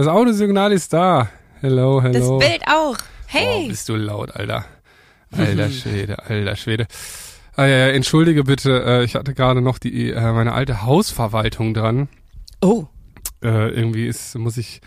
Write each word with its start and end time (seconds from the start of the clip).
Das 0.00 0.08
Audiosignal 0.08 0.72
ist 0.72 0.94
da. 0.94 1.28
Hello, 1.60 2.02
hello. 2.02 2.38
Das 2.40 2.48
Bild 2.48 2.62
auch. 2.66 2.96
Oh, 2.96 3.04
Hey. 3.26 3.68
bist 3.68 3.86
du 3.90 3.96
laut, 3.96 4.34
Alter. 4.34 4.64
Alter 5.36 5.68
Schwede, 5.68 6.18
alter 6.26 6.56
Schwede. 6.56 6.86
Ah, 7.54 7.66
ja, 7.66 7.76
ja, 7.76 7.88
entschuldige 7.88 8.42
bitte, 8.44 8.82
äh, 8.82 9.04
ich 9.04 9.14
hatte 9.14 9.34
gerade 9.34 9.60
noch 9.60 9.76
die 9.78 10.10
äh, 10.10 10.32
meine 10.32 10.54
alte 10.54 10.84
Hausverwaltung 10.86 11.74
dran. 11.74 12.08
Oh, 12.62 12.86
Äh, 13.44 13.68
irgendwie 13.74 14.06
ist 14.06 14.34
muss 14.38 14.56
ich 14.56 14.80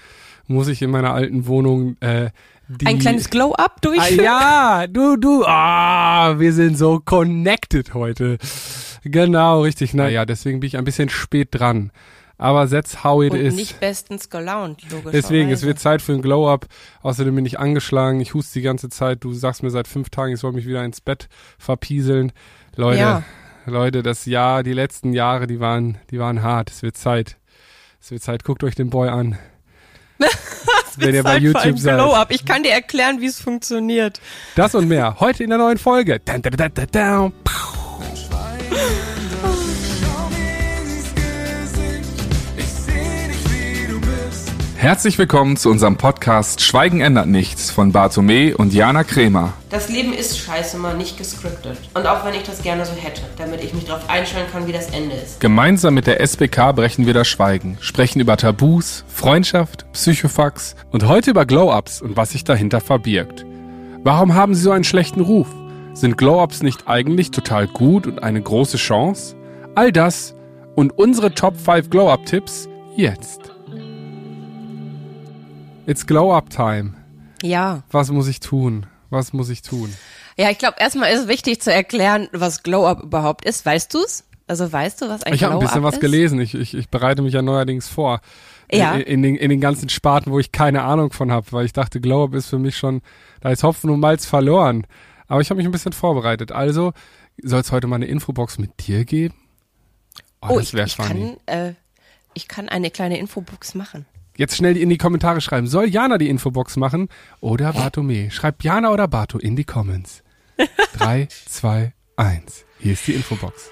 muss 0.48 0.68
ich 0.68 0.82
in 0.82 0.90
meiner 0.90 1.14
alten 1.14 1.46
Wohnung 1.46 1.96
äh, 2.00 2.32
die 2.68 2.88
ein 2.88 2.98
kleines 2.98 3.30
Glow-Up 3.30 3.74
Ah, 3.76 3.80
durchführen. 3.82 4.26
ja, 4.26 4.86
du, 4.90 5.16
du, 5.18 5.46
ah, 5.46 6.40
wir 6.40 6.54
sind 6.54 6.76
so 6.76 7.00
connected 7.00 7.94
heute. 7.94 8.40
Genau, 9.04 9.62
richtig. 9.62 9.94
Naja, 9.94 10.26
deswegen 10.26 10.60
bin 10.60 10.70
ich 10.70 10.78
ein 10.78 10.86
bisschen 10.86 11.10
spät 11.10 11.50
dran. 11.52 11.92
Aber 12.44 12.70
that's 12.70 13.06
how 13.06 13.24
it 13.24 13.32
Und 13.32 13.40
is. 13.40 13.56
nicht 13.56 13.80
bestens 13.80 14.30
gelaunt, 14.30 14.82
logisch. 14.92 15.14
Deswegen, 15.14 15.50
es 15.50 15.62
wird 15.64 15.80
Zeit 15.80 16.02
für 16.02 16.12
ein 16.12 16.22
Glow-Up. 16.22 16.66
Außerdem 17.02 17.34
bin 17.36 17.46
ich 17.46 17.58
angeschlagen. 17.58 18.20
Ich 18.20 18.34
huste 18.34 18.60
die 18.60 18.64
ganze 18.64 18.90
Zeit. 18.90 19.24
Du 19.24 19.34
sagst 19.34 19.64
mir 19.64 19.70
seit 19.70 19.88
fünf 19.88 20.10
Tagen, 20.10 20.34
ich 20.34 20.42
soll 20.42 20.52
mich 20.52 20.68
wieder 20.68 20.84
ins 20.84 21.00
Bett 21.00 21.30
verpieseln. 21.58 22.34
Leute, 22.76 23.00
Ja. 23.00 23.24
Leute, 23.66 24.04
das 24.04 24.26
Jahr, 24.26 24.62
die 24.64 24.74
letzten 24.74 25.14
Jahre, 25.14 25.48
die 25.48 25.62
waren, 25.62 26.00
die 26.12 26.20
waren 26.20 26.44
hart. 26.44 26.70
Es 26.70 26.82
wird 26.82 26.98
Zeit. 26.98 27.38
Es 28.02 28.12
wird 28.12 28.22
Zeit. 28.22 28.44
Guckt 28.44 28.62
euch 28.66 28.76
den 28.76 28.90
Boy 28.90 29.08
an. 29.08 29.38
Wenn 30.98 31.16
ihr 31.16 31.24
bei 31.24 31.38
YouTube 31.38 31.80
seid. 31.80 31.96
Glow-Up. 31.96 32.30
Ich 32.32 32.44
kann 32.44 32.64
dir 32.64 32.74
erklären, 32.74 33.22
wie 33.22 33.28
es 33.28 33.40
funktioniert. 33.40 34.20
Das 34.58 34.76
und 34.76 34.90
mehr. 34.90 35.16
Heute 35.22 35.46
in 35.46 35.50
der 35.50 35.60
neuen 35.60 35.78
Folge. 35.78 36.20
Dun, 36.20 36.42
dun, 36.42 36.58
dun, 36.92 37.34
Herzlich 44.84 45.18
willkommen 45.18 45.56
zu 45.56 45.70
unserem 45.70 45.96
Podcast 45.96 46.60
Schweigen 46.60 47.00
ändert 47.00 47.28
nichts 47.28 47.72
von 47.72 47.94
Bartome 47.94 48.58
und 48.58 48.74
Jana 48.74 49.06
Kremer. 49.06 49.54
Das 49.70 49.88
Leben 49.88 50.12
ist 50.12 50.38
scheiße 50.38 50.78
mal 50.78 50.98
nicht 50.98 51.18
gescriptet. 51.18 51.78
Und 51.94 52.06
auch 52.06 52.26
wenn 52.26 52.34
ich 52.34 52.44
das 52.44 52.62
gerne 52.62 52.86
so 52.86 52.92
hätte, 52.92 53.22
damit 53.38 53.64
ich 53.64 53.74
mich 53.74 53.86
darauf 53.86 54.10
einstellen 54.10 54.46
kann, 54.52 54.68
wie 54.68 54.74
das 54.74 54.88
Ende 54.88 55.16
ist. 55.16 55.40
Gemeinsam 55.40 55.94
mit 55.94 56.06
der 56.06 56.20
SBK 56.20 56.74
brechen 56.74 57.06
wir 57.06 57.14
das 57.14 57.30
Schweigen, 57.30 57.78
sprechen 57.80 58.20
über 58.20 58.36
Tabus, 58.36 59.06
Freundschaft, 59.08 59.90
Psychofax 59.94 60.76
Und 60.92 61.08
heute 61.08 61.32
über 61.32 61.46
Glow-Ups 61.46 62.02
und 62.02 62.18
was 62.18 62.32
sich 62.32 62.44
dahinter 62.44 62.82
verbirgt. 62.82 63.46
Warum 64.04 64.34
haben 64.34 64.54
sie 64.54 64.64
so 64.64 64.72
einen 64.72 64.84
schlechten 64.84 65.22
Ruf? 65.22 65.48
Sind 65.94 66.18
Glow-Ups 66.18 66.62
nicht 66.62 66.90
eigentlich 66.90 67.32
total 67.32 67.68
gut 67.68 68.06
und 68.06 68.22
eine 68.22 68.42
große 68.42 68.76
Chance? 68.76 69.38
All 69.76 69.94
das 69.94 70.36
und 70.76 70.92
unsere 70.98 71.34
Top 71.34 71.56
5 71.58 71.90
Glow-Up-Tipps 71.90 72.68
jetzt. 72.98 73.53
It's 75.86 76.08
Glow-Up-Time. 76.08 76.94
Ja. 77.42 77.84
Was 77.92 78.10
muss 78.10 78.28
ich 78.28 78.40
tun? 78.40 78.86
Was 79.10 79.34
muss 79.34 79.50
ich 79.50 79.62
tun? 79.62 79.94
Ja, 80.38 80.50
ich 80.50 80.58
glaube, 80.58 80.76
erstmal 80.80 81.12
ist 81.12 81.28
wichtig 81.28 81.62
zu 81.62 81.74
erklären, 81.74 82.30
was 82.32 82.64
Glow-Up 82.64 83.04
überhaupt 83.04 83.46
ist. 83.46 83.66
Weißt 83.66 83.94
du's? 83.94 84.24
Also 84.48 84.72
weißt 84.72 85.02
du, 85.02 85.10
was 85.10 85.24
ein 85.24 85.34
Ich 85.34 85.44
habe 85.44 85.54
ein 85.56 85.60
bisschen 85.60 85.84
was 85.84 85.96
ist? 85.96 86.00
gelesen. 86.00 86.40
Ich, 86.40 86.56
ich, 86.56 86.74
ich 86.74 86.90
bereite 86.90 87.22
mich 87.22 87.34
ja 87.34 87.42
neuerdings 87.42 87.90
vor. 87.90 88.22
Ja. 88.72 88.94
In, 88.96 89.02
in, 89.02 89.24
den, 89.24 89.36
in 89.36 89.50
den 89.50 89.62
ganzen 89.62 89.90
Sparten, 89.90 90.32
wo 90.32 90.40
ich 90.40 90.52
keine 90.54 90.84
Ahnung 90.84 91.12
von 91.12 91.32
habe, 91.32 91.52
weil 91.52 91.66
ich 91.66 91.74
dachte, 91.74 92.00
Glow-Up 92.00 92.34
ist 92.34 92.48
für 92.48 92.60
mich 92.60 92.78
schon, 92.78 93.02
da 93.42 93.50
ist 93.50 93.64
Hopfen 93.64 93.90
und 93.90 94.00
Malz 94.00 94.26
verloren. 94.26 94.88
Aber 95.28 95.42
ich 95.42 95.50
habe 95.50 95.58
mich 95.58 95.66
ein 95.66 95.72
bisschen 95.72 95.94
vorbereitet. 95.94 96.52
Also 96.54 96.94
soll 97.42 97.60
es 97.60 97.72
heute 97.74 97.88
mal 97.88 97.98
eine 97.98 98.06
Infobox 98.06 98.58
mit 98.58 98.88
dir 98.88 99.04
geben? 99.04 99.36
Oh, 100.42 100.56
das 100.58 100.70
ich, 100.70 100.74
wäre 100.74 100.88
ich, 100.88 100.96
funny. 100.96 101.38
kann, 101.46 101.56
äh, 101.56 101.74
ich 102.34 102.48
kann 102.48 102.70
eine 102.70 102.90
kleine 102.90 103.18
Infobox 103.20 103.76
machen. 103.76 104.06
Jetzt 104.36 104.56
schnell 104.56 104.78
in 104.78 104.90
die 104.90 104.98
Kommentare 104.98 105.42
schreiben. 105.42 105.68
Soll 105.68 105.88
Jana 105.88 106.18
die 106.18 106.30
Infobox 106.30 106.76
machen 106.78 107.08
oder 107.40 107.74
Bartome? 107.74 108.32
Schreibt 108.32 108.64
Jana 108.64 108.92
oder 108.92 109.08
Barto 109.08 109.38
in 109.38 109.56
die 109.56 109.64
Comments. 109.64 110.24
Drei, 110.98 111.28
zwei, 111.48 111.94
eins. 112.16 112.66
Hier 112.80 112.94
ist 112.94 113.06
die 113.06 113.14
Infobox. 113.14 113.70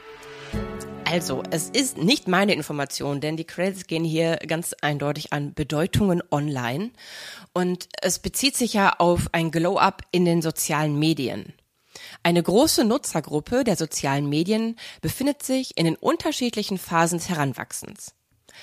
Also, 1.05 1.43
es 1.49 1.69
ist 1.69 1.97
nicht 1.97 2.27
meine 2.27 2.53
Information, 2.53 3.21
denn 3.21 3.37
die 3.37 3.43
Credits 3.43 3.87
gehen 3.87 4.03
hier 4.03 4.37
ganz 4.47 4.73
eindeutig 4.81 5.33
an 5.33 5.53
Bedeutungen 5.53 6.21
online. 6.31 6.91
Und 7.53 7.89
es 8.01 8.19
bezieht 8.19 8.55
sich 8.55 8.73
ja 8.73 8.93
auf 8.99 9.29
ein 9.31 9.51
Glow-Up 9.51 10.03
in 10.11 10.25
den 10.25 10.41
sozialen 10.41 10.97
Medien. 10.97 11.53
Eine 12.23 12.41
große 12.41 12.85
Nutzergruppe 12.85 13.63
der 13.63 13.75
sozialen 13.75 14.29
Medien 14.29 14.77
befindet 15.01 15.43
sich 15.43 15.75
in 15.75 15.85
den 15.85 15.95
unterschiedlichen 15.95 16.77
Phasen 16.77 17.17
des 17.17 17.29
Heranwachsens. 17.29 18.13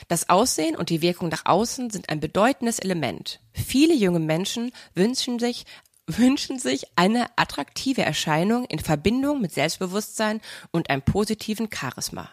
Das 0.09 0.29
Aussehen 0.29 0.77
und 0.77 0.91
die 0.91 1.03
Wirkung 1.03 1.29
nach 1.29 1.47
außen 1.47 1.91
sind 1.91 2.09
ein 2.09 2.21
bedeutendes 2.21 2.79
Element. 2.79 3.41
Viele 3.53 3.95
junge 3.95 4.21
Menschen 4.21 4.73
wünschen 4.95 5.39
sich 5.39 5.65
wünschen 6.09 6.59
sich 6.59 6.87
eine 6.97 7.27
attraktive 7.37 8.03
Erscheinung 8.03 8.65
in 8.65 8.79
Verbindung 8.79 9.41
mit 9.41 9.53
Selbstbewusstsein 9.53 10.41
und 10.71 10.89
einem 10.89 11.03
positiven 11.03 11.69
Charisma. 11.71 12.31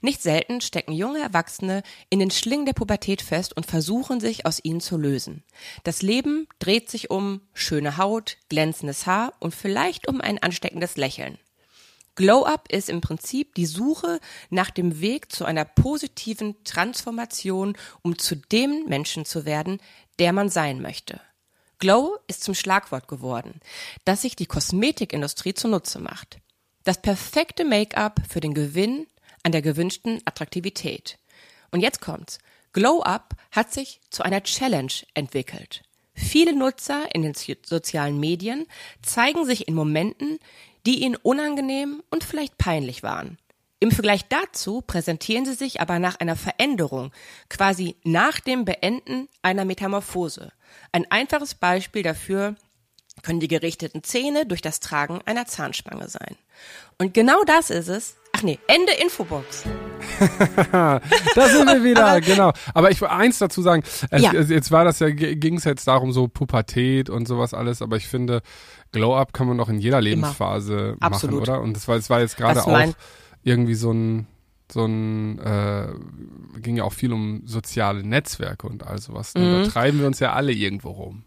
Nicht 0.00 0.22
selten 0.22 0.62
stecken 0.62 0.92
junge 0.92 1.20
Erwachsene 1.20 1.82
in 2.08 2.20
den 2.20 2.30
Schlingen 2.30 2.64
der 2.64 2.72
Pubertät 2.72 3.20
fest 3.20 3.54
und 3.54 3.66
versuchen 3.66 4.18
sich 4.18 4.46
aus 4.46 4.60
ihnen 4.62 4.80
zu 4.80 4.96
lösen. 4.96 5.44
Das 5.84 6.00
Leben 6.00 6.48
dreht 6.58 6.90
sich 6.90 7.10
um 7.10 7.42
schöne 7.52 7.98
Haut, 7.98 8.38
glänzendes 8.48 9.06
Haar 9.06 9.34
und 9.40 9.54
vielleicht 9.54 10.08
um 10.08 10.22
ein 10.22 10.42
ansteckendes 10.42 10.96
Lächeln. 10.96 11.38
Glow-up 12.18 12.72
ist 12.72 12.88
im 12.88 13.00
Prinzip 13.00 13.54
die 13.54 13.64
Suche 13.64 14.18
nach 14.50 14.70
dem 14.70 15.00
Weg 15.00 15.30
zu 15.30 15.44
einer 15.44 15.64
positiven 15.64 16.56
Transformation, 16.64 17.76
um 18.02 18.18
zu 18.18 18.34
dem 18.34 18.86
Menschen 18.86 19.24
zu 19.24 19.44
werden, 19.44 19.78
der 20.18 20.32
man 20.32 20.48
sein 20.48 20.82
möchte. 20.82 21.20
Glow 21.78 22.18
ist 22.26 22.42
zum 22.42 22.54
Schlagwort 22.54 23.06
geworden, 23.06 23.60
das 24.04 24.22
sich 24.22 24.34
die 24.34 24.46
Kosmetikindustrie 24.46 25.54
zunutze 25.54 26.00
macht. 26.00 26.38
Das 26.82 27.00
perfekte 27.00 27.64
Make-up 27.64 28.20
für 28.28 28.40
den 28.40 28.52
Gewinn 28.52 29.06
an 29.44 29.52
der 29.52 29.62
gewünschten 29.62 30.20
Attraktivität. 30.24 31.20
Und 31.70 31.82
jetzt 31.82 32.00
kommt's. 32.00 32.40
Glow 32.72 33.00
Up 33.00 33.34
hat 33.52 33.72
sich 33.72 34.00
zu 34.10 34.24
einer 34.24 34.42
Challenge 34.42 34.92
entwickelt. 35.14 35.84
Viele 36.14 36.52
Nutzer 36.52 37.14
in 37.14 37.22
den 37.22 37.34
so- 37.34 37.52
sozialen 37.64 38.18
Medien 38.18 38.66
zeigen 39.02 39.46
sich 39.46 39.68
in 39.68 39.76
Momenten, 39.76 40.40
die 40.88 41.02
ihnen 41.02 41.16
unangenehm 41.16 42.02
und 42.08 42.24
vielleicht 42.24 42.56
peinlich 42.56 43.02
waren. 43.02 43.36
Im 43.78 43.90
Vergleich 43.90 44.24
dazu 44.26 44.80
präsentieren 44.80 45.44
sie 45.44 45.52
sich 45.52 45.82
aber 45.82 45.98
nach 45.98 46.18
einer 46.18 46.34
Veränderung, 46.34 47.12
quasi 47.50 47.96
nach 48.04 48.40
dem 48.40 48.64
Beenden 48.64 49.28
einer 49.42 49.66
Metamorphose. 49.66 50.50
Ein 50.90 51.08
einfaches 51.10 51.54
Beispiel 51.54 52.02
dafür 52.02 52.56
können 53.22 53.38
die 53.38 53.48
gerichteten 53.48 54.02
Zähne 54.02 54.46
durch 54.46 54.62
das 54.62 54.80
Tragen 54.80 55.20
einer 55.26 55.44
Zahnspange 55.44 56.08
sein. 56.08 56.36
Und 56.96 57.12
genau 57.12 57.44
das 57.44 57.68
ist 57.68 57.88
es. 57.88 58.16
Ach 58.32 58.42
nee, 58.42 58.58
Ende 58.66 58.92
Infobox. 58.92 59.64
Da 60.72 61.00
sind 61.48 61.66
wir 61.66 61.84
wieder, 61.84 62.20
genau. 62.22 62.52
Aber 62.74 62.90
ich 62.90 63.00
will 63.00 63.08
eins 63.08 63.38
dazu 63.38 63.62
sagen. 63.62 63.82
Es, 64.10 64.22
Ja. 64.22 64.32
jetzt 64.32 64.70
war 64.70 64.84
das 64.84 64.98
ja, 65.00 65.10
ging 65.10 65.56
es 65.56 65.64
jetzt 65.64 65.86
darum, 65.88 66.12
so 66.12 66.28
Pubertät 66.28 67.10
und 67.10 67.26
sowas 67.28 67.54
alles, 67.54 67.82
aber 67.82 67.96
ich 67.96 68.08
finde, 68.08 68.42
Glow-Up 68.92 69.32
kann 69.32 69.46
man 69.48 69.56
noch 69.56 69.68
in 69.68 69.78
jeder 69.78 70.00
Lebensphase 70.00 70.96
machen, 70.98 71.12
Absolut. 71.12 71.42
oder? 71.42 71.60
Und 71.60 71.74
das 71.76 71.88
war, 71.88 71.96
das 71.96 72.10
war 72.10 72.20
jetzt 72.20 72.36
gerade 72.36 72.64
auch 72.64 72.94
irgendwie 73.44 73.74
so 73.74 73.92
ein, 73.92 74.26
so 74.70 74.84
ein, 74.84 75.38
äh, 75.38 75.88
ging 76.60 76.76
ja 76.76 76.84
auch 76.84 76.92
viel 76.92 77.12
um 77.12 77.42
soziale 77.46 78.02
Netzwerke 78.02 78.66
und 78.66 78.86
all 78.86 78.98
sowas. 78.98 79.34
Ne? 79.34 79.64
Da 79.64 79.70
treiben 79.70 80.00
wir 80.00 80.06
uns 80.06 80.20
ja 80.20 80.32
alle 80.32 80.52
irgendwo 80.52 80.90
rum 80.90 81.24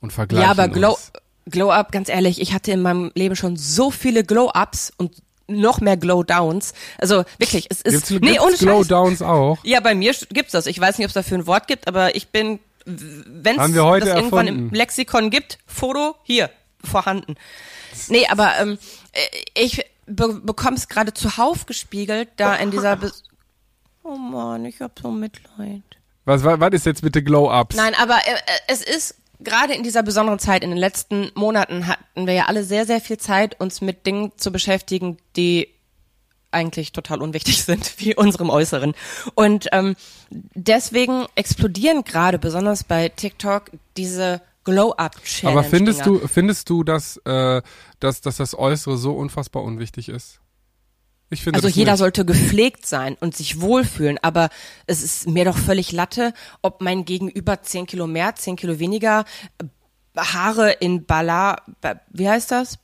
und 0.00 0.12
vergleichen 0.12 0.50
Mhm. 0.50 0.56
Ja, 0.56 0.62
aber 0.64 0.72
Glow, 0.72 0.90
uns. 0.92 1.12
Glow 1.50 1.70
Up, 1.70 1.92
ganz 1.92 2.08
ehrlich, 2.08 2.40
ich 2.40 2.54
hatte 2.54 2.72
in 2.72 2.82
meinem 2.82 3.10
Leben 3.14 3.36
schon 3.36 3.56
so 3.56 3.90
viele 3.90 4.24
Glow 4.24 4.50
Ups 4.54 4.92
und 4.96 5.22
noch 5.60 5.80
mehr 5.80 5.96
Glow 5.96 6.22
Downs. 6.22 6.74
Also 6.98 7.24
wirklich, 7.38 7.66
es 7.70 7.82
ist 7.82 8.08
Gibt's, 8.08 8.10
nee, 8.10 8.32
gibt's 8.32 8.42
ohne 8.42 8.52
Scheiß. 8.52 8.60
Glow-Downs 8.60 9.22
auch? 9.22 9.58
Ja, 9.64 9.80
bei 9.80 9.94
mir 9.94 10.14
gibt's 10.30 10.52
das. 10.52 10.66
Ich 10.66 10.80
weiß 10.80 10.98
nicht, 10.98 11.06
ob 11.06 11.10
es 11.10 11.14
dafür 11.14 11.38
ein 11.38 11.46
Wort 11.46 11.66
gibt, 11.66 11.88
aber 11.88 12.14
ich 12.14 12.28
bin, 12.28 12.60
wenn 12.84 13.60
es 13.60 13.72
das 13.72 13.74
irgendwann 13.74 14.46
erfunden. 14.46 14.68
im 14.68 14.70
Lexikon 14.70 15.30
gibt, 15.30 15.58
Foto 15.66 16.16
hier 16.22 16.50
vorhanden. 16.82 17.36
Nee, 18.08 18.26
aber 18.28 18.52
ähm, 18.58 18.78
äh, 19.12 19.20
ich 19.54 19.84
be 20.06 20.40
bekomme 20.42 20.76
es 20.76 20.88
gerade 20.88 21.14
zuhauf 21.14 21.66
gespiegelt, 21.66 22.28
da 22.36 22.54
in 22.56 22.70
dieser. 22.70 22.96
Be 22.96 23.12
oh 24.02 24.16
Mann, 24.16 24.64
ich 24.64 24.80
hab 24.80 24.98
so 24.98 25.10
Mitleid. 25.10 25.82
Was, 26.24 26.44
was, 26.44 26.60
was 26.60 26.72
ist 26.72 26.86
jetzt 26.86 27.02
bitte 27.02 27.22
Glow-Ups? 27.22 27.76
Nein, 27.76 27.94
aber 28.00 28.16
äh, 28.16 28.32
äh, 28.32 28.58
es 28.68 28.82
ist 28.82 29.16
gerade 29.42 29.74
in 29.74 29.82
dieser 29.82 30.02
besonderen 30.02 30.38
Zeit, 30.38 30.62
in 30.62 30.70
den 30.70 30.78
letzten 30.78 31.30
Monaten 31.34 31.86
hatten 31.86 32.26
wir 32.26 32.34
ja 32.34 32.46
alle 32.46 32.64
sehr, 32.64 32.86
sehr 32.86 33.00
viel 33.00 33.18
Zeit, 33.18 33.60
uns 33.60 33.80
mit 33.80 34.06
Dingen 34.06 34.32
zu 34.36 34.52
beschäftigen, 34.52 35.18
die 35.36 35.68
eigentlich 36.50 36.92
total 36.92 37.22
unwichtig 37.22 37.62
sind, 37.64 37.94
wie 37.98 38.14
unserem 38.14 38.50
Äußeren. 38.50 38.94
Und 39.34 39.68
ähm, 39.72 39.96
deswegen 40.30 41.26
explodieren 41.34 42.04
gerade 42.04 42.38
besonders 42.38 42.84
bei 42.84 43.08
TikTok 43.08 43.70
diese 43.96 44.42
Glow-Up-Challenge. 44.64 45.58
Aber 45.58 45.68
findest 45.68 46.06
du, 46.06 46.26
findest 46.28 46.70
du, 46.70 46.84
dass, 46.84 47.16
äh, 47.24 47.62
dass, 47.98 48.20
dass 48.20 48.36
das 48.36 48.56
Äußere 48.56 48.96
so 48.96 49.12
unfassbar 49.14 49.62
unwichtig 49.62 50.08
ist? 50.08 50.41
Ich 51.32 51.42
finde 51.42 51.56
Also 51.56 51.68
jeder 51.68 51.92
nicht. 51.92 51.98
sollte 51.98 52.24
gepflegt 52.24 52.86
sein 52.86 53.16
und 53.20 53.36
sich 53.36 53.60
wohlfühlen, 53.60 54.18
aber 54.22 54.48
es 54.86 55.02
ist 55.02 55.26
mir 55.28 55.44
doch 55.44 55.56
völlig 55.56 55.90
Latte, 55.92 56.34
ob 56.60 56.80
mein 56.82 57.04
Gegenüber 57.04 57.62
10 57.62 57.86
Kilo 57.86 58.06
mehr, 58.06 58.34
10 58.34 58.56
Kilo 58.56 58.78
weniger, 58.78 59.24
äh, 59.58 59.64
Haare 60.20 60.72
in 60.72 61.06
Bala, 61.06 61.56
ba- 61.80 62.00
wie 62.10 62.28
heißt 62.28 62.50
das? 62.50 62.78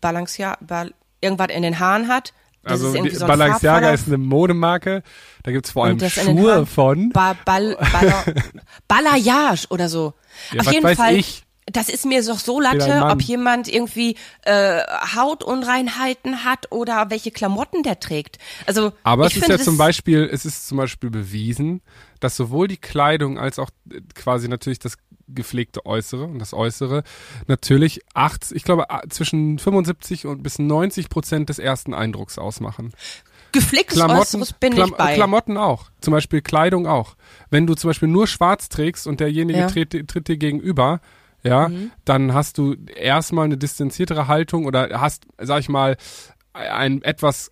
Balancia, 0.00 0.56
Bal, 0.62 0.94
irgendwas 1.20 1.48
in 1.54 1.62
den 1.62 1.78
Haaren 1.78 2.08
hat. 2.08 2.32
Das 2.62 2.72
Also 2.72 2.94
ist 2.94 3.18
so 3.18 3.26
Balenciaga 3.26 3.90
ist 3.90 4.06
eine 4.06 4.18
Modemarke. 4.18 5.02
Da 5.42 5.50
gibt's 5.52 5.70
vor 5.70 5.84
allem 5.84 5.98
Schuhe 6.08 6.64
von. 6.66 7.10
Ba 7.10 7.34
Bal 7.44 7.76
Balla 7.92 8.24
Balayage 8.88 9.66
oder 9.70 9.88
so. 9.88 10.14
Ja, 10.52 10.60
Auf 10.62 10.72
jeden 10.72 10.94
Fall. 10.96 11.16
ich? 11.16 11.44
Das 11.72 11.88
ist 11.88 12.04
mir 12.06 12.22
doch 12.24 12.38
so 12.38 12.60
Latte, 12.60 13.06
ob 13.10 13.22
jemand 13.22 13.68
irgendwie 13.68 14.16
äh, 14.42 14.80
Hautunreinheiten 15.14 16.44
hat 16.44 16.70
oder 16.70 17.10
welche 17.10 17.30
Klamotten 17.30 17.82
der 17.82 18.00
trägt. 18.00 18.38
Also 18.66 18.92
Aber 19.02 19.26
ich 19.26 19.32
es 19.32 19.36
ist 19.36 19.44
finde 19.44 19.58
ja 19.58 19.64
zum 19.64 19.76
Beispiel, 19.76 20.28
es 20.32 20.44
ist 20.44 20.68
zum 20.68 20.78
Beispiel 20.78 21.10
bewiesen, 21.10 21.82
dass 22.20 22.36
sowohl 22.36 22.68
die 22.68 22.76
Kleidung 22.76 23.38
als 23.38 23.58
auch 23.58 23.70
äh, 23.90 24.00
quasi 24.14 24.48
natürlich 24.48 24.78
das 24.78 24.96
gepflegte 25.28 25.86
Äußere 25.86 26.24
und 26.24 26.38
das 26.40 26.52
Äußere 26.52 27.04
natürlich 27.46 28.00
acht, 28.14 28.50
ich 28.52 28.64
glaube 28.64 28.86
zwischen 29.10 29.58
75 29.58 30.26
und 30.26 30.42
bis 30.42 30.58
90 30.58 31.08
Prozent 31.08 31.48
des 31.48 31.58
ersten 31.58 31.94
Eindrucks 31.94 32.36
ausmachen. 32.38 32.92
gepflegtes 33.52 33.96
Klamotten, 33.96 34.20
Äußeres 34.20 34.52
bin 34.54 34.74
Klam 34.74 34.90
ich 34.90 34.96
bei. 34.96 35.14
Klamotten 35.14 35.56
auch. 35.56 35.90
Zum 36.00 36.12
Beispiel 36.12 36.40
Kleidung 36.40 36.86
auch. 36.86 37.14
Wenn 37.48 37.66
du 37.66 37.74
zum 37.74 37.90
Beispiel 37.90 38.08
nur 38.08 38.26
schwarz 38.26 38.68
trägst 38.68 39.06
und 39.06 39.20
derjenige 39.20 39.60
Ja. 39.60 39.66
tritt, 39.68 40.08
tritt 40.08 40.28
dir 40.28 40.36
gegenüber, 40.36 41.00
ja, 41.42 41.68
Mhm. 41.68 41.90
dann 42.04 42.34
hast 42.34 42.58
du 42.58 42.74
erstmal 42.96 43.44
eine 43.46 43.56
distanziertere 43.56 44.28
Haltung 44.28 44.66
oder 44.66 45.00
hast, 45.00 45.26
sag 45.38 45.60
ich 45.60 45.68
mal, 45.68 45.96
ein 46.52 47.02
etwas 47.02 47.50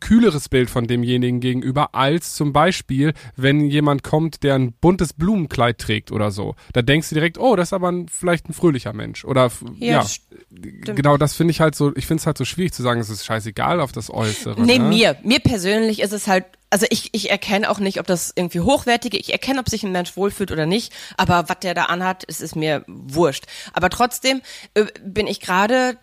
kühleres 0.00 0.48
Bild 0.48 0.70
von 0.70 0.86
demjenigen 0.86 1.40
gegenüber, 1.40 1.94
als 1.94 2.34
zum 2.34 2.52
Beispiel, 2.52 3.12
wenn 3.36 3.70
jemand 3.70 4.02
kommt, 4.02 4.42
der 4.42 4.54
ein 4.54 4.72
buntes 4.72 5.12
Blumenkleid 5.12 5.78
trägt 5.78 6.12
oder 6.12 6.30
so. 6.30 6.54
Da 6.72 6.82
denkst 6.82 7.08
du 7.08 7.14
direkt, 7.14 7.38
oh, 7.38 7.56
das 7.56 7.68
ist 7.68 7.72
aber 7.72 7.90
ein, 7.90 8.08
vielleicht 8.08 8.48
ein 8.48 8.52
fröhlicher 8.52 8.92
Mensch. 8.92 9.24
Oder 9.24 9.50
Ja, 9.78 10.02
ja, 10.02 10.92
genau, 10.94 11.16
das 11.16 11.34
finde 11.34 11.52
ich 11.52 11.60
halt 11.60 11.74
so, 11.74 11.94
ich 11.96 12.06
finde 12.06 12.20
es 12.20 12.26
halt 12.26 12.38
so 12.38 12.44
schwierig 12.44 12.72
zu 12.72 12.82
sagen, 12.82 13.00
es 13.00 13.08
ist 13.10 13.24
scheißegal 13.24 13.80
auf 13.80 13.92
das 13.92 14.10
Äußere. 14.12 14.62
Nee, 14.62 14.78
ne? 14.78 14.88
mir. 14.88 15.16
Mir 15.22 15.40
persönlich 15.40 16.00
ist 16.00 16.12
es 16.12 16.26
halt, 16.26 16.44
also 16.74 16.86
ich, 16.90 17.10
ich 17.12 17.30
erkenne 17.30 17.70
auch 17.70 17.78
nicht, 17.78 18.00
ob 18.00 18.08
das 18.08 18.32
irgendwie 18.34 18.58
hochwertige, 18.58 19.16
ich 19.16 19.30
erkenne, 19.30 19.60
ob 19.60 19.68
sich 19.68 19.84
ein 19.84 19.92
Mensch 19.92 20.16
wohlfühlt 20.16 20.50
oder 20.50 20.66
nicht, 20.66 20.92
aber 21.16 21.48
was 21.48 21.60
der 21.60 21.72
da 21.72 21.84
anhat, 21.84 22.24
es 22.26 22.40
ist 22.40 22.56
mir 22.56 22.82
wurscht. 22.88 23.44
Aber 23.72 23.90
trotzdem 23.90 24.42
äh, 24.74 24.86
bin 25.00 25.28
ich 25.28 25.38
gerade 25.38 25.96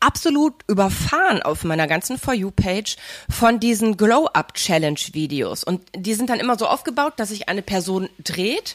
absolut 0.00 0.54
überfahren 0.66 1.42
auf 1.42 1.62
meiner 1.62 1.86
ganzen 1.86 2.18
For 2.18 2.34
You-Page 2.34 2.96
von 3.30 3.60
diesen 3.60 3.96
Glow-Up-Challenge-Videos. 3.96 5.62
Und 5.62 5.84
die 5.94 6.14
sind 6.14 6.28
dann 6.28 6.40
immer 6.40 6.58
so 6.58 6.66
aufgebaut, 6.66 7.12
dass 7.18 7.28
sich 7.28 7.48
eine 7.48 7.62
Person 7.62 8.08
dreht 8.18 8.74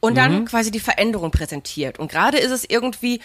und 0.00 0.16
dann 0.16 0.46
quasi 0.46 0.72
die 0.72 0.80
Veränderung 0.80 1.30
präsentiert. 1.30 2.00
Und 2.00 2.10
gerade 2.10 2.38
ist 2.38 2.50
es 2.50 2.68
irgendwie 2.68 3.20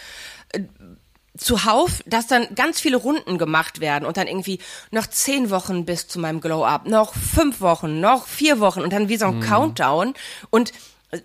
zuhauf, 1.38 2.04
dass 2.06 2.28
dann 2.28 2.56
ganz 2.56 2.80
viele 2.80 2.98
Runden 2.98 3.38
gemacht 3.38 3.80
werden 3.80 4.06
und 4.06 4.18
dann 4.18 4.28
irgendwie 4.28 4.60
noch 4.92 5.08
zehn 5.08 5.50
Wochen 5.50 5.86
bis 5.86 6.08
zu 6.08 6.20
meinem 6.20 6.42
Glow-Up, 6.42 6.88
noch 6.88 7.14
fünf 7.14 7.62
Wochen, 7.62 8.00
noch 8.00 8.28
vier 8.28 8.60
Wochen 8.60 8.82
und 8.82 8.92
dann 8.92 9.10
wie 9.10 9.18
so 9.18 9.26
ein 9.28 9.40
Countdown 9.40 10.14
und 10.50 10.74
äh, 11.12 11.20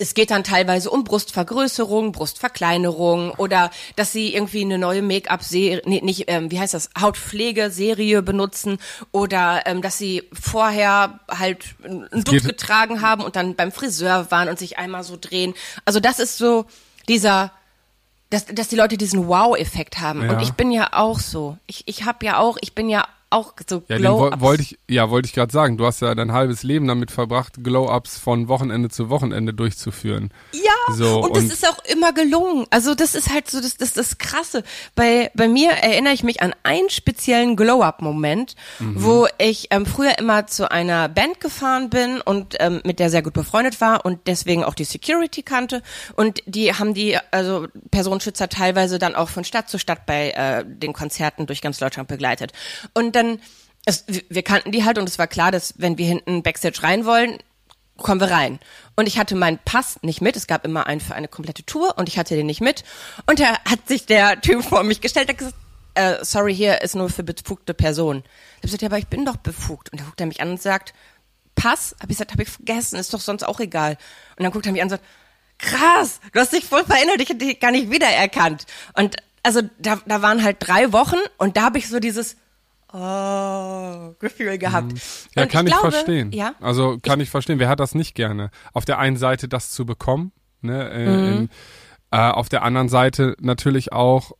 es 0.00 0.14
geht 0.14 0.32
dann 0.32 0.42
teilweise 0.42 0.90
um 0.90 1.04
Brustvergrößerung, 1.04 2.10
Brustverkleinerung 2.10 3.30
oder 3.30 3.70
dass 3.94 4.10
sie 4.10 4.34
irgendwie 4.34 4.62
eine 4.62 4.76
neue 4.76 5.02
Make-up-Serie, 5.02 5.82
nee, 5.84 6.00
nicht, 6.00 6.24
ähm, 6.26 6.50
wie 6.50 6.58
heißt 6.58 6.74
das, 6.74 6.90
Hautpflegeserie 7.00 8.22
benutzen 8.22 8.78
oder 9.12 9.62
ähm, 9.66 9.82
dass 9.82 9.96
sie 9.96 10.28
vorher 10.32 11.20
halt 11.28 11.76
einen 11.84 12.08
geht- 12.24 12.44
getragen 12.44 13.02
haben 13.02 13.22
und 13.22 13.36
dann 13.36 13.54
beim 13.54 13.70
Friseur 13.70 14.32
waren 14.32 14.48
und 14.48 14.58
sich 14.58 14.78
einmal 14.78 15.04
so 15.04 15.16
drehen. 15.20 15.54
Also 15.84 16.00
das 16.00 16.18
ist 16.18 16.36
so 16.36 16.66
dieser 17.08 17.52
dass, 18.30 18.46
dass 18.46 18.68
die 18.68 18.76
Leute 18.76 18.96
diesen 18.96 19.28
Wow-Effekt 19.28 20.00
haben. 20.00 20.22
Ja. 20.22 20.32
Und 20.32 20.42
ich 20.42 20.52
bin 20.52 20.70
ja 20.70 20.88
auch 20.92 21.18
so. 21.18 21.56
Ich, 21.66 21.84
ich 21.86 22.04
habe 22.04 22.24
ja 22.26 22.38
auch, 22.38 22.56
ich 22.60 22.74
bin 22.74 22.88
ja 22.88 23.06
auch 23.34 23.52
so 23.68 23.82
Ja, 23.88 23.98
Glow-Ups. 23.98 24.40
wollte 24.40 24.62
ich, 24.62 24.78
ja, 24.88 25.10
wollte 25.10 25.26
ich 25.26 25.32
gerade 25.34 25.52
sagen. 25.52 25.76
Du 25.76 25.84
hast 25.86 26.00
ja 26.00 26.14
dein 26.14 26.32
halbes 26.32 26.62
Leben 26.62 26.86
damit 26.88 27.10
verbracht, 27.10 27.54
Glow-Ups 27.62 28.18
von 28.18 28.48
Wochenende 28.48 28.88
zu 28.88 29.10
Wochenende 29.10 29.52
durchzuführen. 29.52 30.30
Ja, 30.52 30.94
So, 30.94 31.20
und 31.22 31.36
das 31.36 31.44
und- 31.44 31.52
ist 31.52 31.68
auch 31.68 31.84
immer 31.84 32.12
gelungen. 32.12 32.66
Also 32.70 32.94
das 32.94 33.14
ist 33.14 33.32
halt 33.32 33.50
so 33.50 33.60
das, 33.60 33.76
das, 33.76 33.92
das 33.92 34.18
Krasse. 34.18 34.62
Bei, 34.94 35.30
bei 35.34 35.48
mir 35.48 35.70
erinnere 35.72 36.12
ich 36.14 36.22
mich 36.22 36.42
an 36.42 36.54
einen 36.62 36.90
speziellen 36.90 37.56
Glow-Up-Moment, 37.56 38.54
Mhm. 38.78 38.94
wo 39.04 39.26
ich 39.38 39.68
ähm, 39.70 39.86
früher 39.86 40.18
immer 40.18 40.46
zu 40.46 40.70
einer 40.70 41.08
Band 41.08 41.40
gefahren 41.40 41.90
bin 41.90 42.20
und 42.20 42.56
ähm, 42.60 42.80
mit 42.84 42.98
der 42.98 43.10
sehr 43.10 43.22
gut 43.22 43.32
befreundet 43.34 43.80
war 43.80 44.04
und 44.04 44.20
deswegen 44.26 44.64
auch 44.64 44.74
die 44.74 44.84
Security 44.84 45.42
kannte. 45.42 45.82
Und 46.16 46.42
die 46.46 46.72
haben 46.74 46.94
die, 46.94 47.18
also 47.30 47.66
Personenschützer 47.90 48.48
teilweise 48.48 48.98
dann 48.98 49.14
auch 49.14 49.28
von 49.28 49.44
Stadt 49.44 49.68
zu 49.68 49.78
Stadt 49.78 50.06
bei 50.06 50.30
äh, 50.30 50.64
den 50.66 50.92
Konzerten 50.92 51.46
durch 51.46 51.60
ganz 51.62 51.78
Deutschland 51.78 52.08
begleitet. 52.08 52.52
Und 52.94 53.16
dann, 53.16 53.23
es, 53.86 54.04
wir- 54.28 54.42
kannten 54.42 54.72
die 54.72 54.84
halt 54.84 54.98
und 54.98 55.08
es 55.08 55.18
war 55.18 55.26
klar, 55.26 55.50
dass 55.50 55.74
wenn 55.76 55.98
wir 55.98 56.06
hinten 56.06 56.42
Backstage 56.42 56.82
rein 56.82 57.04
wollen, 57.04 57.38
kommen 57.96 58.20
wir 58.20 58.30
rein. 58.30 58.58
Und 58.96 59.06
ich 59.06 59.18
hatte 59.18 59.36
meinen 59.36 59.58
Pass 59.64 59.98
nicht 60.02 60.20
mit. 60.20 60.36
Es 60.36 60.46
gab 60.46 60.64
immer 60.64 60.86
einen 60.86 61.00
für 61.00 61.14
eine 61.14 61.28
komplette 61.28 61.64
Tour 61.64 61.96
und 61.96 62.08
ich 62.08 62.18
hatte 62.18 62.34
den 62.34 62.46
nicht 62.46 62.60
mit. 62.60 62.82
Und 63.26 63.38
da 63.40 63.58
hat 63.64 63.86
sich 63.86 64.06
der 64.06 64.40
Typ 64.40 64.64
vor 64.64 64.82
mich 64.82 65.00
gestellt 65.00 65.28
und 65.30 65.38
gesagt, 65.38 65.56
äh, 65.94 66.24
sorry, 66.24 66.54
hier 66.54 66.82
ist 66.82 66.96
nur 66.96 67.08
für 67.08 67.22
befugte 67.22 67.72
Personen. 67.72 68.24
Ich 68.24 68.56
habe 68.56 68.62
gesagt, 68.66 68.82
ja, 68.82 68.88
aber 68.88 68.98
ich 68.98 69.06
bin 69.06 69.24
doch 69.24 69.36
befugt. 69.36 69.92
Und 69.92 70.00
da 70.00 70.04
guckt 70.04 70.20
er 70.20 70.26
mich 70.26 70.40
an 70.40 70.50
und 70.50 70.60
sagt, 70.62 70.92
Pass? 71.54 71.94
Hab 72.00 72.10
ich 72.10 72.16
gesagt, 72.16 72.32
habe 72.32 72.42
ich 72.42 72.48
vergessen, 72.48 72.98
ist 72.98 73.14
doch 73.14 73.20
sonst 73.20 73.44
auch 73.44 73.60
egal. 73.60 73.96
Und 74.36 74.42
dann 74.42 74.50
guckt 74.50 74.66
er 74.66 74.72
mich 74.72 74.82
an 74.82 74.86
und 74.86 74.90
sagt, 74.90 75.04
krass, 75.58 76.18
du 76.32 76.40
hast 76.40 76.52
dich 76.52 76.64
voll 76.64 76.84
verändert, 76.84 77.20
ich 77.20 77.28
hätte 77.28 77.44
dich 77.46 77.60
gar 77.60 77.70
nicht 77.70 77.90
wiedererkannt. 77.92 78.66
Und 78.94 79.14
also 79.44 79.60
da, 79.78 80.00
da 80.04 80.20
waren 80.20 80.42
halt 80.42 80.56
drei 80.58 80.92
Wochen 80.92 81.18
und 81.38 81.56
da 81.56 81.62
habe 81.62 81.78
ich 81.78 81.88
so 81.88 82.00
dieses 82.00 82.36
oh, 82.94 84.14
Gefühl 84.18 84.58
gehabt. 84.58 84.92
Mhm. 84.92 84.98
Ja, 85.36 85.46
kann 85.46 85.66
ich, 85.66 85.72
glaube, 85.72 85.90
verstehen. 85.92 86.32
Ja, 86.32 86.54
Also 86.60 86.98
kann 87.02 87.20
ich, 87.20 87.30
verstehen. 87.30 87.58
Wer 87.58 87.68
hat 87.68 87.80
das 87.80 87.94
nicht 87.94 88.14
gerne? 88.14 88.50
Auf 88.72 88.84
der 88.84 88.98
einen 88.98 89.16
Seite 89.16 89.48
das 89.48 89.70
zu 89.70 89.84
bekommen, 89.84 90.32
ne? 90.62 90.90
Äh, 90.90 91.06
Mhm. 91.06 91.32
in, 91.36 91.48
äh, 92.10 92.16
auf 92.18 92.48
der 92.48 92.62
anderen 92.62 92.88
Seite 92.88 93.36
natürlich 93.40 93.92
auch, 93.92 94.32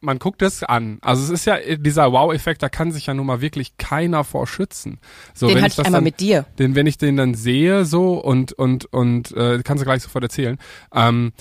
man 0.00 0.20
guckt 0.20 0.42
es 0.42 0.62
an. 0.62 0.98
Also 1.00 1.24
es 1.24 1.30
ist 1.30 1.44
ja 1.44 1.56
äh, 1.56 1.76
dieser 1.76 2.12
Wow-Effekt, 2.12 2.62
da 2.62 2.68
kann 2.68 2.92
sich 2.92 3.06
ja 3.06 3.14
nun 3.14 3.26
mal 3.26 3.40
wirklich 3.40 3.76
keiner 3.78 4.22
vor 4.22 4.46
schützen. 4.46 5.00
So, 5.34 5.48
Den 5.48 5.56
wenn 5.56 5.62
hatte 5.64 5.72
ich 5.72 5.72
ich 5.72 5.76
das 5.78 5.86
einmal 5.86 5.98
dann, 5.98 6.04
mit 6.04 6.20
dir. 6.20 6.46
Den, 6.60 6.76
wenn 6.76 6.86
ich 6.86 6.98
den 6.98 7.16
dann 7.16 7.34
sehe 7.34 7.84
so 7.84 8.14
und 8.14 8.52
und 8.52 8.84
und 8.92 9.32
äh, 9.32 9.60
kannst 9.64 9.80
du 9.82 9.84
gleich 9.84 10.02
sofort 10.04 10.22
erzählen. 10.22 10.58
Ähm, 10.94 11.32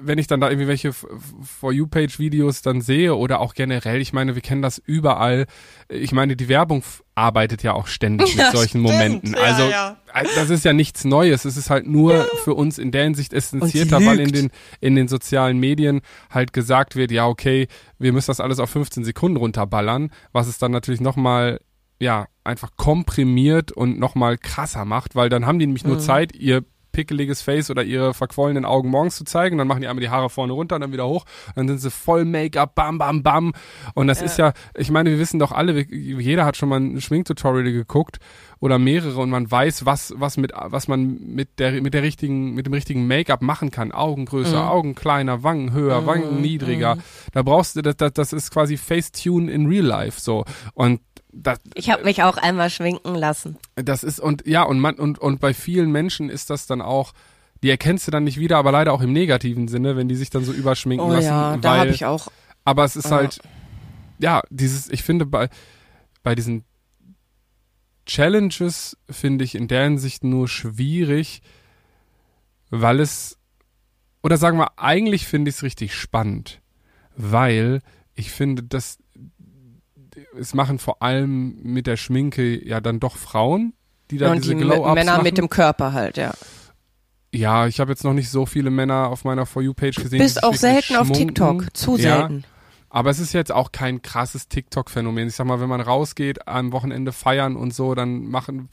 wenn 0.00 0.18
ich 0.18 0.26
dann 0.26 0.40
da 0.40 0.48
irgendwie 0.50 0.68
welche 0.68 0.88
F- 0.88 1.06
F- 1.10 1.34
For 1.60 1.72
You-Page-Videos 1.72 2.62
dann 2.62 2.80
sehe 2.80 3.14
oder 3.14 3.40
auch 3.40 3.54
generell, 3.54 4.00
ich 4.00 4.12
meine, 4.12 4.34
wir 4.34 4.42
kennen 4.42 4.62
das 4.62 4.78
überall. 4.84 5.46
Ich 5.88 6.12
meine, 6.12 6.36
die 6.36 6.48
Werbung 6.48 6.82
arbeitet 7.14 7.62
ja 7.62 7.72
auch 7.72 7.86
ständig 7.86 8.28
mit 8.36 8.44
Ja, 8.44 8.50
solchen 8.52 8.68
stimmt. 8.80 8.84
Momenten. 8.84 9.32
Ja, 9.34 9.40
Also 9.42 9.62
ja. 9.64 9.96
äh, 10.14 10.24
das 10.34 10.50
ist 10.50 10.64
ja 10.64 10.72
nichts 10.72 11.04
Neues. 11.04 11.44
Es 11.44 11.56
ist 11.56 11.70
halt 11.70 11.86
nur 11.86 12.26
für 12.44 12.54
uns 12.54 12.78
in 12.78 12.90
der 12.92 13.04
Hinsicht 13.04 13.32
essentierter, 13.32 14.04
weil 14.04 14.20
in 14.20 14.32
den 14.32 14.50
in 14.80 14.94
den 14.94 15.08
sozialen 15.08 15.58
Medien 15.58 16.00
halt 16.30 16.52
gesagt 16.52 16.96
wird, 16.96 17.10
ja 17.10 17.26
okay, 17.26 17.68
wir 17.98 18.12
müssen 18.12 18.28
das 18.28 18.40
alles 18.40 18.58
auf 18.58 18.70
15 18.70 19.04
Sekunden 19.04 19.36
runterballern, 19.36 20.10
was 20.32 20.46
es 20.48 20.58
dann 20.58 20.72
natürlich 20.72 21.00
nochmal 21.00 21.60
ja, 22.00 22.26
einfach 22.42 22.70
komprimiert 22.76 23.70
und 23.70 23.98
nochmal 24.00 24.36
krasser 24.36 24.84
macht, 24.84 25.14
weil 25.14 25.28
dann 25.28 25.46
haben 25.46 25.58
die 25.60 25.66
nämlich 25.66 25.84
nur 25.84 26.00
Zeit, 26.00 26.34
ihr 26.34 26.64
pickeliges 26.94 27.42
Face 27.42 27.70
oder 27.70 27.82
ihre 27.82 28.14
verquollenen 28.14 28.64
Augen 28.64 28.88
morgens 28.88 29.16
zu 29.16 29.24
zeigen, 29.24 29.58
dann 29.58 29.68
machen 29.68 29.82
die 29.82 29.88
einmal 29.88 30.00
die 30.00 30.08
Haare 30.08 30.30
vorne 30.30 30.54
runter 30.54 30.76
und 30.76 30.80
dann 30.80 30.92
wieder 30.92 31.06
hoch, 31.06 31.26
dann 31.54 31.68
sind 31.68 31.78
sie 31.78 31.90
voll 31.90 32.24
Make-up, 32.24 32.74
bam, 32.74 32.96
bam, 32.96 33.22
bam. 33.22 33.52
Und 33.94 34.06
das 34.06 34.22
ist 34.22 34.38
ja, 34.38 34.54
ich 34.74 34.90
meine, 34.90 35.10
wir 35.10 35.18
wissen 35.18 35.38
doch 35.38 35.52
alle, 35.52 35.86
jeder 35.90 36.46
hat 36.46 36.56
schon 36.56 36.70
mal 36.70 36.80
ein 36.80 37.00
Schminktutorial 37.00 37.70
geguckt 37.70 38.18
oder 38.60 38.78
mehrere 38.78 39.20
und 39.20 39.28
man 39.28 39.50
weiß, 39.50 39.84
was, 39.84 40.14
was 40.16 40.36
mit, 40.36 40.52
was 40.54 40.88
man 40.88 41.18
mit 41.20 41.58
der, 41.58 41.82
mit 41.82 41.92
der 41.92 42.02
richtigen, 42.02 42.54
mit 42.54 42.64
dem 42.64 42.72
richtigen 42.72 43.06
Make-up 43.06 43.42
machen 43.42 43.70
kann. 43.70 43.92
Augen 43.92 44.24
größer, 44.24 44.70
Augen 44.70 44.94
kleiner, 44.94 45.42
Wangen 45.42 45.72
höher, 45.72 46.06
Wangen 46.06 46.40
niedriger. 46.40 46.96
Da 47.32 47.42
brauchst 47.42 47.76
du, 47.76 47.82
das, 47.82 47.96
das, 47.96 48.12
das 48.12 48.32
ist 48.32 48.50
quasi 48.50 48.76
Facetune 48.76 49.50
in 49.50 49.66
Real 49.66 49.84
Life, 49.84 50.20
so. 50.20 50.44
Und 50.72 51.00
das, 51.36 51.58
Ich 51.74 51.90
habe 51.90 52.04
mich 52.04 52.22
auch 52.22 52.36
einmal 52.36 52.70
schminken 52.70 53.14
lassen. 53.14 53.56
das 53.74 54.02
ist 54.04 54.20
und 54.20 54.46
ja 54.46 54.62
und 54.62 54.78
man 54.80 54.94
und 54.96 55.18
und 55.18 55.40
bei 55.40 55.52
vielen 55.54 55.90
Menschen 55.92 56.30
ist 56.30 56.50
das 56.50 56.66
dann 56.66 56.80
auch 56.80 57.12
die 57.62 57.70
erkennst 57.70 58.06
du 58.06 58.10
dann 58.10 58.24
nicht 58.24 58.38
wieder, 58.38 58.58
aber 58.58 58.72
leider 58.72 58.92
auch 58.92 59.00
im 59.00 59.12
negativen 59.12 59.68
Sinne, 59.68 59.96
wenn 59.96 60.06
die 60.08 60.16
sich 60.16 60.28
dann 60.30 60.44
so 60.44 60.52
überschminken 60.52 61.08
Oh 61.08 61.12
lassen, 61.12 61.24
ja, 61.26 61.56
da 61.56 61.70
weil 61.70 61.80
habe 61.80 61.90
ich 61.90 62.04
auch. 62.04 62.28
aber 62.64 62.84
es 62.84 62.94
ist 62.96 63.06
Ja. 63.06 63.10
halt 63.12 63.38
ja, 64.18 64.42
dieses 64.50 64.88
ich 64.90 65.02
finde 65.02 65.26
bei 65.26 65.48
bei 66.22 66.34
diesen 66.34 66.64
Challenges 68.06 68.96
finde 69.08 69.44
ich 69.44 69.54
in 69.54 69.66
der 69.68 69.84
Hinsicht 69.84 70.24
nur 70.24 70.46
schwierig, 70.48 71.40
weil 72.70 73.00
es 73.00 73.38
oder 74.22 74.36
sagen 74.36 74.58
wir 74.58 74.78
eigentlich 74.78 75.26
finde 75.26 75.48
ich 75.48 75.56
es 75.56 75.62
richtig 75.62 75.94
spannend, 75.94 76.60
weil 77.16 77.80
ich 78.14 78.30
finde, 78.30 78.62
dass 78.62 78.98
es 80.38 80.54
machen 80.54 80.78
vor 80.78 81.02
allem 81.02 81.62
mit 81.62 81.86
der 81.86 81.96
Schminke 81.96 82.66
ja 82.66 82.80
dann 82.80 83.00
doch 83.00 83.16
Frauen, 83.16 83.74
die 84.10 84.18
da 84.18 84.30
und 84.30 84.44
diese 84.44 84.54
die 84.54 84.62
Glow-Ups 84.62 84.94
Männer 84.94 85.12
machen. 85.12 85.22
mit 85.24 85.38
dem 85.38 85.48
Körper 85.48 85.92
halt, 85.92 86.16
ja. 86.16 86.32
Ja, 87.32 87.66
ich 87.66 87.80
habe 87.80 87.90
jetzt 87.90 88.04
noch 88.04 88.12
nicht 88.12 88.30
so 88.30 88.46
viele 88.46 88.70
Männer 88.70 89.08
auf 89.08 89.24
meiner 89.24 89.44
For 89.44 89.60
You-Page 89.60 89.96
gesehen. 89.96 90.20
Bist 90.20 90.44
auch 90.44 90.54
selten 90.54 90.96
auf. 90.96 91.10
TikTok. 91.10 91.76
Zu 91.76 91.96
Ja, 91.96 92.18
selten. 92.18 92.44
Aber 92.94 93.10
es 93.10 93.18
ist 93.18 93.32
jetzt 93.32 93.50
auch 93.50 93.72
kein 93.72 94.02
krasses 94.02 94.46
TikTok-Phänomen. 94.46 95.26
Ich 95.26 95.34
sag 95.34 95.48
mal, 95.48 95.60
wenn 95.60 95.68
man 95.68 95.80
rausgeht, 95.80 96.46
am 96.46 96.70
Wochenende 96.70 97.10
feiern 97.10 97.56
und 97.56 97.74
so, 97.74 97.96
dann 97.96 98.26
machen, 98.26 98.68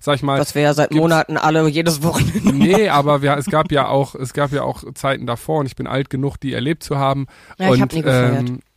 sag 0.00 0.16
ich 0.16 0.24
mal. 0.24 0.40
Was 0.40 0.56
wir 0.56 0.62
ja 0.62 0.74
seit 0.74 0.92
Monaten 0.92 1.36
alle 1.36 1.68
jedes 1.68 2.02
Wochenende. 2.02 2.52
Nee, 2.52 2.88
aber 2.88 3.22
wir, 3.22 3.36
es 3.36 3.46
gab 3.46 3.70
ja 3.70 3.86
auch, 3.86 4.16
es 4.16 4.32
gab 4.32 4.50
ja 4.50 4.64
auch 4.64 4.82
Zeiten 4.94 5.26
davor 5.26 5.60
und 5.60 5.66
ich 5.66 5.76
bin 5.76 5.86
alt 5.86 6.10
genug, 6.10 6.38
die 6.38 6.54
erlebt 6.54 6.82
zu 6.82 6.98
haben. 6.98 7.28
Ja, 7.56 7.66
ich 7.66 7.74
und, 7.74 7.82
hab 7.82 7.92
nie 7.92 8.02
gefeiert. 8.02 8.48
Ähm, 8.48 8.56
äh, 8.56 8.71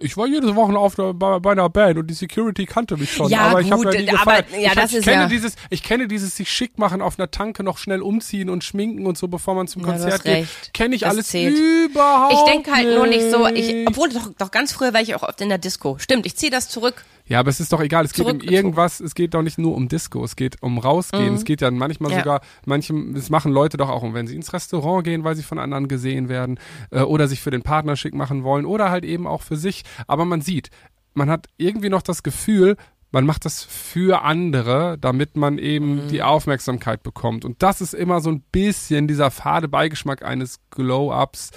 ich 0.00 0.16
war 0.16 0.26
jedes 0.26 0.54
Wochen 0.54 0.76
auf 0.76 0.94
der, 0.94 1.14
bei, 1.14 1.38
bei 1.38 1.52
einer 1.52 1.68
Band 1.68 1.98
und 1.98 2.06
die 2.06 2.14
Security 2.14 2.66
kannte 2.66 2.96
mich 2.96 3.12
schon, 3.12 3.28
Ja, 3.28 3.40
aber 3.42 3.60
ich 3.60 3.70
habe 3.70 3.84
gut, 3.84 3.94
ja 3.94 4.00
nie 4.00 4.10
aber- 4.10 4.36
ja, 4.58 4.68
ich, 4.68 4.72
das 4.74 4.90
ich 4.92 4.98
ist 4.98 5.04
kenne 5.04 5.22
ja- 5.22 5.28
dieses, 5.28 5.54
ich 5.70 5.82
kenne 5.82 6.08
dieses 6.08 6.36
sich 6.36 6.50
schick 6.50 6.78
machen 6.78 7.02
auf 7.02 7.18
einer 7.18 7.30
Tanke 7.30 7.62
noch 7.62 7.78
schnell 7.78 8.02
umziehen 8.02 8.50
und 8.50 8.64
schminken 8.64 9.06
und 9.06 9.18
so, 9.18 9.28
bevor 9.28 9.54
man 9.54 9.68
zum 9.68 9.82
Ja, 9.82 9.88
Konzert 9.88 10.12
hast 10.12 10.24
geht. 10.24 10.46
Kenne 10.72 10.94
ich 10.94 11.02
Das 11.02 11.10
alles 11.10 11.28
zählt. 11.28 11.56
überhaupt. 11.58 12.32
Ich 12.34 12.42
denke 12.52 12.72
halt 12.72 12.94
nur 12.94 13.06
nicht 13.06 13.30
so, 13.30 13.46
ich, 13.46 13.72
nicht. 13.72 13.88
obwohl 13.88 14.08
doch, 14.10 14.30
doch 14.38 14.50
ganz 14.50 14.72
früher 14.72 14.92
war 14.94 15.00
ich 15.00 15.14
auch 15.14 15.22
oft 15.22 15.40
in 15.40 15.48
der 15.48 15.58
Disco. 15.58 15.96
Stimmt, 15.98 16.26
ich 16.26 16.36
ziehe 16.36 16.50
das 16.50 16.68
zurück. 16.68 17.04
Ja, 17.30 17.38
aber 17.38 17.48
es 17.50 17.60
ist 17.60 17.72
doch 17.72 17.80
egal. 17.80 18.04
Es 18.04 18.12
geht 18.12 18.26
um 18.26 18.40
irgendwas. 18.40 18.98
Es 18.98 19.14
geht 19.14 19.34
doch 19.34 19.42
nicht 19.42 19.56
nur 19.56 19.76
um 19.76 19.86
Disco. 19.86 20.24
Es 20.24 20.34
geht 20.34 20.60
um 20.62 20.78
rausgehen. 20.78 21.34
Es 21.34 21.44
geht 21.44 21.60
ja 21.60 21.70
manchmal 21.70 22.10
Ja. 22.10 22.18
sogar, 22.18 22.40
manchem, 22.66 23.14
das 23.14 23.30
machen 23.30 23.52
Leute 23.52 23.76
doch 23.76 23.88
auch, 23.88 24.02
wenn 24.12 24.26
sie 24.26 24.34
ins 24.34 24.52
Restaurant 24.52 25.04
gehen, 25.04 25.22
weil 25.22 25.36
sie 25.36 25.44
von 25.44 25.60
anderen 25.60 25.86
gesehen 25.86 26.28
werden, 26.28 26.58
äh, 26.90 27.02
oder 27.02 27.28
sich 27.28 27.40
für 27.40 27.52
den 27.52 27.62
Partner 27.62 27.94
schick 27.94 28.14
machen 28.14 28.42
wollen, 28.42 28.66
oder 28.66 28.90
halt 28.90 29.04
eben 29.04 29.28
auch 29.28 29.42
für 29.42 29.54
sich. 29.56 29.84
Aber 30.08 30.24
man 30.24 30.40
sieht, 30.40 30.70
man 31.14 31.30
hat 31.30 31.46
irgendwie 31.56 31.88
noch 31.88 32.02
das 32.02 32.24
Gefühl, 32.24 32.76
man 33.12 33.24
macht 33.26 33.44
das 33.44 33.62
für 33.62 34.22
andere, 34.22 34.98
damit 35.00 35.36
man 35.36 35.58
eben 35.58 36.08
die 36.08 36.22
Aufmerksamkeit 36.24 37.04
bekommt. 37.04 37.44
Und 37.44 37.62
das 37.62 37.80
ist 37.80 37.94
immer 37.94 38.20
so 38.20 38.30
ein 38.30 38.42
bisschen 38.50 39.06
dieser 39.06 39.30
fade 39.30 39.68
Beigeschmack 39.68 40.24
eines 40.24 40.58
Glow-Ups, 40.70 41.50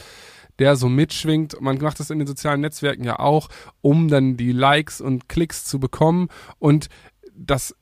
der 0.59 0.75
so 0.75 0.89
mitschwingt. 0.89 1.59
Man 1.61 1.77
macht 1.79 1.99
das 1.99 2.09
in 2.09 2.19
den 2.19 2.27
sozialen 2.27 2.61
Netzwerken 2.61 3.03
ja 3.03 3.19
auch, 3.19 3.49
um 3.81 4.07
dann 4.07 4.37
die 4.37 4.51
Likes 4.51 5.01
und 5.01 5.27
Klicks 5.29 5.65
zu 5.65 5.79
bekommen. 5.79 6.29
Und 6.59 6.89
das 7.33 7.75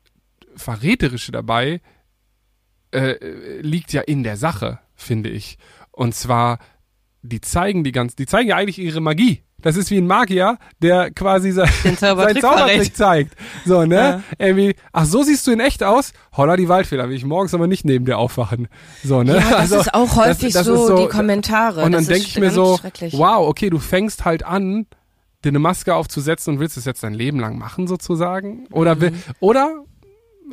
Verräterische 0.55 1.31
dabei 1.31 1.81
äh, 2.91 3.61
liegt 3.61 3.93
ja 3.93 4.01
in 4.01 4.23
der 4.23 4.37
Sache, 4.37 4.79
finde 4.95 5.29
ich. 5.29 5.57
Und 5.91 6.15
zwar, 6.15 6.59
die 7.21 7.41
zeigen 7.41 7.83
die 7.83 7.91
ganz, 7.91 8.15
die 8.15 8.25
zeigen 8.25 8.49
ja 8.49 8.55
eigentlich 8.55 8.79
ihre 8.79 9.01
Magie. 9.01 9.43
Das 9.61 9.75
ist 9.75 9.91
wie 9.91 9.97
ein 9.97 10.07
Magier, 10.07 10.57
der 10.81 11.11
quasi 11.11 11.51
sein, 11.51 11.69
Zaubertrick 11.97 12.41
Zaubertrick 12.41 12.95
zeigt. 12.95 13.35
So, 13.65 13.85
ne? 13.85 14.23
Irgendwie, 14.37 14.75
ach, 14.91 15.05
so 15.05 15.23
siehst 15.23 15.45
du 15.47 15.51
in 15.51 15.59
echt 15.59 15.83
aus? 15.83 16.13
Holla 16.35 16.57
die 16.57 16.67
Waldfehler, 16.69 17.09
will 17.09 17.15
ich 17.15 17.25
morgens 17.25 17.53
aber 17.53 17.67
nicht 17.67 17.85
neben 17.85 18.05
dir 18.05 18.17
aufwachen. 18.17 18.67
So, 19.03 19.23
ne? 19.23 19.37
Ja, 19.37 19.61
das 19.61 19.71
ist 19.71 19.93
auch 19.93 20.15
häufig 20.15 20.53
das 20.53 20.65
so, 20.65 20.87
ist 20.97 21.03
die 21.03 21.07
Kommentare. 21.09 21.83
Und 21.83 21.91
dann 21.91 22.01
Das 22.01 22.07
denke 22.07 22.27
ich 22.27 22.39
mir 22.39 22.51
so, 22.51 22.79
wow, 23.11 23.47
okay, 23.47 23.69
du 23.69 23.79
fängst 23.79 24.25
halt 24.25 24.43
an, 24.43 24.87
dir 25.43 25.49
eine 25.49 25.59
Maske 25.59 25.95
aufzusetzen 25.95 26.53
und 26.53 26.59
willst 26.59 26.77
es 26.77 26.85
jetzt 26.85 27.03
dein 27.03 27.13
Leben 27.13 27.39
lang 27.39 27.57
machen 27.57 27.87
sozusagen? 27.87 28.67
Oder 28.71 29.01
will, 29.01 29.11
Mhm. 29.11 29.17
oder 29.39 29.83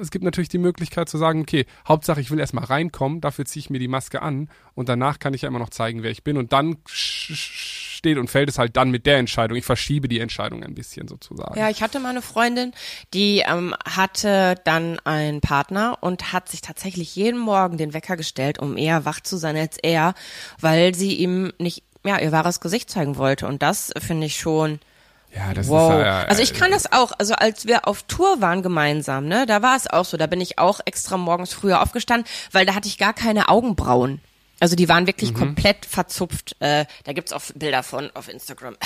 es 0.00 0.10
gibt 0.10 0.24
natürlich 0.24 0.48
die 0.48 0.58
Möglichkeit 0.58 1.08
zu 1.08 1.18
sagen, 1.18 1.40
okay, 1.42 1.66
Hauptsache 1.86 2.20
ich 2.20 2.30
will 2.30 2.38
erstmal 2.38 2.64
reinkommen, 2.64 3.20
dafür 3.20 3.44
ziehe 3.44 3.60
ich 3.60 3.68
mir 3.70 3.80
die 3.80 3.88
Maske 3.88 4.22
an 4.22 4.48
und 4.74 4.88
danach 4.88 5.18
kann 5.18 5.34
ich 5.34 5.42
ja 5.42 5.48
immer 5.48 5.58
noch 5.58 5.70
zeigen, 5.70 6.02
wer 6.04 6.10
ich 6.10 6.22
bin 6.22 6.36
und 6.36 6.52
dann 6.52 6.76
steht 7.98 8.16
und 8.16 8.30
fällt 8.30 8.48
es 8.48 8.58
halt 8.58 8.76
dann 8.76 8.90
mit 8.90 9.04
der 9.04 9.18
Entscheidung. 9.18 9.58
Ich 9.58 9.66
verschiebe 9.66 10.08
die 10.08 10.20
Entscheidung 10.20 10.64
ein 10.64 10.74
bisschen 10.74 11.08
sozusagen. 11.08 11.58
Ja, 11.58 11.68
ich 11.68 11.82
hatte 11.82 12.00
mal 12.00 12.10
eine 12.10 12.22
Freundin, 12.22 12.72
die 13.12 13.40
ähm, 13.46 13.74
hatte 13.84 14.54
dann 14.64 14.98
einen 15.04 15.40
Partner 15.42 15.98
und 16.00 16.32
hat 16.32 16.48
sich 16.48 16.62
tatsächlich 16.62 17.14
jeden 17.14 17.38
Morgen 17.38 17.76
den 17.76 17.92
Wecker 17.92 18.16
gestellt, 18.16 18.58
um 18.58 18.78
eher 18.78 19.04
wach 19.04 19.20
zu 19.20 19.36
sein 19.36 19.56
als 19.56 19.76
er, 19.82 20.14
weil 20.60 20.94
sie 20.94 21.14
ihm 21.14 21.52
nicht 21.58 21.82
ja, 22.04 22.18
ihr 22.18 22.32
wahres 22.32 22.60
Gesicht 22.60 22.88
zeigen 22.88 23.16
wollte. 23.16 23.46
Und 23.46 23.62
das 23.62 23.92
finde 23.98 24.26
ich 24.26 24.38
schon 24.38 24.78
Ja, 25.34 25.52
das 25.52 25.68
wow. 25.68 25.92
ist 25.92 25.98
ja, 25.98 26.22
also 26.22 26.42
ich 26.42 26.54
kann 26.54 26.70
das 26.70 26.90
auch. 26.90 27.12
Also 27.18 27.34
als 27.34 27.66
wir 27.66 27.86
auf 27.88 28.04
Tour 28.04 28.40
waren 28.40 28.62
gemeinsam, 28.62 29.26
ne, 29.26 29.44
da 29.46 29.60
war 29.62 29.76
es 29.76 29.88
auch 29.88 30.04
so. 30.04 30.16
Da 30.16 30.26
bin 30.26 30.40
ich 30.40 30.58
auch 30.58 30.80
extra 30.84 31.16
morgens 31.16 31.52
früher 31.52 31.82
aufgestanden, 31.82 32.30
weil 32.52 32.64
da 32.64 32.74
hatte 32.74 32.88
ich 32.88 32.96
gar 32.96 33.12
keine 33.12 33.48
Augenbrauen. 33.48 34.20
Also 34.60 34.74
die 34.74 34.88
waren 34.88 35.06
wirklich 35.06 35.34
komplett 35.34 35.86
verzupft. 35.86 36.56
Äh, 36.60 36.86
da 37.04 37.12
gibt's 37.12 37.32
auch 37.32 37.42
Bilder 37.54 37.82
von 37.82 38.10
auf 38.14 38.28
Instagram. 38.28 38.76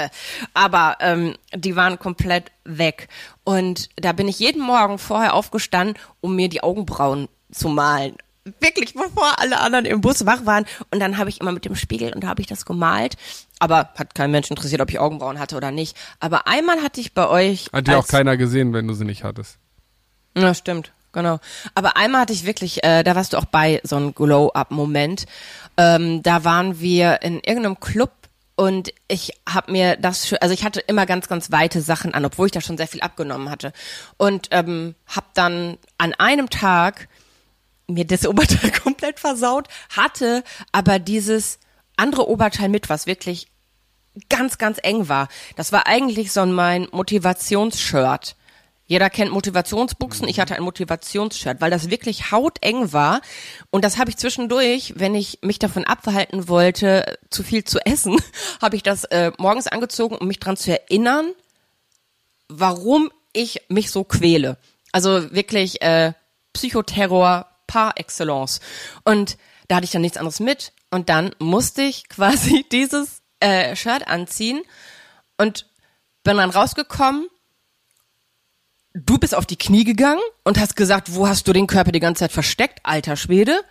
Aber 0.54 0.96
ähm, 1.00 1.34
die 1.54 1.74
waren 1.76 1.98
komplett 1.98 2.52
weg. 2.64 3.08
Und 3.44 3.88
da 3.96 4.12
bin 4.12 4.28
ich 4.28 4.38
jeden 4.38 4.62
Morgen 4.62 4.98
vorher 4.98 5.34
aufgestanden, 5.34 5.96
um 6.20 6.36
mir 6.36 6.48
die 6.48 6.62
Augenbrauen 6.62 7.28
zu 7.50 7.68
malen. 7.68 8.16
Wirklich, 8.60 8.94
bevor 8.94 9.38
alle 9.38 9.60
anderen 9.60 9.84
im 9.84 10.00
Bus 10.00 10.26
wach 10.26 10.44
waren. 10.44 10.66
Und 10.90 11.00
dann 11.00 11.16
habe 11.16 11.30
ich 11.30 11.40
immer 11.40 11.52
mit 11.52 11.64
dem 11.64 11.76
Spiegel 11.76 12.12
und 12.12 12.24
da 12.24 12.28
habe 12.28 12.40
ich 12.40 12.48
das 12.48 12.66
gemalt. 12.66 13.16
Aber 13.58 13.90
hat 13.96 14.14
kein 14.14 14.32
Mensch 14.32 14.50
interessiert, 14.50 14.80
ob 14.80 14.90
ich 14.90 14.98
Augenbrauen 14.98 15.38
hatte 15.38 15.56
oder 15.56 15.70
nicht. 15.70 15.96
Aber 16.18 16.48
einmal 16.48 16.82
hatte 16.82 17.00
ich 17.00 17.14
bei 17.14 17.28
euch. 17.28 17.68
Hat 17.72 17.86
dir 17.86 17.98
auch 17.98 18.08
keiner 18.08 18.36
gesehen, 18.36 18.72
wenn 18.72 18.88
du 18.88 18.94
sie 18.94 19.04
nicht 19.04 19.22
hattest. 19.22 19.58
ja, 20.36 20.52
stimmt, 20.54 20.92
genau. 21.12 21.38
Aber 21.74 21.96
einmal 21.96 22.22
hatte 22.22 22.32
ich 22.32 22.44
wirklich, 22.44 22.82
äh, 22.84 23.02
da 23.02 23.14
warst 23.14 23.32
du 23.32 23.38
auch 23.38 23.44
bei, 23.44 23.80
so 23.84 23.96
ein 23.96 24.14
Glow-Up-Moment. 24.14 25.26
Ähm, 25.76 26.22
da 26.22 26.44
waren 26.44 26.80
wir 26.80 27.22
in 27.22 27.40
irgendeinem 27.40 27.80
Club 27.80 28.10
und 28.54 28.92
ich 29.08 29.32
habe 29.48 29.72
mir 29.72 29.96
das, 29.96 30.32
also 30.34 30.52
ich 30.52 30.64
hatte 30.64 30.80
immer 30.80 31.06
ganz, 31.06 31.28
ganz 31.28 31.50
weite 31.50 31.80
Sachen 31.80 32.14
an, 32.14 32.24
obwohl 32.24 32.46
ich 32.46 32.52
da 32.52 32.60
schon 32.60 32.76
sehr 32.76 32.86
viel 32.86 33.00
abgenommen 33.00 33.50
hatte. 33.50 33.72
Und 34.18 34.48
ähm, 34.50 34.94
habe 35.06 35.26
dann 35.34 35.78
an 35.98 36.14
einem 36.14 36.50
Tag 36.50 37.08
mir 37.86 38.04
das 38.04 38.26
Oberteil 38.28 38.70
komplett 38.70 39.20
versaut, 39.20 39.68
hatte 39.90 40.44
aber 40.70 40.98
dieses 40.98 41.58
andere 41.96 42.28
Oberteil 42.28 42.68
mit, 42.68 42.88
was 42.88 43.06
wirklich 43.06 43.48
ganz, 44.28 44.58
ganz 44.58 44.78
eng 44.82 45.08
war. 45.08 45.28
Das 45.56 45.72
war 45.72 45.86
eigentlich 45.86 46.32
so 46.32 46.40
ein 46.40 46.52
mein 46.52 46.88
Motivationsshirt. 46.92 48.36
Jeder 48.92 49.08
kennt 49.08 49.32
Motivationsbuchsen. 49.32 50.28
Ich 50.28 50.38
hatte 50.38 50.54
ein 50.54 50.62
Motivationsshirt, 50.62 51.62
weil 51.62 51.70
das 51.70 51.88
wirklich 51.88 52.30
hauteng 52.30 52.92
war. 52.92 53.22
Und 53.70 53.86
das 53.86 53.96
habe 53.96 54.10
ich 54.10 54.18
zwischendurch, 54.18 54.92
wenn 54.96 55.14
ich 55.14 55.38
mich 55.40 55.58
davon 55.58 55.84
abverhalten 55.86 56.46
wollte, 56.46 57.18
zu 57.30 57.42
viel 57.42 57.64
zu 57.64 57.78
essen, 57.86 58.20
habe 58.60 58.76
ich 58.76 58.82
das 58.82 59.04
äh, 59.04 59.32
morgens 59.38 59.66
angezogen, 59.66 60.18
um 60.18 60.26
mich 60.26 60.40
dran 60.40 60.58
zu 60.58 60.72
erinnern, 60.72 61.32
warum 62.48 63.10
ich 63.32 63.62
mich 63.70 63.90
so 63.90 64.04
quäle. 64.04 64.58
Also 64.92 65.32
wirklich 65.32 65.80
äh, 65.80 66.12
Psychoterror 66.52 67.46
par 67.66 67.94
excellence. 67.96 68.60
Und 69.04 69.38
da 69.68 69.76
hatte 69.76 69.86
ich 69.86 69.92
dann 69.92 70.02
nichts 70.02 70.18
anderes 70.18 70.38
mit. 70.38 70.74
Und 70.90 71.08
dann 71.08 71.34
musste 71.38 71.80
ich 71.80 72.08
quasi 72.10 72.66
dieses 72.70 73.22
äh, 73.40 73.74
Shirt 73.74 74.06
anziehen 74.06 74.60
und 75.38 75.64
bin 76.24 76.36
dann 76.36 76.50
rausgekommen. 76.50 77.30
Du 78.94 79.18
bist 79.18 79.34
auf 79.34 79.46
die 79.46 79.56
Knie 79.56 79.84
gegangen 79.84 80.20
und 80.44 80.58
hast 80.58 80.76
gesagt, 80.76 81.14
wo 81.14 81.26
hast 81.26 81.48
du 81.48 81.52
den 81.52 81.66
Körper 81.66 81.92
die 81.92 82.00
ganze 82.00 82.20
Zeit 82.20 82.32
versteckt, 82.32 82.80
alter 82.82 83.16
Schwede? 83.16 83.62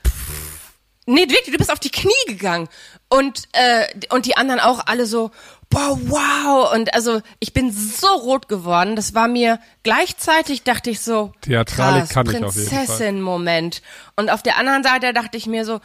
Nee, 1.06 1.22
wirklich, 1.22 1.52
du 1.52 1.58
bist 1.58 1.72
auf 1.72 1.80
die 1.80 1.92
Knie 1.92 2.12
gegangen. 2.28 2.70
Und, 3.10 3.44
äh, 3.54 3.88
und 4.10 4.26
die 4.26 4.38
anderen 4.38 4.60
auch 4.60 4.86
alle 4.86 5.06
so, 5.06 5.32
boah, 5.70 6.00
wow. 6.06 6.74
Und 6.74 6.94
also 6.94 7.22
ich 7.40 7.54
bin 7.54 7.72
so 7.72 8.08
rot 8.08 8.48
geworden. 8.48 8.96
Das 8.96 9.14
war 9.14 9.28
mir 9.28 9.60
gleichzeitig, 9.84 10.64
dachte 10.64 10.90
ich 10.90 11.02
so, 11.02 11.34
Theatralik 11.42 12.04
krass, 12.04 12.10
kann 12.10 12.28
ich 12.28 12.44
auf 12.44 12.56
jeden 12.56 12.70
Fall. 12.70 12.86
Prinzessin-Moment. 12.86 13.82
Und 14.16 14.30
auf 14.30 14.44
der 14.44 14.58
anderen 14.58 14.84
Seite 14.84 15.14
dachte 15.14 15.38
ich 15.38 15.48
mir 15.48 15.66
so, 15.66 15.82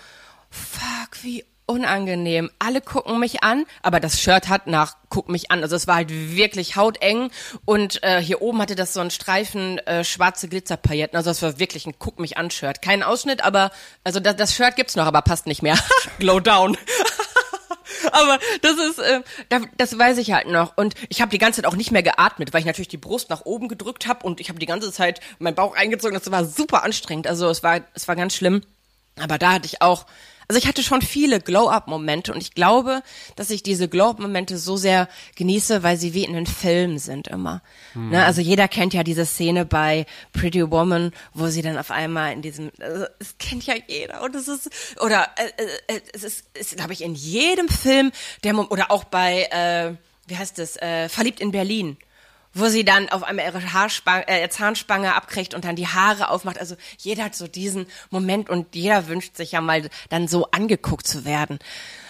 fuck, 0.50 1.22
wie 1.22 1.44
unangenehm. 1.66 2.50
Alle 2.58 2.80
gucken 2.80 3.18
mich 3.18 3.42
an, 3.42 3.64
aber 3.82 4.00
das 4.00 4.20
Shirt 4.20 4.48
hat 4.48 4.66
nach 4.66 4.96
guck 5.08 5.28
mich 5.28 5.50
an. 5.50 5.62
Also 5.62 5.76
es 5.76 5.86
war 5.86 5.96
halt 5.96 6.10
wirklich 6.10 6.76
hauteng 6.76 7.30
und 7.64 8.02
äh, 8.02 8.20
hier 8.22 8.40
oben 8.40 8.60
hatte 8.60 8.76
das 8.76 8.92
so 8.92 9.00
einen 9.00 9.10
Streifen 9.10 9.78
äh, 9.78 10.04
schwarze 10.04 10.48
Glitzerpailletten. 10.48 11.16
Also 11.16 11.30
es 11.30 11.42
war 11.42 11.58
wirklich 11.58 11.86
ein 11.86 11.94
guck 11.98 12.20
mich 12.20 12.36
an 12.36 12.50
Shirt. 12.50 12.82
Kein 12.82 13.02
Ausschnitt, 13.02 13.44
aber 13.44 13.70
also 14.04 14.20
das, 14.20 14.36
das 14.36 14.54
Shirt 14.54 14.76
gibt's 14.76 14.96
noch, 14.96 15.06
aber 15.06 15.22
passt 15.22 15.46
nicht 15.46 15.62
mehr. 15.62 15.78
Glow 16.18 16.40
down. 16.40 16.76
Aber 18.12 18.38
das 18.62 18.78
ist, 18.78 18.98
äh, 18.98 19.20
da, 19.48 19.60
das 19.76 19.98
weiß 19.98 20.18
ich 20.18 20.32
halt 20.32 20.48
noch. 20.48 20.76
Und 20.76 20.94
ich 21.08 21.20
habe 21.20 21.30
die 21.30 21.38
ganze 21.38 21.60
Zeit 21.60 21.70
auch 21.70 21.76
nicht 21.76 21.90
mehr 21.90 22.02
geatmet, 22.02 22.52
weil 22.52 22.60
ich 22.60 22.66
natürlich 22.66 22.88
die 22.88 22.96
Brust 22.96 23.30
nach 23.30 23.44
oben 23.44 23.68
gedrückt 23.68 24.06
habe 24.06 24.24
und 24.24 24.40
ich 24.40 24.48
habe 24.48 24.58
die 24.58 24.66
ganze 24.66 24.92
Zeit 24.92 25.20
meinen 25.38 25.54
Bauch 25.54 25.74
eingezogen. 25.74 26.16
Das 26.16 26.30
war 26.30 26.44
super 26.44 26.82
anstrengend. 26.84 27.26
Also 27.26 27.48
es 27.48 27.62
war, 27.62 27.80
es 27.94 28.06
war 28.06 28.16
ganz 28.16 28.34
schlimm. 28.34 28.62
Aber 29.18 29.38
da 29.38 29.52
hatte 29.52 29.66
ich 29.66 29.82
auch, 29.82 30.06
also 30.48 30.58
ich 30.58 30.66
hatte 30.66 30.82
schon 30.82 31.02
viele 31.02 31.40
Glow-Up-Momente 31.40 32.32
und 32.32 32.40
ich 32.40 32.54
glaube, 32.54 33.02
dass 33.34 33.50
ich 33.50 33.62
diese 33.62 33.88
Glow-Up-Momente 33.88 34.58
so 34.58 34.76
sehr 34.76 35.08
genieße, 35.36 35.82
weil 35.82 35.96
sie 35.96 36.14
wie 36.14 36.24
in 36.24 36.34
den 36.34 36.46
Filmen 36.46 36.98
sind 36.98 37.28
immer. 37.28 37.62
Ne, 37.94 38.24
also 38.24 38.40
jeder 38.40 38.68
kennt 38.68 38.94
ja 38.94 39.02
diese 39.02 39.26
Szene 39.26 39.64
bei 39.64 40.06
Pretty 40.32 40.70
Woman, 40.70 41.12
wo 41.34 41.48
sie 41.48 41.62
dann 41.62 41.78
auf 41.78 41.90
einmal 41.90 42.32
in 42.32 42.42
diesem, 42.42 42.70
also 42.80 43.06
es 43.18 43.36
kennt 43.38 43.66
ja 43.66 43.74
jeder 43.86 44.22
und 44.22 44.34
es 44.34 44.48
ist, 44.48 44.70
oder 45.00 45.28
äh, 45.36 45.94
äh, 45.94 46.00
es 46.12 46.24
ist, 46.24 46.44
ist 46.54 46.76
glaube 46.76 46.92
ich, 46.92 47.02
in 47.02 47.14
jedem 47.14 47.68
Film, 47.68 48.12
der 48.44 48.56
oder 48.56 48.90
auch 48.90 49.04
bei 49.04 49.42
äh, 49.50 49.94
wie 50.26 50.36
heißt 50.36 50.58
das, 50.58 50.76
äh, 50.76 51.08
verliebt 51.08 51.40
in 51.40 51.52
Berlin. 51.52 51.96
Wo 52.58 52.68
sie 52.68 52.84
dann 52.84 53.08
auf 53.10 53.22
einmal 53.22 53.44
ihre 53.44 53.72
Haarspange, 53.74 54.26
äh, 54.28 54.48
Zahnspange 54.48 55.14
abkriegt 55.14 55.52
und 55.54 55.64
dann 55.66 55.76
die 55.76 55.88
Haare 55.88 56.30
aufmacht. 56.30 56.58
Also 56.58 56.74
jeder 56.96 57.24
hat 57.24 57.34
so 57.34 57.46
diesen 57.46 57.86
Moment 58.08 58.48
und 58.48 58.74
jeder 58.74 59.08
wünscht 59.08 59.36
sich 59.36 59.52
ja 59.52 59.60
mal 59.60 59.90
dann 60.08 60.26
so 60.26 60.50
angeguckt 60.52 61.06
zu 61.06 61.26
werden. 61.26 61.58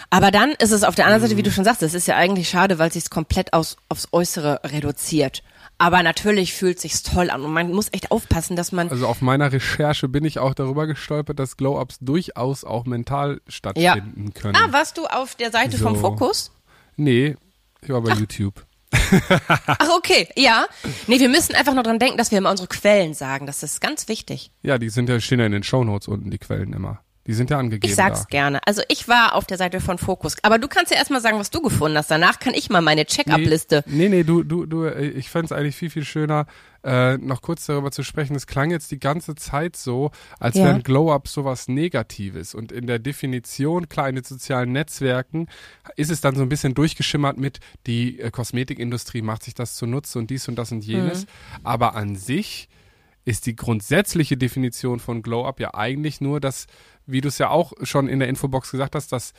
Aber 0.08 0.30
dann 0.30 0.52
ist 0.52 0.70
es 0.70 0.84
auf 0.84 0.94
der 0.94 1.06
anderen 1.06 1.22
Seite, 1.22 1.36
wie 1.36 1.42
du 1.42 1.50
schon 1.50 1.64
sagst, 1.64 1.82
es 1.82 1.94
ist 1.94 2.06
ja 2.06 2.14
eigentlich 2.14 2.48
schade, 2.48 2.78
weil 2.78 2.88
es 2.88 2.94
sich 2.94 3.10
komplett 3.10 3.52
aus, 3.54 3.76
aufs 3.88 4.08
Äußere 4.12 4.60
reduziert. 4.64 5.42
Aber 5.78 6.02
natürlich 6.02 6.54
fühlt 6.54 6.80
sich's 6.80 7.02
toll 7.02 7.28
an 7.28 7.42
und 7.42 7.52
man 7.52 7.72
muss 7.72 7.88
echt 7.92 8.10
aufpassen, 8.10 8.56
dass 8.56 8.72
man 8.72 8.88
Also 8.88 9.06
auf 9.08 9.20
meiner 9.20 9.52
Recherche 9.52 10.08
bin 10.08 10.24
ich 10.24 10.38
auch 10.38 10.54
darüber 10.54 10.86
gestolpert, 10.86 11.38
dass 11.38 11.56
Glow-Ups 11.56 11.98
durchaus 12.00 12.64
auch 12.64 12.86
mental 12.86 13.40
stattfinden 13.48 14.32
können. 14.32 14.56
Ah, 14.56 14.72
warst 14.72 14.96
du 14.96 15.06
auf 15.06 15.34
der 15.34 15.50
Seite 15.50 15.76
vom 15.76 15.96
So. 15.96 16.00
Fokus? 16.02 16.52
Nee, 16.96 17.36
ich 17.82 17.90
war 17.90 18.00
bei 18.00 18.14
YouTube. 18.14 18.64
Ach, 19.66 19.88
okay, 19.96 20.28
ja. 20.36 20.66
Nee, 21.06 21.20
wir 21.20 21.28
müssen 21.28 21.54
einfach 21.54 21.74
nur 21.74 21.82
dran 21.82 21.98
denken, 21.98 22.18
dass 22.18 22.30
wir 22.30 22.38
immer 22.38 22.50
unsere 22.50 22.68
Quellen 22.68 23.14
sagen. 23.14 23.46
Das 23.46 23.62
ist 23.62 23.80
ganz 23.80 24.08
wichtig. 24.08 24.50
Ja, 24.62 24.78
die 24.78 24.88
sind 24.88 25.08
ja, 25.08 25.20
stehen 25.20 25.40
ja 25.40 25.46
in 25.46 25.52
den 25.52 25.62
Shownotes 25.62 26.08
unten, 26.08 26.30
die 26.30 26.38
Quellen 26.38 26.72
immer. 26.72 27.00
Die 27.26 27.32
sind 27.34 27.50
ja 27.50 27.58
angegeben. 27.58 27.90
Ich 27.90 27.96
sag's 27.96 28.20
da. 28.20 28.26
gerne. 28.28 28.60
Also 28.66 28.82
ich 28.88 29.08
war 29.08 29.34
auf 29.34 29.44
der 29.46 29.58
Seite 29.58 29.80
von 29.80 29.98
Fokus. 29.98 30.36
Aber 30.42 30.58
du 30.58 30.68
kannst 30.68 30.92
ja 30.92 30.98
erstmal 30.98 31.20
sagen, 31.20 31.38
was 31.38 31.50
du 31.50 31.60
gefunden 31.60 31.96
hast. 31.98 32.10
Danach 32.10 32.38
kann 32.38 32.54
ich 32.54 32.70
mal 32.70 32.82
meine 32.82 33.04
Check-up-Liste. 33.04 33.82
Nee, 33.86 34.08
nee, 34.08 34.22
du, 34.22 34.42
du, 34.44 34.66
du, 34.66 34.84
äh, 34.84 35.08
ich 35.08 35.28
fänd's 35.30 35.52
eigentlich 35.52 35.76
viel, 35.76 35.90
viel 35.90 36.04
schöner, 36.04 36.46
äh, 36.84 37.16
noch 37.18 37.42
kurz 37.42 37.66
darüber 37.66 37.90
zu 37.90 38.02
sprechen. 38.04 38.36
Es 38.36 38.46
klang 38.46 38.70
jetzt 38.70 38.90
die 38.92 39.00
ganze 39.00 39.34
Zeit 39.34 39.76
so, 39.76 40.12
als 40.38 40.56
Ja. 40.56 40.64
wären 40.66 40.82
Glow-Ups 40.82 41.32
sowas 41.32 41.66
Negatives. 41.68 42.54
Und 42.54 42.70
in 42.70 42.86
der 42.86 42.98
Definition, 43.00 43.88
klar, 43.88 44.08
in 44.08 44.14
den 44.14 44.24
sozialen 44.24 44.70
Netzwerken 44.72 45.48
ist 45.96 46.10
es 46.10 46.20
dann 46.20 46.36
so 46.36 46.42
ein 46.42 46.48
bisschen 46.48 46.74
durchgeschimmert 46.74 47.38
mit, 47.38 47.58
die 47.86 48.20
äh, 48.20 48.30
Kosmetikindustrie 48.30 49.22
macht 49.22 49.42
sich 49.42 49.54
das 49.54 49.74
zunutze 49.74 50.18
und 50.18 50.30
dies 50.30 50.46
und 50.48 50.56
das 50.56 50.70
und 50.70 50.84
jenes. 50.84 51.22
Mhm. 51.22 51.28
Aber 51.64 51.96
an 51.96 52.14
sich 52.16 52.68
ist 53.26 53.44
die 53.46 53.56
grundsätzliche 53.56 54.36
Definition 54.36 55.00
von 55.00 55.20
Glow-Up 55.20 55.60
ja 55.60 55.74
eigentlich 55.74 56.20
nur, 56.20 56.40
dass, 56.40 56.66
wie 57.06 57.20
du 57.20 57.28
es 57.28 57.38
ja 57.38 57.50
auch 57.50 57.72
schon 57.82 58.08
in 58.08 58.20
der 58.20 58.28
Infobox 58.28 58.70
gesagt 58.70 58.94
hast, 58.94 59.12
dass 59.12 59.34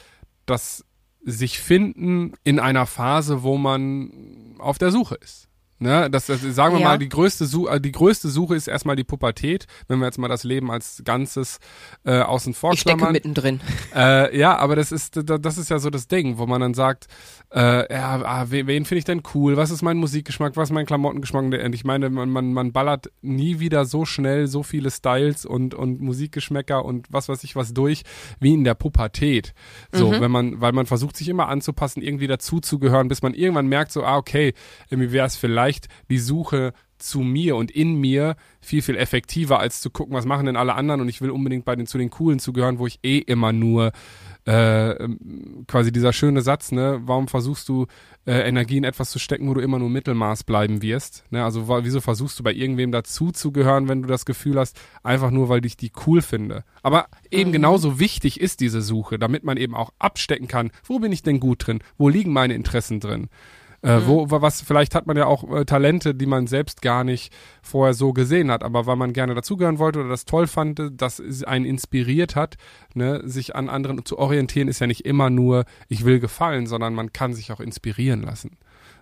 das 0.46 0.86
sich 1.24 1.60
finden 1.60 2.34
in 2.44 2.60
einer 2.60 2.86
Phase, 2.86 3.44
wo 3.44 3.58
man 3.58 4.56
auf 4.60 4.78
der 4.78 4.92
Suche 4.92 5.16
ist. 5.16 5.47
Ne, 5.80 6.10
das, 6.10 6.26
das 6.26 6.42
sagen 6.42 6.74
wir 6.74 6.82
Ja. 6.82 6.88
mal, 6.90 6.98
die 6.98 7.08
größte, 7.08 7.46
Su 7.46 7.68
äh, 7.68 7.80
die 7.80 7.92
größte 7.92 8.30
Suche 8.30 8.56
ist 8.56 8.68
erstmal 8.68 8.96
die 8.96 9.04
Pubertät, 9.04 9.68
wenn 9.88 10.00
wir 10.00 10.06
jetzt 10.06 10.18
mal 10.18 10.28
das 10.28 10.44
Leben 10.44 10.72
als 10.72 11.04
Ganzes 11.06 11.60
äh, 12.04 12.20
außen 12.20 12.56
vor 12.56 12.74
Ich 12.74 12.80
stecke 12.80 13.12
mittendrin. 13.12 13.60
Äh, 13.96 14.36
ja, 14.36 14.58
aber 14.58 14.76
das 14.76 14.92
ist 14.92 15.18
da- 15.30 15.38
das 15.38 15.60
ist 15.60 15.70
ja 15.70 15.78
so 15.78 15.92
das 15.92 16.08
Ding, 16.08 16.40
wo 16.40 16.48
man 16.48 16.62
dann 16.62 16.74
sagt, 16.74 17.06
äh, 17.54 17.94
ja, 17.94 18.22
ah, 18.26 18.46
wen, 18.50 18.66
wen 18.66 18.86
finde 18.86 19.00
ich 19.00 19.06
denn 19.06 19.22
cool? 19.36 19.56
Was 19.56 19.70
ist 19.70 19.84
mein 19.84 19.98
Musikgeschmack? 19.98 20.58
Was 20.58 20.70
ist 20.70 20.74
mein 20.74 20.88
Klamottengeschmack? 20.88 21.44
Und 21.44 21.74
ich 21.76 21.84
meine, 21.86 22.10
man, 22.10 22.30
man, 22.32 22.54
man 22.54 22.72
ballert 22.72 23.12
nie 23.22 23.60
wieder 23.60 23.86
so 23.86 24.04
schnell 24.04 24.48
so 24.48 24.64
viele 24.64 24.90
Styles 24.90 25.46
und 25.46 25.76
und 25.76 26.02
Musikgeschmäcker 26.02 26.84
und 26.84 27.06
was 27.12 27.30
weiß 27.30 27.44
ich 27.44 27.56
was 27.56 27.74
durch 27.76 28.02
wie 28.40 28.54
in 28.56 28.64
der 28.64 28.74
Pubertät. 28.74 29.54
So, 29.92 30.10
wenn 30.20 30.32
man, 30.32 30.60
weil 30.60 30.72
man 30.72 30.88
versucht 30.88 31.16
sich 31.18 31.30
immer 31.30 31.50
anzupassen, 31.50 32.02
irgendwie 32.02 32.26
dazuzugehören, 32.28 33.10
bis 33.10 33.22
man 33.22 33.34
irgendwann 33.36 33.68
merkt, 33.68 33.92
so, 33.92 34.04
ah, 34.04 34.18
okay, 34.18 34.54
irgendwie 34.90 35.12
wäre 35.12 35.28
es 35.28 35.36
vielleicht 35.38 35.67
die 36.10 36.20
Suche 36.20 36.74
zu 36.98 37.20
mir 37.20 37.56
und 37.56 37.72
in 37.72 37.96
mir 37.96 38.36
viel, 38.60 38.82
viel 38.82 38.98
effektiver, 38.98 39.60
als 39.60 39.82
zu 39.82 39.90
gucken, 39.90 40.16
was 40.16 40.26
machen 40.26 40.46
denn 40.46 40.56
alle 40.56 40.76
anderen 40.76 41.02
und 41.02 41.10
ich 41.10 41.22
will 41.22 41.30
unbedingt 41.30 41.66
bei 41.66 41.76
den, 41.76 41.86
zu 41.86 41.98
den 41.98 42.10
Coolen 42.10 42.40
zugehören, 42.40 42.80
wo 42.80 42.88
ich 42.88 43.00
eh 43.04 43.20
immer 43.20 43.54
nur 43.54 43.92
äh, 44.48 44.92
ähm, 44.92 45.66
quasi 45.68 45.92
dieser 45.92 46.14
schöne 46.14 46.42
Satz, 46.42 46.72
ne, 46.72 47.02
warum 47.04 47.28
versuchst 47.28 47.70
du 47.70 47.86
äh, 48.26 48.48
Energie 48.48 48.78
in 48.78 48.84
etwas 48.84 49.12
zu 49.12 49.20
stecken, 49.20 49.48
wo 49.48 49.54
du 49.54 49.62
immer 49.62 49.78
nur 49.78 49.90
Mittelmaß 49.90 50.44
bleiben 50.44 50.82
wirst? 50.82 51.26
Ne? 51.30 51.44
Also 51.44 51.68
wieso 51.84 52.02
versuchst 52.02 52.40
du 52.40 52.44
bei 52.44 52.54
irgendwem 52.54 52.92
dazu 52.92 53.32
zu 53.32 53.52
gehören, 53.52 53.88
wenn 53.90 54.02
du 54.02 54.08
das 54.08 54.26
Gefühl 54.26 54.58
hast, 54.58 54.80
einfach 55.04 55.32
nur, 55.32 55.50
weil 55.50 55.66
ich 55.66 55.78
die 55.78 55.92
cool 56.08 56.22
finde? 56.22 56.64
Aber 56.82 57.08
eben 57.30 57.52
genauso 57.52 58.00
wichtig 58.00 58.40
ist 58.40 58.60
diese 58.60 58.82
Suche, 58.82 59.20
damit 59.20 59.44
man 59.44 59.58
eben 59.58 59.76
auch 59.76 59.92
abstecken 60.00 60.48
kann, 60.48 60.72
wo 60.84 61.00
bin 61.00 61.12
ich 61.12 61.24
denn 61.24 61.40
gut 61.40 61.68
drin? 61.68 61.80
Wo 61.98 62.10
liegen 62.10 62.32
meine 62.32 62.56
Interessen 62.56 63.00
drin? 63.00 63.30
Äh, 63.88 64.06
wo, 64.06 64.30
wa- 64.30 64.42
was, 64.42 64.62
vielleicht 64.62 64.96
hat 64.96 65.08
man 65.08 65.16
ja 65.16 65.26
auch 65.26 65.50
äh, 65.50 65.64
Talente, 65.66 66.14
die 66.14 66.26
man 66.26 66.46
selbst 66.48 66.82
gar 66.82 67.04
nicht 67.04 67.32
vorher 67.62 67.94
so 67.94 68.12
gesehen 68.12 68.52
hat, 68.52 68.64
aber 68.64 68.86
weil 68.86 68.98
man 68.98 69.14
gerne 69.14 69.34
dazugehören 69.34 69.80
wollte 69.80 70.00
oder 70.00 70.10
das 70.10 70.26
toll 70.26 70.48
fand, 70.48 70.82
das 70.92 71.20
es 71.20 71.44
einen 71.44 71.66
inspiriert 71.66 72.36
hat, 72.36 72.58
ne, 72.98 73.22
sich 73.24 73.56
an 73.56 73.70
anderen 73.70 74.04
zu 74.06 74.18
orientieren, 74.18 74.68
ist 74.68 74.80
ja 74.80 74.88
nicht 74.88 75.06
immer 75.06 75.30
nur, 75.30 75.66
ich 75.88 76.04
will 76.04 76.20
gefallen, 76.20 76.68
sondern 76.68 76.94
man 76.94 77.14
kann 77.14 77.34
sich 77.34 77.52
auch 77.52 77.60
inspirieren 77.60 78.22
lassen. 78.24 78.58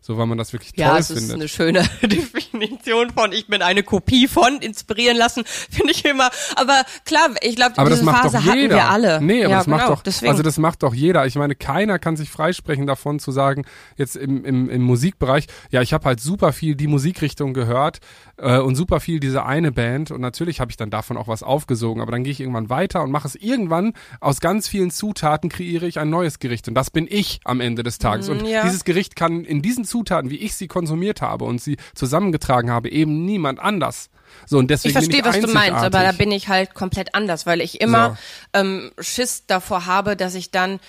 So, 0.06 0.20
weil 0.20 0.28
man 0.28 0.38
das 0.38 0.54
wirklich 0.54 0.74
Ja, 0.76 0.90
toll 0.92 1.00
es 1.00 1.10
ist 1.10 1.18
findet. 1.32 1.36
eine 1.36 1.48
schöne 1.48 1.84
Definition 2.04 3.10
von 3.10 3.32
ich 3.32 3.48
bin 3.48 3.64
eine 3.64 3.82
Kopie 3.82 4.28
von 4.28 4.58
inspirieren 4.60 5.18
lassen, 5.18 5.44
finde 5.48 5.94
ich 5.94 6.06
immer. 6.06 6.30
Aber 6.56 6.84
klar, 7.06 7.30
ich 7.42 7.56
glaube, 7.56 7.74
diese 7.76 7.90
das 7.90 8.02
macht 8.04 8.22
Phase 8.22 8.46
hatten 8.46 8.70
wir 8.70 8.88
alle. 8.88 9.20
Nee, 9.20 9.44
aber 9.44 9.52
ja, 9.52 9.58
das 9.58 9.68
macht 9.68 9.82
genau, 9.86 9.96
doch, 9.96 10.04
deswegen. 10.04 10.30
also 10.32 10.44
das 10.44 10.60
macht 10.60 10.84
doch 10.84 10.94
jeder. 10.94 11.26
Ich 11.26 11.34
meine, 11.34 11.56
keiner 11.56 11.98
kann 11.98 12.18
sich 12.18 12.30
freisprechen 12.30 12.86
davon 12.86 13.18
zu 13.18 13.32
sagen, 13.32 13.66
jetzt 13.98 14.16
im, 14.16 14.46
im, 14.46 14.70
im 14.70 14.84
Musikbereich, 14.84 15.48
ja, 15.72 15.82
ich 15.82 15.92
habe 15.92 16.06
halt 16.06 16.20
super 16.20 16.54
viel 16.54 16.76
die 16.76 16.86
Musikrichtung 16.88 17.56
gehört 17.56 17.98
äh, 18.38 18.60
und 18.60 18.76
super 18.76 19.00
viel 19.00 19.20
diese 19.20 19.44
eine 19.44 19.72
Band 19.72 20.12
und 20.12 20.22
natürlich 20.22 20.60
habe 20.60 20.70
ich 20.70 20.78
dann 20.78 20.92
davon 20.92 21.18
auch 21.18 21.28
was 21.28 21.42
aufgesogen, 21.42 22.04
aber 22.04 22.12
dann 22.12 22.24
gehe 22.24 22.32
ich 22.32 22.42
irgendwann 22.42 22.70
weiter 22.70 23.02
und 23.02 23.10
mache 23.10 23.28
es 23.28 23.34
irgendwann 23.34 23.85
aus 24.20 24.40
ganz 24.40 24.68
vielen 24.68 24.92
Zutaten 24.92 25.50
kreiere 25.50 25.86
ich 25.88 26.00
ein 26.00 26.10
neues 26.10 26.40
Gericht 26.40 26.68
und 26.68 26.76
das 26.76 26.90
bin 26.90 27.08
ich 27.10 27.40
am 27.44 27.62
Ende 27.62 27.84
des 27.84 27.98
Tages 27.98 28.30
und 28.30 28.44
Mm, 28.44 28.46
ja. 28.46 28.64
dieses 28.64 28.84
Gericht 28.84 29.16
kann 29.16 29.44
in 29.46 29.62
diesen 29.62 29.86
Zutaten, 29.86 30.30
wie 30.30 30.38
ich 30.38 30.56
sie 30.56 30.68
konsumiert 30.68 31.22
habe 31.22 31.46
und 31.46 31.62
sie 31.62 31.78
zusammengetragen 31.94 32.72
habe, 32.72 32.90
eben 32.90 33.26
niemand 33.26 33.60
anders. 33.60 34.10
So 34.46 34.58
und 34.58 34.70
deswegen 34.70 34.90
ich 34.90 34.94
verstehe, 34.94 35.22
bin 35.22 35.32
ich 35.32 35.44
was 35.44 35.50
du 35.50 35.54
meinst, 35.54 35.84
aber 35.84 36.02
da 36.04 36.12
bin 36.12 36.32
ich 36.32 36.48
halt 36.48 36.74
komplett 36.74 37.16
anders, 37.16 37.46
weil 37.46 37.62
ich 37.62 37.82
immer 37.82 38.18
So. 38.54 38.60
ähm, 38.60 38.92
Schiss 39.00 39.46
davor 39.48 39.86
habe, 39.86 40.16
dass 40.16 40.36
ich 40.36 40.52
dann, 40.52 40.80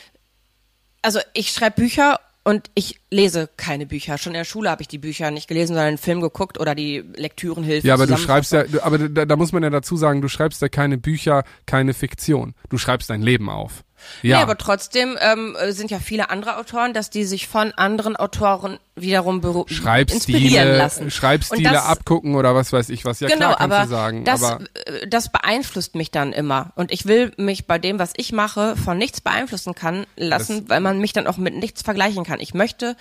also 1.03 1.21
ich 1.35 1.51
schreibe 1.53 1.81
Bücher 1.83 2.19
und 2.47 2.71
ich 2.77 3.01
lese 3.11 3.51
keine 3.57 3.87
Bücher. 3.87 4.19
Schon 4.19 4.35
in 4.35 4.39
der 4.39 4.45
Schule 4.45 4.71
habe 4.71 4.81
ich 4.81 4.87
die 4.87 4.99
Bücher 4.99 5.33
nicht 5.33 5.49
gelesen, 5.49 5.75
sondern 5.75 5.89
einen 5.89 5.99
Film 5.99 6.21
geguckt 6.21 6.61
oder 6.61 6.77
die 6.77 7.03
Lektürenhilfe. 7.17 7.85
Ja, 7.85 7.95
aber 7.95 8.07
du 8.07 8.17
schreibst 8.17 8.53
ja, 8.53 8.63
aber 8.83 8.99
da, 9.09 9.25
da 9.25 9.35
muss 9.35 9.51
man 9.51 9.65
ja 9.65 9.71
dazu 9.71 9.97
sagen, 9.97 10.21
du 10.23 10.29
schreibst 10.29 10.63
ja 10.63 10.69
keine 10.69 10.97
Bücher, 10.97 11.43
keine 11.67 11.93
Fiktion. 11.93 12.55
Du 12.69 12.79
schreibst 12.79 13.11
dein 13.11 13.21
Leben 13.21 13.51
auf. 13.51 13.83
Ja, 14.23 14.37
Nee, 14.37 14.43
aber 14.43 14.57
trotzdem 14.57 15.17
ähm, 15.21 15.57
äh, 15.59 15.73
sind 15.73 15.91
ja 15.91 15.99
viele 15.99 16.31
andere 16.31 16.59
Autoren, 16.59 16.95
dass 16.95 17.11
die 17.11 17.25
sich 17.25 17.49
von 17.49 17.73
anderen 17.73 18.17
Autoren 18.17 18.79
wiederum 18.95 19.43
inspirieren 19.43 20.77
lassen. 20.77 21.11
Schreibstile 21.11 21.71
das, 21.71 21.87
abgucken 21.87 22.35
oder 22.35 22.55
was 22.55 22.73
weiß 22.73 22.89
ich 22.89 23.05
was. 23.05 23.21
Ja 23.21 23.29
genau, 23.29 23.55
klar 23.55 23.61
aber 23.61 23.87
sagen. 23.87 24.25
das, 24.25 24.43
aber 24.43 24.65
äh, 24.87 25.07
das 25.07 25.31
beeinflusst 25.31 25.95
mich 25.95 26.11
dann 26.11 26.33
immer. 26.33 26.73
Und 26.77 26.93
ich 26.93 27.07
will 27.07 27.33
mich 27.37 27.67
bei 27.67 27.79
dem, 27.79 27.99
was 27.99 28.13
ich 28.17 28.33
mache, 28.33 28.77
von 28.77 28.99
nichts 28.99 29.21
beeinflussen 29.21 29.75
kann 29.75 30.07
lassen, 30.17 30.69
weil 30.69 30.81
man 30.81 30.99
mich 30.99 31.13
dann 31.13 31.27
auch 31.27 31.37
mit 31.37 31.55
nichts 31.55 31.83
vergleichen 31.83 32.25
kann. 32.25 32.41
Ich 32.41 32.55
möchte, 32.55 32.97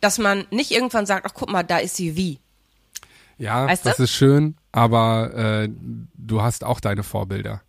dass 0.00 0.18
man 0.18 0.46
nicht 0.50 0.70
irgendwann 0.70 1.06
sagt, 1.06 1.26
ach 1.26 1.34
guck 1.34 1.50
mal, 1.50 1.62
da 1.62 1.78
ist 1.78 1.96
sie 1.96 2.16
wie. 2.16 2.38
ja, 3.38 3.66
weißt 3.66 3.84
das 3.86 3.96
du? 3.96 4.04
ist 4.04 4.12
schön, 4.12 4.56
aber 4.72 5.34
äh, 5.34 5.68
du 6.14 6.42
hast 6.42 6.64
auch 6.64 6.80
deine 6.80 7.02
Vorbilder, 7.02 7.62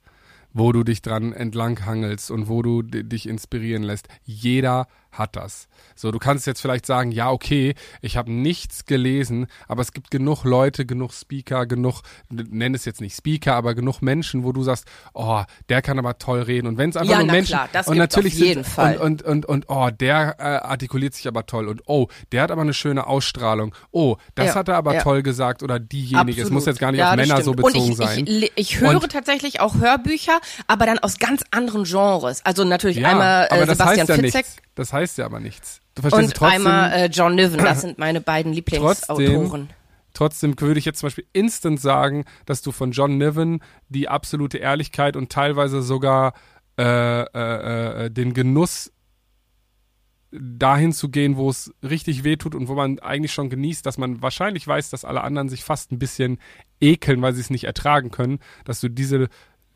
wo 0.54 0.72
du 0.72 0.84
dich 0.84 1.02
dran 1.02 1.34
entlang 1.34 1.86
hangelst 1.86 2.32
und 2.32 2.50
wo 2.50 2.62
du 2.62 2.82
dich 2.82 3.28
inspirieren 3.28 3.84
lässt. 3.84 4.08
Jeder 4.24 4.88
hat 5.12 5.36
das. 5.36 5.68
So, 5.96 6.12
du 6.12 6.20
kannst 6.20 6.48
jetzt 6.48 6.62
vielleicht 6.62 6.86
sagen, 6.86 7.12
ja, 7.12 7.30
okay, 7.30 7.76
ich 8.02 8.18
habe 8.18 8.32
nichts 8.32 8.86
gelesen, 8.86 9.48
aber 9.68 9.82
es 9.82 9.92
gibt 9.92 10.10
genug 10.12 10.44
Leute, 10.44 10.86
genug 10.86 11.14
Speaker, 11.14 11.66
genug, 11.66 12.02
nenn 12.30 12.74
es 12.74 12.86
jetzt 12.86 13.02
nicht 13.02 13.16
Speaker, 13.16 13.56
aber 13.56 13.76
genug 13.76 14.02
Menschen, 14.02 14.44
wo 14.44 14.52
du 14.52 14.64
sagst, 14.64 14.86
oh, 15.14 15.44
der 15.70 15.82
kann 15.82 16.00
aber 16.00 16.18
toll 16.18 16.42
reden. 16.42 16.68
Und 16.68 16.78
wenn 16.78 16.92
es 16.92 16.98
einfach 16.98 17.12
Ja, 17.12 17.18
nur 17.18 17.28
na 17.28 17.34
Menschen 17.34 17.56
klar, 17.56 17.70
das 17.74 17.88
und 17.88 17.98
natürlich 17.98 18.34
auf 18.36 18.40
jeden 18.40 18.64
sind, 18.64 18.74
Fall. 18.74 18.98
Und, 18.98 19.22
und, 19.24 19.46
und, 19.46 19.66
und 19.66 19.66
oh, 19.70 19.90
der 19.90 20.36
äh, 20.40 20.44
artikuliert 20.44 21.14
sich 21.14 21.28
aber 21.28 21.46
toll 21.46 21.68
und 21.68 21.82
oh, 21.88 22.08
der 22.32 22.44
hat 22.44 22.52
aber 22.52 22.62
eine 22.62 22.74
schöne 22.74 23.06
Ausstrahlung. 23.08 23.76
Oh, 23.92 24.16
das 24.36 24.48
Ja, 24.48 24.56
hat 24.56 24.70
er 24.70 24.76
aber 24.78 24.96
ja. 24.96 25.02
toll 25.02 25.24
gesagt 25.24 25.62
oder 25.64 25.80
diejenige. 25.80 26.42
Es 26.42 26.50
muss 26.50 26.64
Absolut. 26.64 26.68
jetzt 26.68 26.80
gar 26.80 26.92
nicht 26.92 27.04
auf 27.04 27.16
das 27.16 27.28
Männer 27.28 27.42
so 27.42 27.52
stimmt. 27.54 27.66
bezogen 27.68 27.86
und 27.86 27.92
ich, 27.92 27.98
sein. 27.98 28.26
Ich, 28.28 28.52
ich 28.56 28.80
höre 28.80 29.02
Und- 29.02 29.12
tatsächlich 29.12 29.60
auch 29.60 29.76
Hörbücher, 29.76 30.40
aber 30.68 30.86
dann 30.86 31.00
aus 31.00 31.20
ganz 31.20 31.44
anderen 31.52 31.84
Genres. 31.84 32.46
Also 32.46 32.64
natürlich 32.64 33.06
einmal 33.06 33.48
äh, 33.50 33.66
das 33.66 33.78
Sebastian 33.78 33.88
heißt 34.00 34.10
ja 34.10 34.16
Fitzek 34.16 34.46
nichts. 34.46 34.56
Das 34.82 34.94
heißt 34.94 35.20
ja 35.20 35.26
aber 35.26 35.40
nichts. 35.40 35.80
Du 35.94 36.02
verstehst 36.02 36.30
und 36.30 36.34
trotzdem. 36.34 36.66
einmal 36.66 36.92
äh, 36.92 37.06
John 37.06 37.36
Niven. 37.36 37.60
Das 37.60 37.82
sind 37.82 38.00
meine 38.00 38.20
beiden 38.20 38.52
Lieblingsautoren. 38.52 39.70
Trotzdem 40.16 40.60
würde 40.60 40.80
ich 40.80 40.86
jetzt 40.86 41.02
zum 41.02 41.06
Beispiel 41.06 41.28
instant 41.34 41.80
sagen, 41.80 42.26
dass 42.48 42.64
du 42.64 42.72
von 42.72 42.92
John 42.92 43.20
Niven 43.20 43.62
die 43.90 44.10
absolute 44.10 44.58
Ehrlichkeit 44.58 45.16
und 45.16 45.32
teilweise 45.32 45.84
sogar 45.84 46.34
äh, 46.80 47.22
äh, 47.22 48.06
äh, 48.06 48.10
den 48.10 48.34
Genuss 48.34 48.92
dahin 50.32 50.94
zu 50.94 51.10
gehen, 51.10 51.38
wo 51.38 51.48
es 51.48 51.72
richtig 51.84 52.24
wehtut 52.24 52.56
und 52.56 52.68
wo 52.68 52.74
man 52.74 52.98
eigentlich 52.98 53.34
schon 53.34 53.52
genießt, 53.52 53.86
dass 53.86 54.00
man 54.00 54.24
wahrscheinlich 54.24 54.66
weiß, 54.66 54.90
dass 54.90 55.06
alle 55.06 55.22
anderen 55.22 55.48
sich 55.48 55.64
fast 55.64 55.92
ein 55.92 56.00
bisschen 56.00 56.40
ekeln, 56.80 57.22
weil 57.22 57.34
sie 57.34 57.42
es 57.42 57.52
nicht 57.52 57.66
ertragen 57.66 58.10
können, 58.10 58.40
dass 58.66 58.82
du 58.82 58.90
diese 58.90 59.30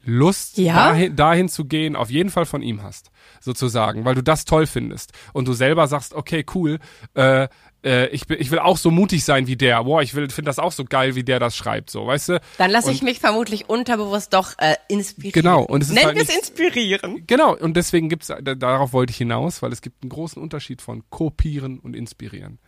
Lust, 0.05 0.57
Ja? 0.57 0.73
dahin, 0.89 1.15
dahin 1.15 1.49
zu 1.49 1.65
gehen, 1.65 1.95
auf 1.95 2.09
jeden 2.09 2.29
Fall 2.29 2.45
von 2.45 2.61
ihm 2.61 2.83
hast, 2.83 3.11
sozusagen, 3.41 4.05
weil 4.05 4.15
du 4.15 4.23
das 4.23 4.45
toll 4.45 4.67
findest 4.67 5.11
und 5.33 5.47
du 5.47 5.53
selber 5.53 5.87
sagst, 5.87 6.13
okay, 6.13 6.45
cool, 6.55 6.79
äh, 7.15 7.47
äh, 7.83 8.07
ich, 8.07 8.29
ich 8.29 8.49
will 8.51 8.59
auch 8.59 8.77
so 8.77 8.89
mutig 8.91 9.23
sein 9.23 9.45
wie 9.47 9.55
der. 9.55 9.83
Boah, 9.83 10.01
ich 10.01 10.15
will 10.15 10.29
finde 10.29 10.49
das 10.49 10.57
auch 10.59 10.71
so 10.71 10.85
geil, 10.85 11.15
wie 11.15 11.23
der 11.23 11.39
das 11.39 11.55
schreibt, 11.55 11.89
so, 11.89 12.07
weißt 12.07 12.29
du? 12.29 12.41
Dann 12.57 12.71
lasse 12.71 12.91
ich 12.91 13.01
mich 13.03 13.19
vermutlich 13.19 13.69
unterbewusst 13.69 14.33
doch 14.33 14.53
äh, 14.57 14.75
inspirieren. 14.87 15.33
Genau, 15.33 15.61
und 15.63 15.81
es 15.83 15.89
ist 15.89 15.93
Nennen 15.95 16.07
halt 16.07 16.17
es 16.17 16.27
nicht- 16.27 16.37
inspirieren. 16.39 17.23
Genau, 17.27 17.55
und 17.55 17.75
deswegen 17.75 18.09
gibt's, 18.09 18.27
da- 18.27 18.55
darauf 18.55 18.93
wollte 18.93 19.11
ich 19.11 19.17
hinaus, 19.17 19.61
weil 19.61 19.71
es 19.71 19.81
gibt 19.81 20.01
einen 20.03 20.09
großen 20.09 20.41
Unterschied 20.41 20.81
von 20.81 21.03
kopieren 21.09 21.79
und 21.79 21.95
inspirieren. 21.95 22.59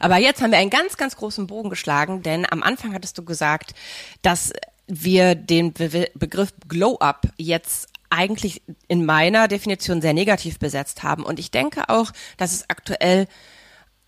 Aber 0.00 0.16
jetzt 0.18 0.42
haben 0.42 0.50
wir 0.50 0.58
einen 0.58 0.70
ganz, 0.70 0.96
ganz 0.96 1.16
großen 1.16 1.46
Bogen 1.46 1.70
geschlagen, 1.70 2.22
denn 2.22 2.44
am 2.50 2.62
Anfang 2.62 2.92
hattest 2.92 3.16
du 3.16 3.24
gesagt, 3.24 3.74
dass 4.22 4.52
wir 4.88 5.34
den 5.34 5.72
Be 5.72 6.10
Begriff 6.14 6.52
Glow-Up 6.66 7.28
jetzt 7.36 7.88
eigentlich 8.10 8.62
in 8.88 9.04
meiner 9.04 9.48
Definition 9.48 10.00
sehr 10.00 10.14
negativ 10.14 10.58
besetzt 10.58 11.02
haben. 11.02 11.24
Und 11.24 11.38
ich 11.38 11.50
denke 11.50 11.88
auch, 11.88 12.12
dass 12.36 12.52
es 12.52 12.68
aktuell, 12.68 13.26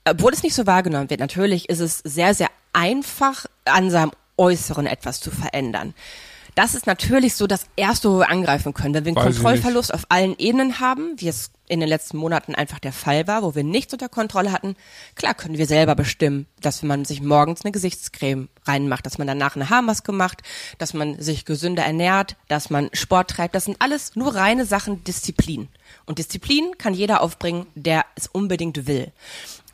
obwohl 0.04 0.32
es 0.32 0.42
nicht 0.42 0.54
so 0.54 0.66
wahrgenommen 0.66 1.10
wird, 1.10 1.20
natürlich 1.20 1.68
ist 1.68 1.80
es 1.80 1.98
sehr, 1.98 2.34
sehr 2.34 2.48
einfach, 2.72 3.46
an 3.64 3.90
seinem 3.90 4.12
Äußeren 4.36 4.86
etwas 4.86 5.20
zu 5.20 5.30
verändern. 5.30 5.94
Das 6.60 6.74
ist 6.74 6.86
natürlich 6.86 7.36
so 7.36 7.46
das 7.46 7.64
Erste, 7.74 8.10
wo 8.10 8.18
wir 8.18 8.28
angreifen 8.28 8.74
können. 8.74 8.92
Wenn 8.92 9.06
wir 9.06 9.16
einen 9.16 9.16
Weiß 9.16 9.36
Kontrollverlust 9.36 9.94
auf 9.94 10.04
allen 10.10 10.36
Ebenen 10.36 10.78
haben, 10.78 11.14
wie 11.16 11.28
es 11.28 11.52
in 11.68 11.80
den 11.80 11.88
letzten 11.88 12.18
Monaten 12.18 12.54
einfach 12.54 12.78
der 12.78 12.92
Fall 12.92 13.26
war, 13.26 13.42
wo 13.42 13.54
wir 13.54 13.64
nichts 13.64 13.94
unter 13.94 14.10
Kontrolle 14.10 14.52
hatten, 14.52 14.76
klar 15.14 15.32
können 15.32 15.56
wir 15.56 15.64
selber 15.64 15.94
bestimmen, 15.94 16.44
dass 16.60 16.82
man 16.82 17.06
sich 17.06 17.22
morgens 17.22 17.64
eine 17.64 17.72
Gesichtscreme 17.72 18.50
reinmacht, 18.66 19.06
dass 19.06 19.16
man 19.16 19.26
danach 19.26 19.56
eine 19.56 19.70
Haarmaske 19.70 20.12
macht, 20.12 20.42
dass 20.76 20.92
man 20.92 21.18
sich 21.18 21.46
gesünder 21.46 21.82
ernährt, 21.82 22.36
dass 22.48 22.68
man 22.68 22.90
Sport 22.92 23.30
treibt. 23.30 23.54
Das 23.54 23.64
sind 23.64 23.80
alles 23.80 24.14
nur 24.14 24.34
reine 24.34 24.66
Sachen 24.66 25.02
Disziplin. 25.02 25.68
Und 26.04 26.18
Disziplin 26.18 26.76
kann 26.76 26.92
jeder 26.92 27.22
aufbringen, 27.22 27.68
der 27.74 28.04
es 28.16 28.26
unbedingt 28.26 28.86
will. 28.86 29.12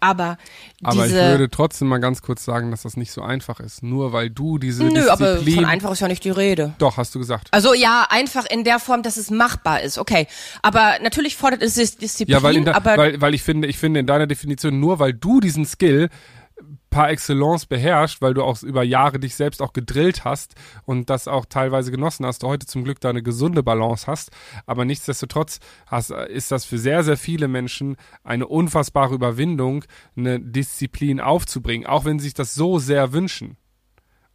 Aber 0.06 0.38
Aber 0.82 1.04
diese 1.04 1.18
ich 1.18 1.30
würde 1.30 1.50
trotzdem 1.50 1.88
mal 1.88 1.98
ganz 1.98 2.22
kurz 2.22 2.44
sagen, 2.44 2.70
dass 2.70 2.82
das 2.82 2.96
nicht 2.96 3.12
so 3.12 3.22
einfach 3.22 3.60
ist. 3.60 3.82
Nur 3.82 4.12
weil 4.12 4.30
du 4.30 4.58
diese 4.58 4.84
Nö, 4.84 5.08
aber 5.08 5.32
Disziplin. 5.34 5.54
von 5.56 5.64
einfach 5.64 5.90
ist 5.92 6.00
ja 6.00 6.08
nicht 6.08 6.24
die 6.24 6.30
Rede. 6.30 6.74
Doch, 6.78 6.96
hast 6.96 7.14
du 7.14 7.18
gesagt. 7.18 7.48
Also 7.50 7.74
ja, 7.74 8.06
einfach 8.08 8.44
in 8.48 8.64
der 8.64 8.78
Form, 8.78 9.02
dass 9.02 9.16
es 9.16 9.30
machbar 9.30 9.80
ist. 9.82 9.98
Okay, 9.98 10.26
aber 10.62 10.94
natürlich 11.02 11.36
fordert 11.36 11.62
es 11.62 11.74
Dis- 11.74 11.96
Disziplin, 11.96 12.32
Ja, 12.36 12.42
weil, 12.42 12.68
aber 12.68 12.96
weil, 12.96 13.20
weil 13.20 13.34
ich 13.34 13.42
finde, 13.42 13.68
ich 13.68 13.78
finde 13.78 14.00
in 14.00 14.06
deiner 14.06 14.26
Definition, 14.26 14.78
nur 14.80 14.98
weil 14.98 15.12
du 15.12 15.40
diesen 15.40 15.64
Skill 15.66 16.08
par 16.90 17.10
excellence 17.10 17.66
beherrscht, 17.66 18.22
weil 18.22 18.34
du 18.34 18.42
auch 18.42 18.62
über 18.62 18.82
Jahre 18.82 19.18
dich 19.18 19.34
selbst 19.34 19.60
auch 19.62 19.72
gedrillt 19.72 20.24
hast 20.24 20.54
und 20.84 21.10
das 21.10 21.28
auch 21.28 21.44
teilweise 21.46 21.90
genossen 21.90 22.24
hast, 22.26 22.42
du 22.42 22.48
heute 22.48 22.66
zum 22.66 22.84
Glück 22.84 23.00
da 23.00 23.10
eine 23.10 23.22
gesunde 23.22 23.62
Balance 23.62 24.06
hast, 24.06 24.30
aber 24.66 24.84
nichtsdestotrotz 24.84 25.60
hast, 25.86 26.10
ist 26.10 26.52
das 26.52 26.64
für 26.64 26.78
sehr, 26.78 27.04
sehr 27.04 27.16
viele 27.16 27.48
Menschen 27.48 27.96
eine 28.24 28.46
unfassbare 28.46 29.14
Überwindung, 29.14 29.84
eine 30.16 30.40
Disziplin 30.40 31.20
aufzubringen, 31.20 31.86
auch 31.86 32.04
wenn 32.04 32.18
sie 32.18 32.24
sich 32.24 32.34
das 32.34 32.54
so 32.54 32.78
sehr 32.78 33.12
wünschen. 33.12 33.56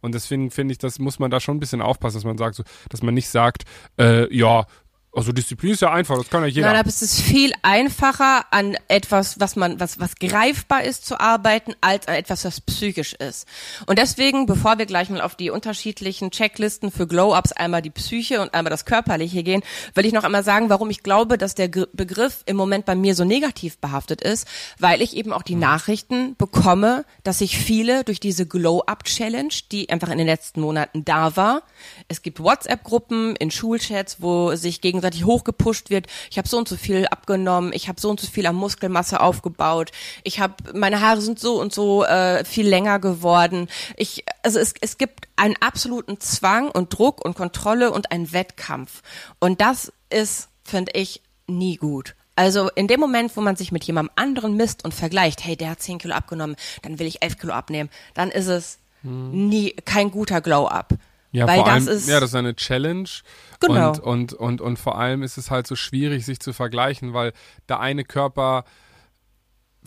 Und 0.02 0.14
deswegen 0.14 0.50
finde 0.50 0.72
ich, 0.72 0.78
das 0.78 0.98
muss 0.98 1.18
man 1.18 1.30
da 1.30 1.40
schon 1.40 1.56
ein 1.56 1.60
bisschen 1.60 1.80
aufpassen, 1.80 2.16
dass 2.16 2.24
man 2.24 2.36
sagt, 2.36 2.56
so, 2.56 2.64
dass 2.90 3.02
man 3.02 3.14
nicht 3.14 3.28
sagt, 3.28 3.62
äh, 3.98 4.34
ja, 4.36 4.66
also 5.14 5.30
Disziplin 5.30 5.72
ist 5.72 5.82
ja 5.82 5.92
einfach, 5.92 6.16
das 6.16 6.30
kann 6.30 6.42
ja 6.42 6.48
jeder. 6.48 6.68
Nein, 6.68 6.80
aber 6.80 6.88
es 6.88 7.02
ist 7.02 7.20
viel 7.20 7.52
einfacher, 7.60 8.46
an 8.50 8.78
etwas, 8.88 9.38
was 9.38 9.56
man, 9.56 9.78
was, 9.78 10.00
was 10.00 10.16
greifbar 10.16 10.84
ist, 10.84 11.04
zu 11.04 11.20
arbeiten, 11.20 11.74
als 11.82 12.08
an 12.08 12.14
etwas, 12.14 12.46
was 12.46 12.62
psychisch 12.62 13.12
ist. 13.12 13.46
Und 13.86 13.98
deswegen, 13.98 14.46
bevor 14.46 14.78
wir 14.78 14.86
gleich 14.86 15.10
mal 15.10 15.20
auf 15.20 15.34
die 15.34 15.50
unterschiedlichen 15.50 16.30
Checklisten 16.30 16.90
für 16.90 17.06
Glow-Ups, 17.06 17.52
einmal 17.52 17.82
die 17.82 17.90
Psyche 17.90 18.40
und 18.40 18.54
einmal 18.54 18.70
das 18.70 18.86
Körperliche 18.86 19.42
gehen, 19.42 19.62
will 19.94 20.06
ich 20.06 20.14
noch 20.14 20.24
einmal 20.24 20.44
sagen, 20.44 20.70
warum 20.70 20.88
ich 20.88 21.02
glaube, 21.02 21.36
dass 21.36 21.54
der 21.54 21.68
Begriff 21.68 22.42
im 22.46 22.56
Moment 22.56 22.86
bei 22.86 22.94
mir 22.94 23.14
so 23.14 23.24
negativ 23.24 23.78
behaftet 23.78 24.22
ist, 24.22 24.48
weil 24.78 25.02
ich 25.02 25.14
eben 25.14 25.34
auch 25.34 25.42
die 25.42 25.56
Nachrichten 25.56 26.36
bekomme, 26.36 27.04
dass 27.22 27.40
sich 27.40 27.58
viele 27.58 28.04
durch 28.04 28.18
diese 28.18 28.46
Glow-Up-Challenge, 28.46 29.52
die 29.70 29.90
einfach 29.90 30.08
in 30.08 30.18
den 30.18 30.26
letzten 30.26 30.62
Monaten 30.62 31.04
da 31.04 31.36
war, 31.36 31.62
es 32.08 32.22
gibt 32.22 32.40
WhatsApp-Gruppen 32.40 33.36
in 33.36 33.50
Schulchats, 33.50 34.22
wo 34.22 34.54
sich 34.54 34.80
gegenseitig 35.02 35.24
hochgepusht 35.24 35.90
wird. 35.90 36.06
Ich 36.30 36.38
habe 36.38 36.48
so 36.48 36.58
und 36.58 36.68
so 36.68 36.76
viel 36.76 37.06
abgenommen, 37.06 37.72
ich 37.74 37.88
habe 37.88 38.00
so 38.00 38.08
und 38.10 38.20
so 38.20 38.26
viel 38.26 38.46
an 38.46 38.54
Muskelmasse 38.54 39.20
aufgebaut, 39.20 39.90
ich 40.22 40.40
habe 40.40 40.54
meine 40.74 41.00
Haare 41.00 41.20
sind 41.20 41.38
so 41.38 41.60
und 41.60 41.72
so 41.72 42.04
äh, 42.04 42.44
viel 42.44 42.68
länger 42.68 42.98
geworden. 43.00 43.68
Ich 43.96 44.24
also 44.42 44.58
es, 44.58 44.74
es 44.80 44.98
gibt 44.98 45.28
einen 45.36 45.56
absoluten 45.60 46.20
Zwang 46.20 46.70
und 46.70 46.96
Druck 46.96 47.24
und 47.24 47.36
Kontrolle 47.36 47.90
und 47.90 48.12
einen 48.12 48.32
Wettkampf 48.32 49.02
und 49.40 49.60
das 49.60 49.92
ist 50.10 50.48
finde 50.64 50.92
ich 50.94 51.20
nie 51.48 51.76
gut. 51.76 52.14
Also 52.34 52.70
in 52.70 52.86
dem 52.86 53.00
Moment, 53.00 53.36
wo 53.36 53.40
man 53.42 53.56
sich 53.56 53.72
mit 53.72 53.84
jemandem 53.84 54.12
anderen 54.16 54.56
misst 54.56 54.84
und 54.84 54.94
vergleicht, 54.94 55.44
hey, 55.44 55.56
der 55.56 55.70
hat 55.70 55.82
10 55.82 55.98
Kilo 55.98 56.14
abgenommen, 56.14 56.56
dann 56.80 56.98
will 56.98 57.06
ich 57.06 57.22
11 57.22 57.38
Kilo 57.38 57.52
abnehmen, 57.52 57.90
dann 58.14 58.30
ist 58.30 58.46
es 58.46 58.78
nie 59.02 59.72
kein 59.84 60.10
guter 60.10 60.40
Glow-Up. 60.40 60.94
Ja, 61.32 61.46
Weil 61.46 61.56
vor 61.56 61.64
das 61.64 61.88
allem, 61.88 61.96
ist, 61.96 62.08
ja, 62.08 62.20
das 62.20 62.30
ist 62.30 62.36
eine 62.36 62.54
Challenge. 62.54 63.08
Genau. 63.60 63.88
Und, 63.88 64.00
und, 64.00 64.32
und, 64.34 64.60
und 64.60 64.78
vor 64.78 64.98
allem 64.98 65.22
ist 65.22 65.38
es 65.38 65.50
halt 65.50 65.66
so 65.66 65.76
schwierig, 65.76 66.26
sich 66.26 66.40
zu 66.40 66.52
vergleichen, 66.52 67.14
weil 67.14 67.32
der 67.68 67.80
eine 67.80 68.04
Körper, 68.04 68.64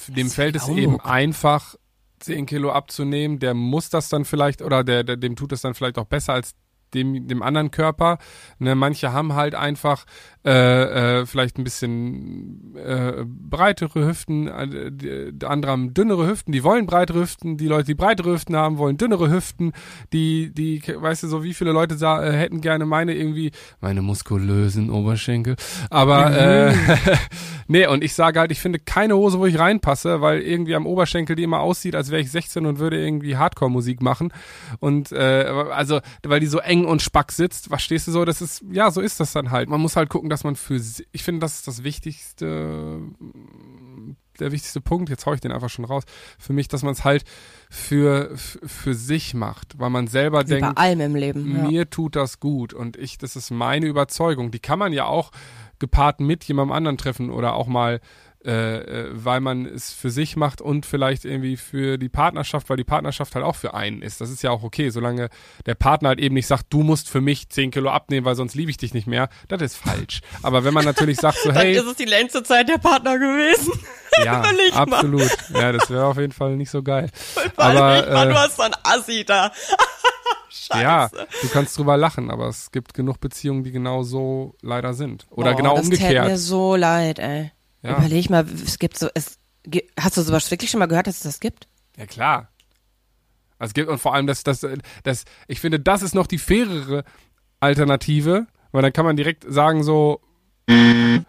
dem 0.08 0.30
fällt 0.30 0.56
es 0.56 0.68
eben 0.68 1.00
einfach, 1.00 1.76
10 2.20 2.48
Kilo 2.48 2.72
abzunehmen, 2.72 3.40
der 3.40 3.54
muss 3.54 3.90
das 3.90 4.10
dann 4.10 4.26
vielleicht, 4.26 4.62
oder 4.62 4.84
der, 4.84 5.04
der, 5.04 5.18
dem 5.18 5.36
tut 5.36 5.52
es 5.52 5.62
dann 5.62 5.76
vielleicht 5.76 5.98
auch 5.98 6.06
besser 6.06 6.34
als 6.34 6.56
dem, 6.96 7.28
dem 7.28 7.44
anderen 7.44 7.72
Körper. 7.72 8.18
Ne, 8.60 8.76
manche 8.76 9.14
haben 9.14 9.34
halt 9.34 9.54
einfach 9.54 10.06
äh, 10.46 11.22
äh, 11.22 11.26
vielleicht 11.26 11.58
ein 11.58 11.64
bisschen 11.64 12.76
äh, 12.76 13.26
breitere 13.26 14.06
Hüften, 14.06 14.48
äh, 14.48 15.34
andere 15.44 15.72
haben 15.72 15.96
dünnere 15.96 16.28
Hüften, 16.28 16.52
die 16.52 16.64
wollen 16.64 16.86
breitere 16.86 17.22
Hüften, 17.22 17.58
die 17.58 17.68
Leute, 17.68 17.88
die 17.88 17.96
breitere 17.96 18.34
Hüften 18.34 18.56
haben, 18.56 18.78
wollen 18.78 18.98
dünnere 18.98 19.32
Hüften, 19.32 19.74
die, 20.14 20.54
die, 20.54 20.84
weißt 20.96 21.24
du, 21.24 21.28
so 21.30 21.44
wie 21.44 21.56
viele 21.56 21.72
Leute 21.72 21.96
sa 21.96 22.24
äh, 22.24 22.32
hätten 22.32 22.62
gerne 22.62 22.86
meine 22.86 23.16
irgendwie, 23.16 23.54
meine 23.82 24.04
muskulösen 24.04 24.92
Oberschenkel. 24.92 25.56
Aber 25.90 26.38
äh, 26.38 26.74
nee, 27.68 27.88
und 27.88 28.04
ich 28.04 28.14
sage 28.14 28.40
halt, 28.40 28.52
ich 28.52 28.60
finde 28.60 28.78
keine 28.78 29.16
Hose, 29.16 29.40
wo 29.40 29.48
ich 29.48 29.58
reinpasse, 29.58 30.22
weil 30.22 30.42
irgendwie 30.42 30.76
am 30.76 30.86
Oberschenkel 30.86 31.36
die 31.36 31.44
immer 31.44 31.62
aussieht, 31.62 31.96
als 31.96 32.12
wäre 32.12 32.22
ich 32.22 32.30
16 32.30 32.68
und 32.68 32.78
würde 32.78 33.04
irgendwie 33.04 33.36
Hardcore-Musik 33.36 34.00
machen. 34.00 34.32
Und 34.80 35.12
äh, 35.12 35.46
also, 35.72 36.02
weil 36.24 36.40
die 36.40 36.46
so 36.46 36.60
eng 36.60 36.85
und 36.88 37.02
spack 37.02 37.32
sitzt, 37.32 37.68
verstehst 37.68 38.08
du 38.08 38.12
so, 38.12 38.26
das 38.26 38.42
ist, 38.42 38.64
ja, 38.72 38.92
so 38.92 39.02
ist 39.02 39.20
das 39.20 39.34
dann 39.34 39.52
halt. 39.52 39.70
Man 39.70 39.82
muss 39.82 39.96
halt 39.96 40.10
gucken, 40.10 40.30
dass 40.30 40.44
man 40.44 40.56
für 40.56 40.80
ich 41.12 41.24
finde, 41.24 41.40
das 41.40 41.56
ist 41.56 41.68
das 41.68 41.84
Wichtigste, 41.84 43.02
der 44.40 44.52
wichtigste 44.52 44.82
Punkt, 44.82 45.10
jetzt 45.10 45.26
hau 45.26 45.34
ich 45.34 45.42
den 45.42 45.52
einfach 45.52 45.70
schon 45.70 45.86
raus, 45.86 46.04
für 46.38 46.54
mich, 46.54 46.68
dass 46.68 46.84
man 46.84 46.94
es 46.94 47.04
halt 47.04 47.24
für, 47.70 48.32
für 48.36 48.94
sich 48.94 49.34
macht, 49.34 49.80
weil 49.80 49.90
man 49.90 50.08
selber 50.08 50.48
wie 50.48 50.54
bei 50.54 50.60
denkt, 50.60 50.78
allem 50.78 51.02
im 51.02 51.16
Leben. 51.16 51.56
Ja. 51.56 51.68
mir 51.68 51.90
tut 51.90 52.16
das 52.16 52.40
gut 52.40 52.74
und 52.74 52.98
ich, 52.98 53.18
das 53.18 53.36
ist 53.36 53.52
meine 53.52 53.86
Überzeugung. 53.86 54.52
Die 54.52 54.60
kann 54.60 54.80
man 54.80 54.94
ja 54.94 55.06
auch 55.06 55.32
gepaart 55.80 56.20
mit 56.20 56.44
jemandem 56.46 56.74
anderen 56.74 56.98
treffen 56.98 57.30
oder 57.30 57.54
auch 57.54 57.68
mal, 57.68 58.00
äh, 58.46 58.78
äh, 58.78 59.10
weil 59.12 59.40
man 59.42 59.66
es 59.66 59.92
für 59.92 60.12
sich 60.12 60.36
macht 60.36 60.62
und 60.62 60.86
vielleicht 60.86 61.26
irgendwie 61.26 61.58
für 61.58 61.98
die 61.98 62.10
Partnerschaft, 62.10 62.70
weil 62.70 62.78
die 62.78 62.84
Partnerschaft 62.84 63.34
halt 63.34 63.44
auch 63.44 63.56
für 63.56 63.74
einen 63.74 64.04
ist. 64.04 64.22
Das 64.22 64.30
ist 64.30 64.44
ja 64.44 64.52
auch 64.52 64.62
okay, 64.62 64.92
solange 64.92 65.30
der 65.66 65.74
Partner 65.74 66.10
halt 66.10 66.20
eben 66.20 66.36
nicht 66.36 66.46
sagt, 66.46 66.66
du 66.70 66.84
musst 66.84 67.10
für 67.10 67.22
mich 67.22 67.50
10 67.50 67.72
Kilo 67.72 67.90
abnehmen, 67.90 68.24
weil 68.24 68.36
sonst 68.36 68.54
liebe 68.54 68.70
ich 68.70 68.78
dich 68.78 68.94
nicht 68.94 69.08
mehr. 69.08 69.30
Das 69.48 69.62
ist 69.64 69.78
falsch. 69.78 70.22
Aber 70.44 70.64
wenn 70.64 70.76
man 70.76 70.86
natürlich 70.86 71.18
sagt 71.18 71.40
so, 71.40 71.52
hey, 71.54 71.74
Dann 71.74 71.86
ist 71.86 71.92
es 71.92 71.98
die 71.98 72.06
längste 72.06 72.44
Zeit 72.44 72.70
der 72.70 72.78
Partner 72.78 73.18
gewesen. 73.18 73.74
ja, 74.24 74.42
mal. 74.42 74.56
absolut. 74.74 75.32
Ja, 75.52 75.72
das 75.72 75.90
wäre 75.90 76.06
auf 76.06 76.18
jeden 76.18 76.34
Fall 76.34 76.56
nicht 76.56 76.70
so 76.70 76.84
geil. 76.84 77.10
Aber, 77.58 78.00
ich, 78.00 78.14
Mann, 78.14 78.28
äh, 78.28 78.32
du 78.32 78.38
hast 78.38 78.58
so 78.58 78.62
ein 78.62 78.76
Assi 78.84 79.26
da. 79.26 79.52
Scheiße. 80.50 80.84
Ja, 80.84 81.10
du 81.42 81.48
kannst 81.50 81.78
drüber 81.78 81.98
lachen, 81.98 82.32
aber 82.32 82.48
es 82.48 82.72
gibt 82.72 82.94
genug 82.94 83.20
Beziehungen, 83.20 83.64
die 83.64 83.72
genau 83.72 84.04
so 84.04 84.56
leider 84.62 84.94
sind. 84.94 85.26
Oder 85.32 85.52
Boah, 85.52 85.58
genau 85.58 85.76
das 85.76 85.86
umgekehrt. 85.86 86.28
mir 86.28 86.38
so 86.38 86.76
leid, 86.76 87.20
ey. 87.20 87.52
Ja. 87.86 87.98
Überleg 87.98 88.30
mal, 88.30 88.46
es 88.66 88.80
gibt 88.80 88.98
so, 88.98 89.10
es, 89.14 89.38
hast 90.00 90.18
du 90.18 90.22
sowas 90.22 90.50
wirklich 90.50 90.72
schon 90.72 90.80
mal 90.80 90.88
gehört, 90.88 91.08
dass 91.08 91.18
es 91.18 91.24
das 91.24 91.40
gibt? 91.40 91.68
Ja, 91.98 92.08
klar. 92.08 92.50
Also 93.60 93.70
es 93.70 93.74
gibt, 93.74 93.90
und 93.90 94.00
vor 94.00 94.16
allem, 94.16 94.28
das, 94.28 94.44
das, 94.44 94.66
das, 95.04 95.26
ich 95.48 95.60
finde, 95.60 95.80
das 95.80 96.02
ist 96.02 96.16
noch 96.16 96.28
die 96.28 96.40
fairere 96.40 97.04
Alternative, 97.60 98.48
weil 98.72 98.82
dann 98.82 98.92
kann 98.92 99.06
man 99.06 99.16
direkt 99.16 99.46
sagen 99.48 99.84
so, 99.84 100.22
ähm, 100.68 101.26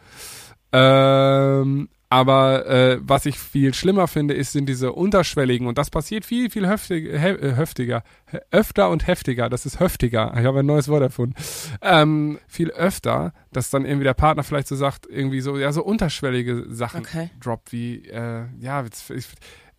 aber 2.09 2.67
äh, 2.67 2.99
was 3.01 3.27
ich 3.27 3.39
viel 3.39 3.75
schlimmer 3.75 4.07
finde, 4.07 4.35
ist, 4.35 4.53
sind 4.53 4.69
diese 4.69 4.93
unterschwelligen 4.93 5.67
und 5.67 5.77
das 5.79 5.91
passiert 5.91 6.25
viel, 6.25 6.51
viel 6.51 6.69
heftiger, 6.69 7.19
he, 7.19 7.29
äh, 7.29 7.55
heftiger, 7.55 8.03
he- 8.31 8.39
öfter 8.51 8.91
und 8.91 9.07
heftiger, 9.07 9.49
das 9.49 9.67
ist 9.67 9.81
heftiger, 9.81 10.33
ich 10.39 10.45
habe 10.47 10.61
ein 10.61 10.67
neues 10.67 10.89
Wort 10.89 11.03
erfunden, 11.03 11.35
ähm, 11.83 12.39
viel 12.47 12.71
öfter, 12.71 13.33
dass 13.53 13.71
dann 13.71 13.85
irgendwie 13.85 14.05
der 14.05 14.15
Partner 14.15 14.45
vielleicht 14.45 14.69
so 14.69 14.77
sagt, 14.77 15.07
irgendwie 15.11 15.41
so, 15.41 15.59
ja, 15.59 15.73
so 15.73 15.83
unterschwellige 15.85 16.67
Sachen 16.69 17.01
Okay. 17.01 17.31
droppt, 17.41 17.73
wie, 17.73 18.07
äh, 18.09 18.45
ja, 18.61 18.83
es 18.83 19.11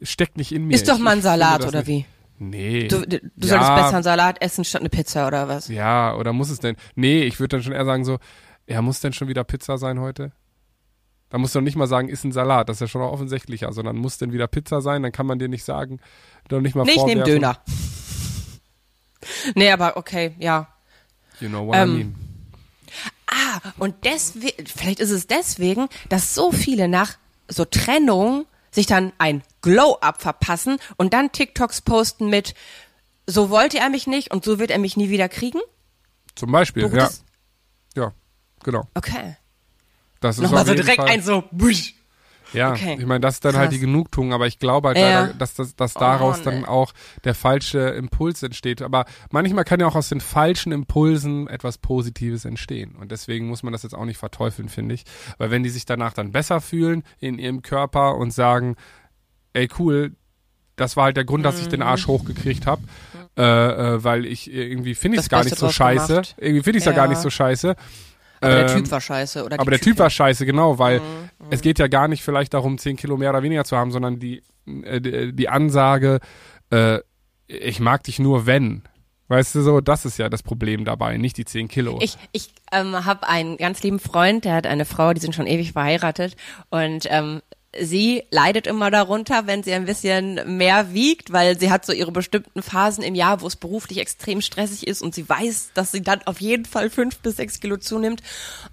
steckt 0.02 0.38
nicht 0.38 0.52
in 0.52 0.66
mir. 0.68 0.76
Ist 0.76 0.90
doch 0.90 1.00
mal 1.00 1.12
ein 1.12 1.22
Salat 1.22 1.66
oder 1.66 1.80
nicht. 1.80 1.88
wie? 1.88 2.06
Nee. 2.40 2.88
Du, 2.88 3.02
du 3.08 3.16
ja, 3.16 3.20
solltest 3.48 3.74
besser 3.76 3.94
einen 3.96 4.04
Salat 4.04 4.42
essen 4.44 4.64
statt 4.64 4.82
eine 4.82 4.90
Pizza 4.90 5.26
oder 5.28 5.48
was? 5.48 5.70
Ja, 5.70 6.16
oder 6.16 6.34
muss 6.34 6.52
es 6.52 6.60
denn? 6.60 6.76
Nee, 6.94 7.24
ich 7.24 7.40
würde 7.40 7.56
dann 7.58 7.64
schon 7.64 7.74
eher 7.74 7.86
sagen 7.86 8.06
so, 8.06 8.20
ja, 8.68 8.82
muss 8.84 9.00
denn 9.00 9.14
schon 9.14 9.28
wieder 9.28 9.44
Pizza 9.44 9.78
sein 9.80 10.00
heute? 10.00 10.34
Da 11.30 11.38
musst 11.38 11.54
du 11.56 11.60
doch 11.60 11.64
nicht 11.64 11.76
mal 11.76 11.88
sagen, 11.88 12.08
ist 12.10 12.24
ein 12.24 12.32
Salat, 12.32 12.70
das 12.70 12.78
ist 12.78 12.82
ja 12.82 12.88
schon 12.88 13.02
offensichtlicher, 13.02 13.74
sondern 13.74 13.98
muss 13.98 14.18
denn 14.18 14.32
wieder 14.32 14.48
Pizza 14.48 14.82
sein, 14.82 15.04
dann 15.04 15.12
kann 15.12 15.26
man 15.26 15.40
dir 15.40 15.50
nicht 15.50 15.66
sagen, 15.66 16.00
doch 16.48 16.62
nicht 16.62 16.76
mal 16.76 16.84
Nee, 16.86 16.94
ich 16.96 17.04
nehme. 17.04 17.24
Döner. 17.24 17.62
nee, 19.56 19.72
aber 19.72 19.98
okay, 19.98 20.36
ja. 20.40 20.68
You 21.40 21.50
know 21.50 21.68
what 21.68 21.76
Ähm, 21.76 21.90
I 21.90 21.98
mean. 21.98 22.16
Ah, 23.28 23.60
und 23.78 23.96
deswegen, 24.06 24.66
vielleicht 24.66 25.00
ist 25.00 25.12
es 25.12 25.28
deswegen, 25.28 25.88
dass 26.10 26.34
so 26.34 26.52
viele 26.52 26.88
nach 26.88 27.18
so 27.50 27.66
Trennung 27.66 28.46
sich 28.72 28.86
dann 28.86 29.12
ein 29.18 29.44
Glow-Up 29.62 30.22
verpassen 30.22 30.78
und 30.96 31.14
dann 31.14 31.32
TikToks 31.32 31.82
posten 31.82 32.30
mit, 32.30 32.54
so 33.26 33.50
wollte 33.50 33.80
er 33.80 33.90
mich 33.90 34.08
nicht 34.08 34.32
und 34.32 34.46
so 34.46 34.60
wird 34.60 34.72
er 34.72 34.80
mich 34.80 34.96
nie 34.96 35.10
wieder 35.10 35.28
kriegen? 35.28 35.60
Zum 36.36 36.52
Beispiel, 36.52 36.84
Beruht 36.84 36.98
ja. 37.00 37.08
es- 37.08 37.24
Ja, 37.96 38.14
genau. 38.64 38.88
Okay. 38.94 39.36
Das 40.20 40.38
Nochmal 40.38 40.66
so 40.66 40.74
direkt 40.74 40.98
Fall, 41.02 41.10
ein 41.10 41.22
so, 41.22 41.44
busch. 41.52 41.94
Ja, 42.54 42.72
Okay. 42.72 42.96
ich 42.98 43.06
meine, 43.06 43.20
das 43.20 43.36
ist 43.36 43.46
dann 43.46 43.56
halt 43.58 43.66
Krass. 43.66 43.74
die 43.74 43.80
Genugtuung, 43.82 44.32
aber 44.32 44.48
ich 44.48 44.58
glaube 44.58 44.88
halt 44.88 44.98
Ja. 44.98 45.22
leider, 45.24 45.34
dass, 45.34 45.54
das, 45.56 45.76
dass 45.76 45.94
daraus 45.96 46.40
Oh, 46.40 46.44
dann 46.46 46.64
auch 46.64 46.94
der 47.26 47.36
falsche 47.36 47.80
Impuls 47.90 48.42
entsteht. 48.42 48.82
Aber 48.82 49.04
manchmal 49.32 49.66
kann 49.66 49.82
ja 49.82 49.86
auch 49.86 49.96
aus 49.96 50.08
den 50.08 50.22
falschen 50.22 50.72
Impulsen 50.72 51.48
etwas 51.50 51.78
Positives 51.78 52.46
entstehen. 52.46 52.96
Und 52.96 53.12
deswegen 53.12 53.48
muss 53.48 53.64
man 53.64 53.74
das 53.74 53.84
jetzt 53.84 53.94
auch 53.94 54.06
nicht 54.06 54.18
verteufeln, 54.18 54.70
finde 54.70 54.96
ich. 54.96 55.04
Weil 55.38 55.52
wenn 55.52 55.64
die 55.64 55.70
sich 55.70 55.84
danach 55.86 56.14
dann 56.14 56.32
besser 56.32 56.62
fühlen 56.62 57.04
in 57.20 57.38
ihrem 57.38 57.64
Körper 57.64 58.16
und 58.16 58.32
sagen, 58.32 58.78
ey 59.52 59.68
cool, 59.78 60.16
das 60.78 60.96
war 60.96 61.04
halt 61.06 61.18
der 61.18 61.26
Grund, 61.26 61.44
dass 61.44 61.60
ich 61.60 61.68
den 61.68 61.82
Arsch 61.82 62.08
hochgekriegt 62.08 62.66
habe, 62.66 62.84
äh, 63.36 63.42
äh, 63.44 64.04
weil 64.06 64.26
ich 64.26 64.50
irgendwie 64.50 64.96
finde 64.96 65.18
ich 65.18 65.24
es 65.24 65.30
gar 65.30 65.44
nicht 65.44 65.58
so 65.58 65.70
scheiße. 65.70 66.08
gemacht. 66.14 66.36
Irgendwie 66.38 66.64
finde 66.64 66.78
ich 66.78 66.84
es 66.84 66.86
ja. 66.86 66.92
Ja. 66.92 66.96
gar 66.96 67.08
nicht 67.10 67.20
so 67.20 67.30
scheiße. 67.30 67.76
Aber 68.42 68.56
der 68.56 68.70
Ähm, 68.70 68.84
Typ 68.84 68.92
war 68.92 69.02
scheiße. 69.02 69.44
Oder 69.44 69.60
aber 69.60 69.72
der 69.72 69.80
Typ 69.80 69.94
Typin. 69.94 70.00
war 70.00 70.10
scheiße, 70.10 70.46
genau, 70.46 70.80
weil 70.80 71.00
Mhm, 71.00 71.30
es 71.52 71.62
geht 71.62 71.80
ja 71.80 71.88
gar 71.88 72.08
nicht 72.08 72.24
vielleicht 72.24 72.54
darum, 72.54 72.78
10 72.78 72.98
Kilo 72.98 73.18
mehr 73.18 73.30
oder 73.32 73.44
weniger 73.44 73.64
zu 73.64 73.78
haben, 73.78 73.92
sondern 73.92 74.20
die, 74.20 74.44
äh, 74.84 75.00
die, 75.02 75.34
die 75.34 75.50
Ansage, 75.50 76.20
äh, 76.72 77.00
ich 77.48 77.80
mag 77.80 78.04
dich 78.04 78.20
nur 78.20 78.46
wenn. 78.46 78.84
Weißt 79.30 79.56
du 79.56 79.62
so, 79.62 79.82
das 79.82 80.06
ist 80.06 80.18
ja 80.20 80.30
das 80.30 80.42
Problem 80.42 80.86
dabei, 80.86 81.18
nicht 81.18 81.36
die 81.38 81.44
10 81.46 81.68
Kilo. 81.68 82.00
Ich, 82.02 82.18
ich 82.32 82.50
ähm, 82.72 83.06
habe 83.06 83.28
einen 83.28 83.58
ganz 83.58 83.84
lieben 83.84 84.00
Freund, 84.00 84.46
der 84.46 84.54
hat 84.54 84.66
eine 84.68 84.86
Frau, 84.86 85.14
die 85.14 85.20
sind 85.20 85.36
schon 85.36 85.48
ewig 85.48 85.74
verheiratet 85.74 86.36
und 86.70 87.06
ähm, 87.10 87.42
sie 87.80 88.24
leidet 88.32 88.68
immer 88.68 88.92
darunter, 88.92 89.48
wenn 89.48 89.64
sie 89.64 89.74
ein 89.74 89.86
bisschen 89.86 90.58
mehr 90.58 90.94
wiegt, 90.94 91.32
weil 91.32 91.60
sie 91.60 91.72
hat 91.72 91.86
so 91.86 91.94
ihre 91.94 92.12
bestimmten 92.12 92.62
Phasen 92.62 93.04
im 93.04 93.16
Jahr, 93.16 93.42
wo 93.42 93.48
es 93.48 93.56
beruflich 93.56 94.00
extrem 94.00 94.42
stressig 94.42 94.88
ist 94.88 95.02
und 95.02 95.14
sie 95.14 95.28
weiß, 95.28 95.72
dass 95.74 95.92
sie 95.92 96.02
dann 96.02 96.22
auf 96.24 96.42
jeden 96.42 96.66
Fall 96.66 96.90
fünf 96.90 97.20
bis 97.20 97.38
sechs 97.38 97.60
Kilo 97.60 97.78
zunimmt. 97.78 98.22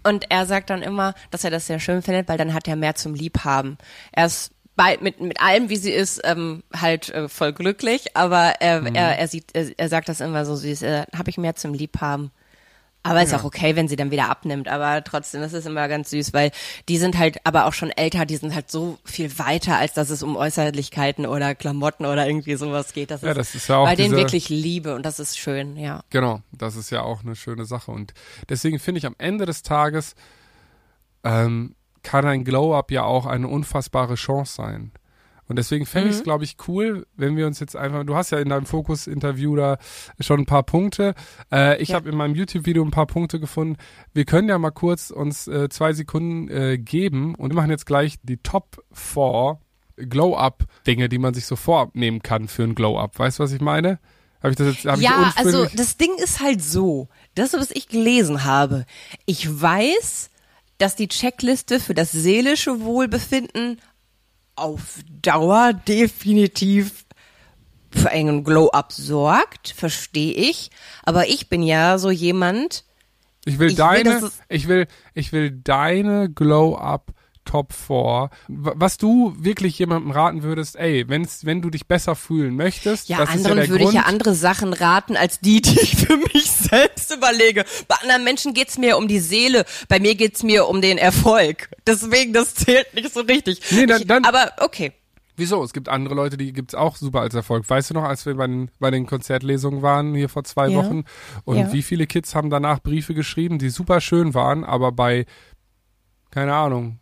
Und 0.03 0.31
er 0.31 0.47
sagt 0.47 0.71
dann 0.71 0.83
immer, 0.83 1.15
dass 1.31 1.45
er 1.45 1.51
das 1.51 1.67
sehr 1.67 1.81
schön 1.81 2.03
findet, 2.03 2.29
weil 2.29 2.39
dann 2.39 2.55
hat 2.55 2.69
er 2.69 2.77
mehr 2.77 2.95
zum 2.95 3.15
Liebhaben. 3.15 3.79
Er 4.13 4.27
ist 4.27 4.53
bei, 4.77 4.99
mit, 5.01 5.21
mit 5.21 5.41
allem, 5.41 5.69
wie 5.69 5.77
sie 5.77 5.93
ist, 5.93 6.21
ähm, 6.25 6.63
halt 6.75 7.09
äh, 7.11 7.29
voll 7.29 7.53
glücklich, 7.53 8.17
aber 8.17 8.55
er, 8.61 8.85
er, 8.95 9.19
er 9.19 9.29
sieht, 9.29 9.51
er, 9.53 9.71
er 9.77 9.89
sagt 9.89 10.09
das 10.09 10.21
immer 10.21 10.45
so 10.45 10.57
süß, 10.57 10.83
äh, 10.83 11.05
habe 11.17 11.31
ich 11.31 11.39
mehr 11.39 11.55
zum 11.55 11.75
Liebhaben. 11.75 12.31
Aber 13.07 13.23
ist 13.23 13.35
auch 13.35 13.45
okay, 13.45 13.77
wenn 13.77 13.87
sie 13.87 13.97
dann 13.97 14.11
wieder 14.11 14.31
abnimmt. 14.31 14.67
Aber 14.67 15.05
trotzdem, 15.05 15.43
das 15.43 15.53
ist 15.53 15.67
immer 15.67 15.87
ganz 15.89 16.09
süß, 16.11 16.33
weil 16.33 16.51
die 16.89 16.97
sind 16.97 17.19
halt 17.19 17.37
aber 17.45 17.67
auch 17.67 17.75
schon 17.75 17.91
älter, 17.91 18.25
die 18.25 18.37
sind 18.37 18.55
halt 18.55 18.71
so 18.71 18.99
viel 19.05 19.39
weiter, 19.39 19.77
als 19.77 19.93
dass 19.93 20.09
es 20.09 20.23
um 20.23 20.37
Äußerlichkeiten 20.37 21.27
oder 21.27 21.55
Klamotten 21.55 22.07
oder 22.07 22.27
irgendwie 22.27 22.57
sowas 22.57 22.95
geht. 22.95 23.11
Das 23.11 23.21
Ja, 23.21 23.33
ist, 23.33 23.37
das 23.37 23.55
ist 23.55 23.69
ja 23.69 23.77
auch 23.77 23.85
bei 23.85 23.95
denen 23.95 24.11
diese- 24.11 24.23
wirklich 24.23 24.49
Liebe 24.49 24.95
und 24.95 25.05
das 25.05 25.21
ist 25.21 25.39
schön, 25.39 25.77
ja. 25.77 26.03
Genau, 26.09 26.41
das 26.51 26.77
ist 26.77 26.89
ja 26.91 27.03
auch 27.03 27.23
eine 27.23 27.37
schöne 27.37 27.67
Sache. 27.67 27.91
Und 27.91 28.15
deswegen 28.49 28.79
finde 28.79 28.99
ich, 29.01 29.07
am 29.07 29.15
Ende 29.19 29.45
des 29.45 29.63
Tages 29.63 30.15
ähm, 31.25 31.75
kann 32.03 32.27
ein 32.27 32.45
Glow-Up 32.45 32.91
ja 32.91 33.03
auch 33.05 33.27
eine 33.27 33.49
unfassbare 33.49 34.15
Chance 34.15 34.55
sein. 34.55 34.93
Und 35.49 35.57
deswegen 35.59 35.85
fände 35.87 36.09
ich 36.11 36.17
es, 36.17 36.23
glaube 36.23 36.45
ich, 36.45 36.57
cool, 36.69 37.07
wenn 37.17 37.37
wir 37.37 37.47
uns 37.47 37.61
jetzt 37.61 37.77
einfach, 37.77 38.05
du 38.05 38.15
hast 38.17 38.31
ja 38.31 38.39
in 38.39 38.49
deinem 38.49 38.65
Fokus-Interview 38.67 39.55
da 39.57 39.77
schon 40.21 40.41
ein 40.41 40.47
paar 40.47 40.63
Punkte. 40.63 41.15
Äh, 41.53 41.81
ich 41.83 41.91
Ja. 41.91 41.97
habe 41.97 42.09
in 42.09 42.17
meinem 42.17 42.35
YouTube-Video 42.35 42.83
ein 42.83 42.91
paar 42.91 43.07
Punkte 43.07 43.39
gefunden. 43.41 43.77
Wir 44.15 44.25
können 44.25 44.49
ja 44.49 44.57
mal 44.59 44.71
kurz 44.71 45.11
uns 45.11 45.47
äh, 45.47 45.69
zwei 45.69 45.93
Sekunden 45.93 46.49
äh, 46.49 46.79
geben 46.79 47.35
und 47.35 47.51
wir 47.51 47.57
machen 47.57 47.71
jetzt 47.71 47.85
gleich 47.87 48.17
die 48.23 48.39
Top 48.39 48.83
4 48.93 49.59
Glow-Up-Dinge, 49.97 51.09
die 51.09 51.19
man 51.19 51.35
sich 51.35 51.47
so 51.47 51.57
vornehmen 51.57 52.23
kann 52.23 52.49
für 52.49 52.63
ein 52.65 52.75
Glow-Up. 52.75 53.19
Weißt 53.19 53.39
du, 53.39 53.43
was 53.43 53.53
ich 53.53 53.61
meine? 53.61 53.99
Habe 54.43 54.51
ich 54.51 54.57
das 54.57 54.75
jetzt, 54.75 54.85
hab 54.87 54.97
ich 54.99 55.05
Ja, 55.05 55.33
also 55.37 55.61
unfreiwillig- 55.63 55.77
das 55.77 55.97
Ding 55.97 56.11
ist 56.23 56.41
halt 56.41 56.63
so, 56.63 57.09
das, 57.35 57.53
was 57.55 57.71
ich 57.71 57.89
gelesen 57.89 58.45
habe. 58.45 58.85
Ich 59.27 59.61
weiß, 59.61 60.31
dass 60.79 60.97
die 60.97 61.09
Checkliste 61.09 61.81
für 61.81 61.95
das 61.95 62.13
seelische 62.13 62.81
Wohlbefinden 62.83 63.81
auf 64.57 65.01
Dauer 65.23 65.73
definitiv 65.73 67.05
für 67.91 68.11
einen 68.11 68.45
Glow-Up 68.45 68.93
sorgt, 68.93 69.69
verstehe 69.77 70.33
ich. 70.35 70.71
Aber 71.05 71.29
ich 71.29 71.49
bin 71.49 71.63
ja 71.63 71.99
so 71.99 72.11
jemand, 72.11 72.85
Ich 73.45 73.59
will 73.59 73.69
Ich 73.69 73.73
will, 73.79 73.85
deine, 73.85 74.11
es- 74.17 74.41
ich 74.49 74.69
will, 74.69 74.87
ich 75.15 75.33
will 75.33 75.51
deine 75.51 76.29
Glow-Up 76.31 77.13
Top 77.55 77.73
4. 77.73 78.31
W- 78.49 78.73
Was 78.75 78.97
du 78.99 79.33
wirklich 79.39 79.79
jemandem 79.79 80.11
raten 80.11 80.43
würdest, 80.43 80.75
ey, 80.75 81.05
wenn's, 81.09 81.45
wenn 81.47 81.63
du 81.63 81.71
dich 81.71 81.87
besser 81.87 82.17
fühlen 82.17 82.57
möchtest, 82.57 83.09
ja, 83.09 83.19
das 83.19 83.33
ist 83.33 83.45
ja 83.45 83.51
anderen 83.53 83.71
würde 83.71 83.85
Grund. 83.85 83.95
ich 83.95 84.01
ja 84.01 84.07
andere 84.09 84.35
Sachen 84.35 84.73
raten, 84.73 85.17
als 85.17 85.39
die, 85.39 85.63
die 85.63 85.79
ich 85.79 85.95
für 85.95 86.17
mich 86.17 86.51
selbst 86.51 87.15
überlege. 87.15 87.65
Bei 87.87 87.95
anderen 88.03 88.25
Menschen 88.25 88.55
geht's 88.55 88.77
mir 88.77 88.97
um 88.99 89.07
die 89.07 89.21
Seele, 89.21 89.67
bei 89.89 90.01
mir 90.01 90.17
geht's 90.17 90.43
mir 90.43 90.67
um 90.67 90.81
den 90.81 90.99
Erfolg. 90.99 91.69
Deswegen, 91.87 92.33
das 92.33 92.57
zählt 92.57 92.93
nicht 92.93 93.15
so 93.15 93.21
richtig. 93.21 93.61
Nee, 93.71 93.87
dann- 93.87 94.01
ich, 94.01 94.09
dann- 94.09 94.25
aber 94.25 94.51
okay. 94.59 94.91
Wieso? 95.37 95.63
Es 95.63 95.73
gibt 95.73 95.89
andere 95.89 96.17
Leute, 96.17 96.37
die 96.37 96.53
gibt's 96.53 96.75
auch 96.75 96.97
super 96.97 97.21
als 97.21 97.35
Erfolg. 97.35 97.71
Weißt 97.71 97.91
du 97.91 97.95
noch, 97.95 98.03
als 98.05 98.27
wir 98.27 98.35
bei 98.35 98.49
den, 98.49 98.69
bei 98.81 98.91
den 98.91 99.07
Konzertlesungen 99.07 99.81
waren, 99.83 100.13
hier 100.17 100.29
vor 100.29 100.43
zwei 100.43 100.69
Ja. 100.71 100.79
Wochen, 100.79 101.05
und 101.45 101.57
Ja. 101.57 101.73
wie 101.73 101.83
viele 101.83 102.09
Kids 102.09 102.35
haben 102.35 102.51
danach 102.51 102.81
Briefe 102.83 103.15
geschrieben, 103.15 103.61
die 103.61 103.71
super 103.71 104.01
schön 104.01 104.35
waren, 104.35 104.65
aber 104.65 104.91
bei, 104.91 105.25
keine 106.33 106.53
Ahnung, 106.55 106.99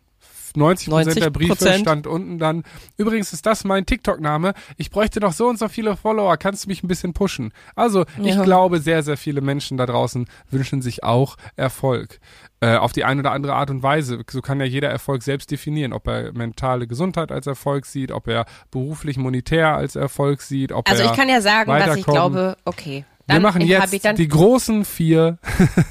90 0.57 0.89
Prozent 0.89 1.21
der 1.21 1.29
Briefe 1.29 1.53
90%. 1.53 1.79
stand 1.79 2.07
unten 2.07 2.39
dann, 2.39 2.63
übrigens 2.97 3.33
ist 3.33 3.45
das 3.45 3.63
mein 3.63 3.85
TikTok-Name, 3.85 4.53
ich 4.77 4.89
bräuchte 4.91 5.19
noch 5.19 5.33
so 5.33 5.47
und 5.47 5.59
so 5.59 5.67
viele 5.67 5.95
Follower, 5.97 6.37
kannst 6.37 6.65
du 6.65 6.69
mich 6.69 6.83
ein 6.83 6.87
bisschen 6.87 7.13
pushen? 7.13 7.51
Also, 7.75 8.05
ich 8.21 8.35
Ja. 8.35 8.43
glaube, 8.43 8.79
sehr, 8.79 9.03
sehr 9.03 9.17
viele 9.17 9.41
Menschen 9.41 9.77
da 9.77 9.85
draußen 9.85 10.27
wünschen 10.49 10.81
sich 10.81 11.03
auch 11.03 11.37
Erfolg. 11.55 12.19
Äh, 12.59 12.77
auf 12.77 12.93
die 12.93 13.03
eine 13.03 13.19
oder 13.19 13.31
andere 13.31 13.55
Art 13.55 13.69
und 13.71 13.83
Weise. 13.83 14.23
So 14.31 14.41
kann 14.41 14.59
ja 14.61 14.65
jeder 14.65 14.89
Erfolg 14.89 15.21
selbst 15.21 15.51
definieren, 15.51 15.91
ob 15.91 16.07
er 16.07 16.31
mentale 16.31 16.87
Gesundheit 16.87 17.29
als 17.31 17.45
Erfolg 17.45 17.85
sieht, 17.85 18.11
ob 18.11 18.27
er 18.29 18.45
beruflich 18.71 19.17
monetär 19.17 19.75
als 19.75 19.97
Erfolg 19.97 20.41
sieht, 20.41 20.71
ob 20.71 20.89
Also 20.89 21.03
er 21.03 21.11
ich 21.11 21.17
kann 21.17 21.27
ja 21.27 21.41
sagen, 21.41 21.69
dass 21.69 21.97
ich 21.97 22.05
glaube, 22.05 22.55
okay. 22.63 23.03
Wir 23.25 23.39
machen 23.39 23.61
jetzt 23.61 24.03
dann, 24.05 24.15
die 24.15 24.27
großen 24.27 24.83
vier, 24.83 25.37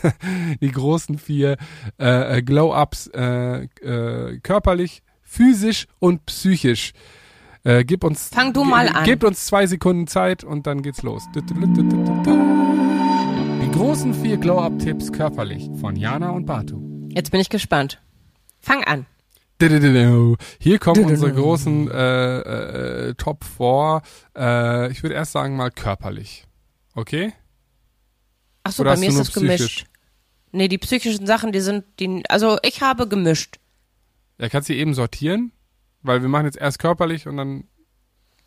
die 0.60 0.70
großen 0.70 1.18
vier 1.18 1.56
äh, 1.98 2.38
äh, 2.38 2.42
Glow-Ups 2.42 3.06
äh, 3.14 3.64
äh, 3.64 4.38
körperlich, 4.40 5.02
physisch 5.22 5.86
und 5.98 6.26
psychisch. 6.26 6.92
Äh, 7.64 7.84
gib 7.84 8.04
uns, 8.04 8.28
Fang 8.28 8.52
du 8.52 8.64
mal 8.64 8.88
an. 8.88 9.04
Gebt 9.04 9.24
uns 9.24 9.46
zwei 9.46 9.66
Sekunden 9.66 10.06
Zeit 10.06 10.44
und 10.44 10.66
dann 10.66 10.82
geht's 10.82 11.02
los. 11.02 11.22
Die 13.62 13.70
großen 13.70 14.12
vier 14.14 14.36
Glow-Up-Tipps 14.36 15.12
körperlich 15.12 15.70
von 15.80 15.96
Jana 15.96 16.30
und 16.30 16.44
Batu. 16.44 16.82
Jetzt 17.08 17.30
bin 17.30 17.40
ich 17.40 17.48
gespannt. 17.48 18.02
Fang 18.60 18.84
an. 18.84 19.06
Hier 20.58 20.78
kommen 20.80 21.04
unsere 21.04 21.32
großen 21.32 21.88
äh, 21.88 22.38
äh, 23.08 23.14
Top 23.14 23.44
4. 23.44 24.02
Äh, 24.36 24.90
ich 24.90 25.04
würde 25.04 25.14
erst 25.14 25.32
sagen 25.32 25.56
mal 25.56 25.70
körperlich. 25.70 26.46
Okay? 26.94 27.32
Ach 28.64 28.72
so, 28.72 28.82
Oder 28.82 28.94
bei 28.94 29.00
mir 29.00 29.08
ist 29.08 29.18
das 29.18 29.32
gemischt. 29.32 29.86
Nee, 30.52 30.68
die 30.68 30.78
psychischen 30.78 31.26
Sachen, 31.26 31.52
die 31.52 31.60
sind, 31.60 31.84
die, 31.98 32.22
also 32.28 32.58
ich 32.62 32.82
habe 32.82 33.08
gemischt. 33.08 33.56
Ja, 34.38 34.48
kannst 34.48 34.68
du 34.68 34.74
eben 34.74 34.94
sortieren? 34.94 35.52
Weil 36.02 36.20
wir 36.22 36.28
machen 36.28 36.46
jetzt 36.46 36.58
erst 36.58 36.78
körperlich 36.78 37.26
und 37.26 37.36
dann 37.36 37.64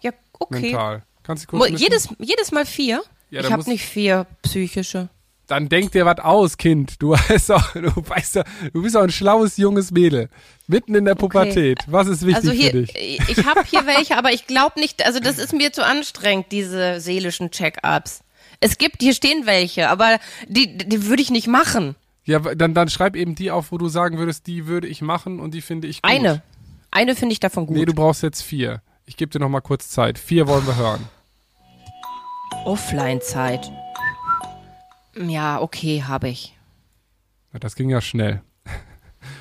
Ja, 0.02 0.12
okay. 0.40 0.62
mental. 0.62 1.04
Kannst 1.24 1.44
du 1.46 1.48
kurz 1.48 1.60
Mo- 1.60 1.72
mischen? 1.72 1.84
jedes, 1.84 2.10
jedes 2.20 2.52
Mal 2.52 2.66
vier? 2.66 3.02
Ja, 3.32 3.42
ich 3.42 3.52
habe 3.52 3.68
nicht 3.70 3.84
vier 3.86 4.28
psychische. 4.44 5.10
Dann 5.48 5.70
denk 5.70 5.92
dir 5.92 6.06
was 6.06 6.20
aus, 6.20 6.58
Kind. 6.58 7.02
Du 7.02 7.12
weißt 7.12 7.50
doch, 7.50 7.74
du 7.74 7.92
weißt 7.96 8.38
doch, 8.38 8.44
du 8.74 8.82
bist 8.84 8.96
doch 8.96 9.02
ein 9.02 9.12
schlaues 9.12 9.58
junges 9.58 9.92
Mädel. 9.92 10.30
Mitten 10.68 10.94
in 10.96 11.06
der 11.06 11.16
Pubertät. 11.16 11.80
Was 11.88 12.08
ist 12.08 12.22
wichtig 12.26 12.36
Also 12.36 12.52
hier, 12.52 12.72
für 12.72 12.82
dich? 12.84 12.96
ich 13.30 13.46
habe 13.46 13.64
hier 13.64 13.86
welche, 13.86 14.18
aber 14.18 14.32
ich 14.34 14.48
glaube 14.48 14.80
nicht, 14.80 15.04
also 15.06 15.20
das 15.20 15.38
ist 15.40 15.54
mir 15.54 15.72
zu 15.74 15.84
anstrengend, 15.86 16.52
diese 16.52 17.00
seelischen 17.00 17.52
Check-ups. 17.52 18.22
Es 18.60 18.78
gibt, 18.78 19.02
hier 19.02 19.14
stehen 19.14 19.46
welche, 19.46 19.90
aber 19.90 20.20
die, 20.48 20.78
die 20.78 21.06
würde 21.08 21.22
ich 21.22 21.30
nicht 21.32 21.48
machen. 21.48 21.96
Ja, 22.24 22.40
dann, 22.40 22.74
dann 22.74 22.90
schreib 22.90 23.16
eben 23.16 23.36
die 23.36 23.52
auf, 23.52 23.72
wo 23.72 23.78
du 23.78 23.88
sagen 23.88 24.18
würdest, 24.18 24.48
die 24.48 24.66
würde 24.68 24.88
ich 24.88 25.02
machen 25.02 25.40
und 25.40 25.54
die 25.54 25.62
finde 25.62 25.88
ich 25.88 26.02
gut. 26.02 26.12
Eine. 26.12 26.42
Eine 26.92 27.16
finde 27.16 27.34
ich 27.34 27.40
davon 27.40 27.68
gut. 27.68 27.76
Nee, 27.78 27.86
du 27.86 27.94
brauchst 27.94 28.24
jetzt 28.24 28.42
vier. 28.42 28.82
Ich 29.06 29.18
gebe 29.18 29.32
dir 29.32 29.40
noch 29.40 29.50
mal 29.50 29.62
kurz 29.62 29.90
Zeit. 29.90 30.18
Vier 30.18 30.48
wollen 30.48 30.66
wir 30.66 30.76
hören. 30.78 31.08
Offline-Zeit. 32.66 33.72
Ja, 35.18 35.62
okay, 35.62 36.04
habe 36.04 36.30
ich. 36.30 36.56
Das 37.60 37.76
ging 37.76 37.90
ja 37.90 38.02
schnell. 38.02 38.42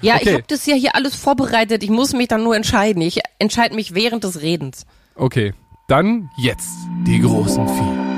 Ja, 0.02 0.16
Okay. 0.16 0.22
ich 0.28 0.32
habe 0.34 0.44
das 0.46 0.66
ja 0.66 0.74
hier 0.74 0.94
alles 0.94 1.14
vorbereitet. 1.14 1.82
Ich 1.82 1.90
muss 1.90 2.12
mich 2.12 2.28
dann 2.28 2.42
nur 2.42 2.56
entscheiden. 2.56 3.02
Ich 3.02 3.20
entscheide 3.38 3.74
mich 3.74 3.94
während 3.94 4.24
des 4.24 4.40
Redens. 4.42 4.86
Okay, 5.14 5.54
dann 5.88 6.30
jetzt 6.36 6.68
die 7.06 7.20
großen 7.20 7.66
vier. 7.68 8.13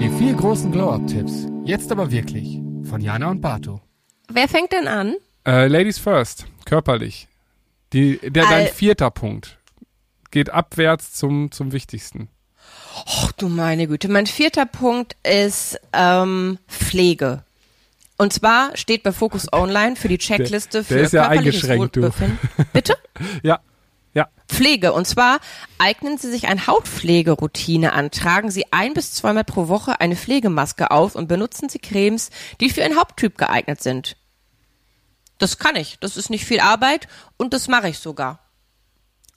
Die 0.00 0.10
vier 0.10 0.32
großen 0.34 0.70
Glow-Up-Tipps. 0.70 1.48
Jetzt 1.64 1.90
aber 1.90 2.12
wirklich. 2.12 2.60
Von 2.88 3.00
Jana 3.00 3.30
und 3.30 3.40
Bato. 3.40 3.80
Wer 4.30 4.46
fängt 4.46 4.70
denn 4.70 4.86
an? 4.86 5.16
Äh, 5.44 5.66
Ladies 5.66 5.98
first, 5.98 6.46
körperlich. 6.64 7.26
Die, 7.92 8.18
der, 8.18 8.44
dein 8.44 8.68
vierter 8.68 9.10
Punkt 9.10 9.58
geht 10.30 10.50
abwärts 10.50 11.14
zum, 11.14 11.50
zum 11.50 11.72
Wichtigsten. 11.72 12.28
Ach 13.06 13.32
du 13.32 13.48
meine 13.48 13.88
Güte. 13.88 14.08
Mein 14.08 14.26
vierter 14.26 14.66
Punkt 14.66 15.16
ist 15.24 15.80
ähm, 15.92 16.58
Pflege. 16.68 17.42
Und 18.18 18.32
zwar 18.32 18.76
steht 18.76 19.02
bei 19.02 19.10
Focus 19.10 19.52
Online 19.52 19.96
für 19.96 20.08
die 20.08 20.18
Checkliste 20.18 20.78
der 20.78 20.84
für 20.84 20.98
ist 20.98 21.12
ja 21.12 21.22
körperliches 21.26 21.64
eingeschränkt, 21.64 21.96
du. 21.96 22.02
Wohlbefinden. 22.02 22.38
Bitte? 22.72 22.96
Ja, 23.42 23.58
ja. 24.18 24.28
Pflege. 24.48 24.92
Und 24.92 25.06
zwar 25.06 25.38
eignen 25.78 26.18
Sie 26.18 26.30
sich 26.30 26.48
eine 26.48 26.66
Hautpflegeroutine 26.66 27.92
an. 27.92 28.10
Tragen 28.10 28.50
Sie 28.50 28.64
ein 28.72 28.94
bis 28.94 29.12
zweimal 29.12 29.44
pro 29.44 29.68
Woche 29.68 30.00
eine 30.00 30.16
Pflegemaske 30.16 30.90
auf 30.90 31.14
und 31.14 31.28
benutzen 31.28 31.68
Sie 31.68 31.78
Cremes, 31.78 32.30
die 32.60 32.70
für 32.70 32.80
Ihren 32.80 32.96
Haupttyp 32.96 33.38
geeignet 33.38 33.80
sind. 33.80 34.16
Das 35.38 35.58
kann 35.58 35.76
ich. 35.76 35.98
Das 36.00 36.16
ist 36.16 36.30
nicht 36.30 36.44
viel 36.44 36.60
Arbeit 36.60 37.06
und 37.36 37.54
das 37.54 37.68
mache 37.68 37.88
ich 37.88 37.98
sogar. 38.00 38.40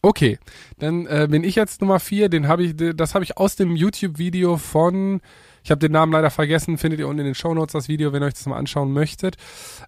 Okay, 0.01 0.39
dann 0.79 1.05
äh, 1.05 1.27
bin 1.29 1.43
ich 1.43 1.53
jetzt 1.53 1.81
Nummer 1.81 1.99
vier. 1.99 2.27
Den 2.27 2.47
habe 2.47 2.63
ich, 2.63 2.73
das 2.95 3.13
habe 3.13 3.23
ich 3.23 3.37
aus 3.37 3.55
dem 3.55 3.75
YouTube-Video 3.75 4.57
von, 4.57 5.21
ich 5.63 5.71
habe 5.71 5.79
den 5.79 5.91
Namen 5.91 6.11
leider 6.11 6.29
vergessen, 6.29 6.77
findet 6.77 6.99
ihr 6.99 7.07
unten 7.07 7.19
in 7.19 7.25
den 7.25 7.35
Shownotes 7.35 7.73
das 7.73 7.87
Video, 7.87 8.13
wenn 8.13 8.23
ihr 8.23 8.27
euch 8.27 8.33
das 8.33 8.45
mal 8.45 8.57
anschauen 8.57 8.91
möchtet. 8.91 9.37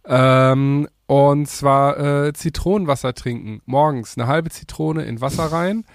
Ähm, 0.06 0.88
und 1.08 1.48
zwar 1.48 2.26
äh, 2.28 2.34
Zitronenwasser 2.34 3.14
trinken. 3.14 3.62
Morgens 3.66 4.18
eine 4.18 4.28
halbe 4.28 4.50
Zitrone 4.50 5.04
in 5.04 5.22
Wasser 5.22 5.46
rein. 5.46 5.86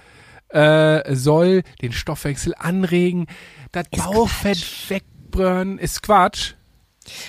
Äh, 0.48 1.14
soll 1.14 1.62
den 1.82 1.92
Stoffwechsel 1.92 2.54
anregen, 2.56 3.26
das 3.72 3.86
Bauchfett 3.90 4.64
wegbrennen. 4.88 5.78
Ist 5.78 6.02
Quatsch. 6.02 6.54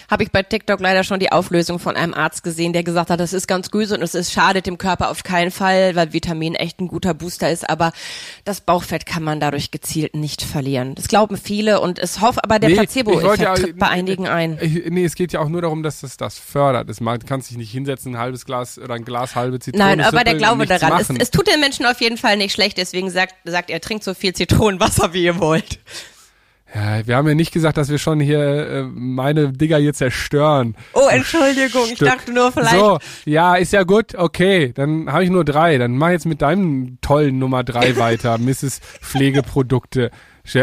Habe 0.10 0.24
ich 0.24 0.32
bei 0.32 0.44
TikTok 0.44 0.80
leider 0.80 1.04
schon 1.04 1.20
die 1.20 1.32
Auflösung 1.32 1.80
von 1.80 1.96
einem 1.96 2.14
Arzt 2.14 2.44
gesehen, 2.44 2.74
der 2.74 2.84
gesagt 2.84 3.10
hat, 3.10 3.20
das 3.20 3.34
ist 3.34 3.48
ganz 3.48 3.72
gut 3.72 3.92
und 3.92 4.02
es 4.02 4.16
ist 4.16 4.32
schadet 4.32 4.66
dem 4.66 4.78
Körper 4.78 5.10
auf 5.10 5.24
keinen 5.24 5.52
Fall, 5.52 5.96
weil 5.96 6.14
Vitamin 6.14 6.56
echt 6.56 6.80
ein 6.80 6.88
guter 6.88 7.14
Booster 7.14 7.50
ist, 7.52 7.70
aber 7.70 7.92
das 8.46 8.62
Bauchfett 8.62 9.06
kann 9.06 9.24
man 9.24 9.40
dadurch 9.40 9.72
gezielt 9.72 10.16
nicht 10.16 10.42
verlieren. 10.42 10.96
Das 10.96 11.08
glauben 11.08 11.38
viele 11.38 11.82
und 11.82 12.00
es 12.00 12.22
hofft, 12.22 12.44
aber 12.44 12.60
der 12.60 12.70
Nee, 12.70 12.76
Placebo-Effekt 12.76 13.40
ja- 13.42 13.56
tritt 13.56 13.78
bei 13.80 13.88
einigen 13.88 14.28
ein. 14.28 14.58
Ich, 14.62 14.90
nee, 14.90 15.06
es 15.06 15.16
geht 15.16 15.34
ja 15.34 15.40
auch 15.40 15.50
nur 15.50 15.62
darum, 15.62 15.84
dass 15.84 16.02
das 16.02 16.18
das 16.18 16.38
fördert. 16.38 16.90
Es, 16.90 17.00
man 17.02 17.20
kann 17.20 17.42
sich 17.42 17.58
nicht 17.58 17.72
hinsetzen, 17.72 18.16
ein 18.16 18.20
halbes 18.20 18.46
Glas 18.46 18.78
oder 18.78 18.96
ein 18.96 19.06
Glas 19.06 19.36
halbe 19.36 19.60
Zitrone. 19.60 19.84
Nein, 19.84 20.02
aber 20.02 20.24
der 20.24 20.36
Glaube 20.36 20.66
daran, 20.66 21.00
es, 21.02 21.10
es 21.10 21.32
tut 21.32 21.48
den 21.48 21.60
Menschen 21.60 21.86
auf 21.86 22.02
jeden 22.02 22.18
Fall 22.18 22.38
nicht 22.38 22.54
schlecht, 22.54 22.78
deswegen 22.78 23.10
sagt, 23.10 23.36
sagt 23.46 23.70
er, 23.70 23.82
trinkt 23.82 24.04
so 24.04 24.14
viel 24.14 24.34
Zitronenwasser, 24.34 25.14
wie 25.14 25.24
ihr 25.24 25.40
wollt. 25.40 25.80
Ja, 26.74 27.08
wir 27.08 27.16
haben 27.16 27.28
ja 27.28 27.34
nicht 27.34 27.52
gesagt, 27.52 27.78
dass 27.78 27.90
wir 27.90 27.98
schon 27.98 28.20
hier 28.20 28.40
äh, 28.40 28.84
meine 28.84 29.52
Digger 29.52 29.78
hier 29.80 29.94
zerstören. 29.94 30.76
Oh, 30.94 31.08
Entschuldigung, 31.10 31.86
ich 31.88 31.96
Stück. 31.96 32.08
dachte 32.10 32.32
nur 32.32 32.52
vielleicht. 32.52 32.72
So, 32.72 33.00
ja, 33.26 33.56
ist 33.56 33.74
ja 33.74 33.84
gut, 33.84 34.14
okay. 34.16 34.72
Dann 34.76 35.12
habe 35.12 35.24
ich 35.24 35.30
nur 35.32 35.44
drei. 35.46 35.78
Dann 35.80 35.98
mach 35.98 36.10
jetzt 36.12 36.26
mit 36.28 36.42
deinem 36.44 37.00
tollen 37.02 37.40
Nummer 37.40 37.64
drei 37.64 37.96
weiter, 37.98 38.38
Mrs. 38.38 38.82
Pflegeprodukte. 39.02 40.12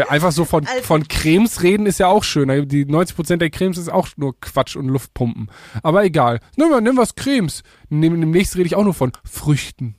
Einfach 0.09 0.31
so 0.31 0.43
von, 0.45 0.65
Also- 0.67 0.83
von 0.83 1.07
Cremes 1.07 1.63
reden 1.63 1.85
ist 1.85 1.99
ja 1.99 2.07
auch 2.07 2.23
schön. 2.23 2.67
Die 2.67 2.85
90% 2.85 3.37
der 3.37 3.49
Cremes 3.49 3.77
ist 3.77 3.89
auch 3.91 4.07
nur 4.17 4.37
Quatsch 4.39 4.75
und 4.75 4.87
Luftpumpen. 4.87 5.49
Aber 5.83 6.03
egal. 6.03 6.39
Nimm 6.57 6.71
nimm 6.83 6.97
was 6.97 7.15
Cremes. 7.15 7.63
Neben 7.89 8.19
dem 8.19 8.31
nächsten 8.31 8.57
rede 8.57 8.67
ich 8.67 8.75
auch 8.75 8.83
nur 8.83 8.93
von 8.93 9.11
Früchten. 9.23 9.95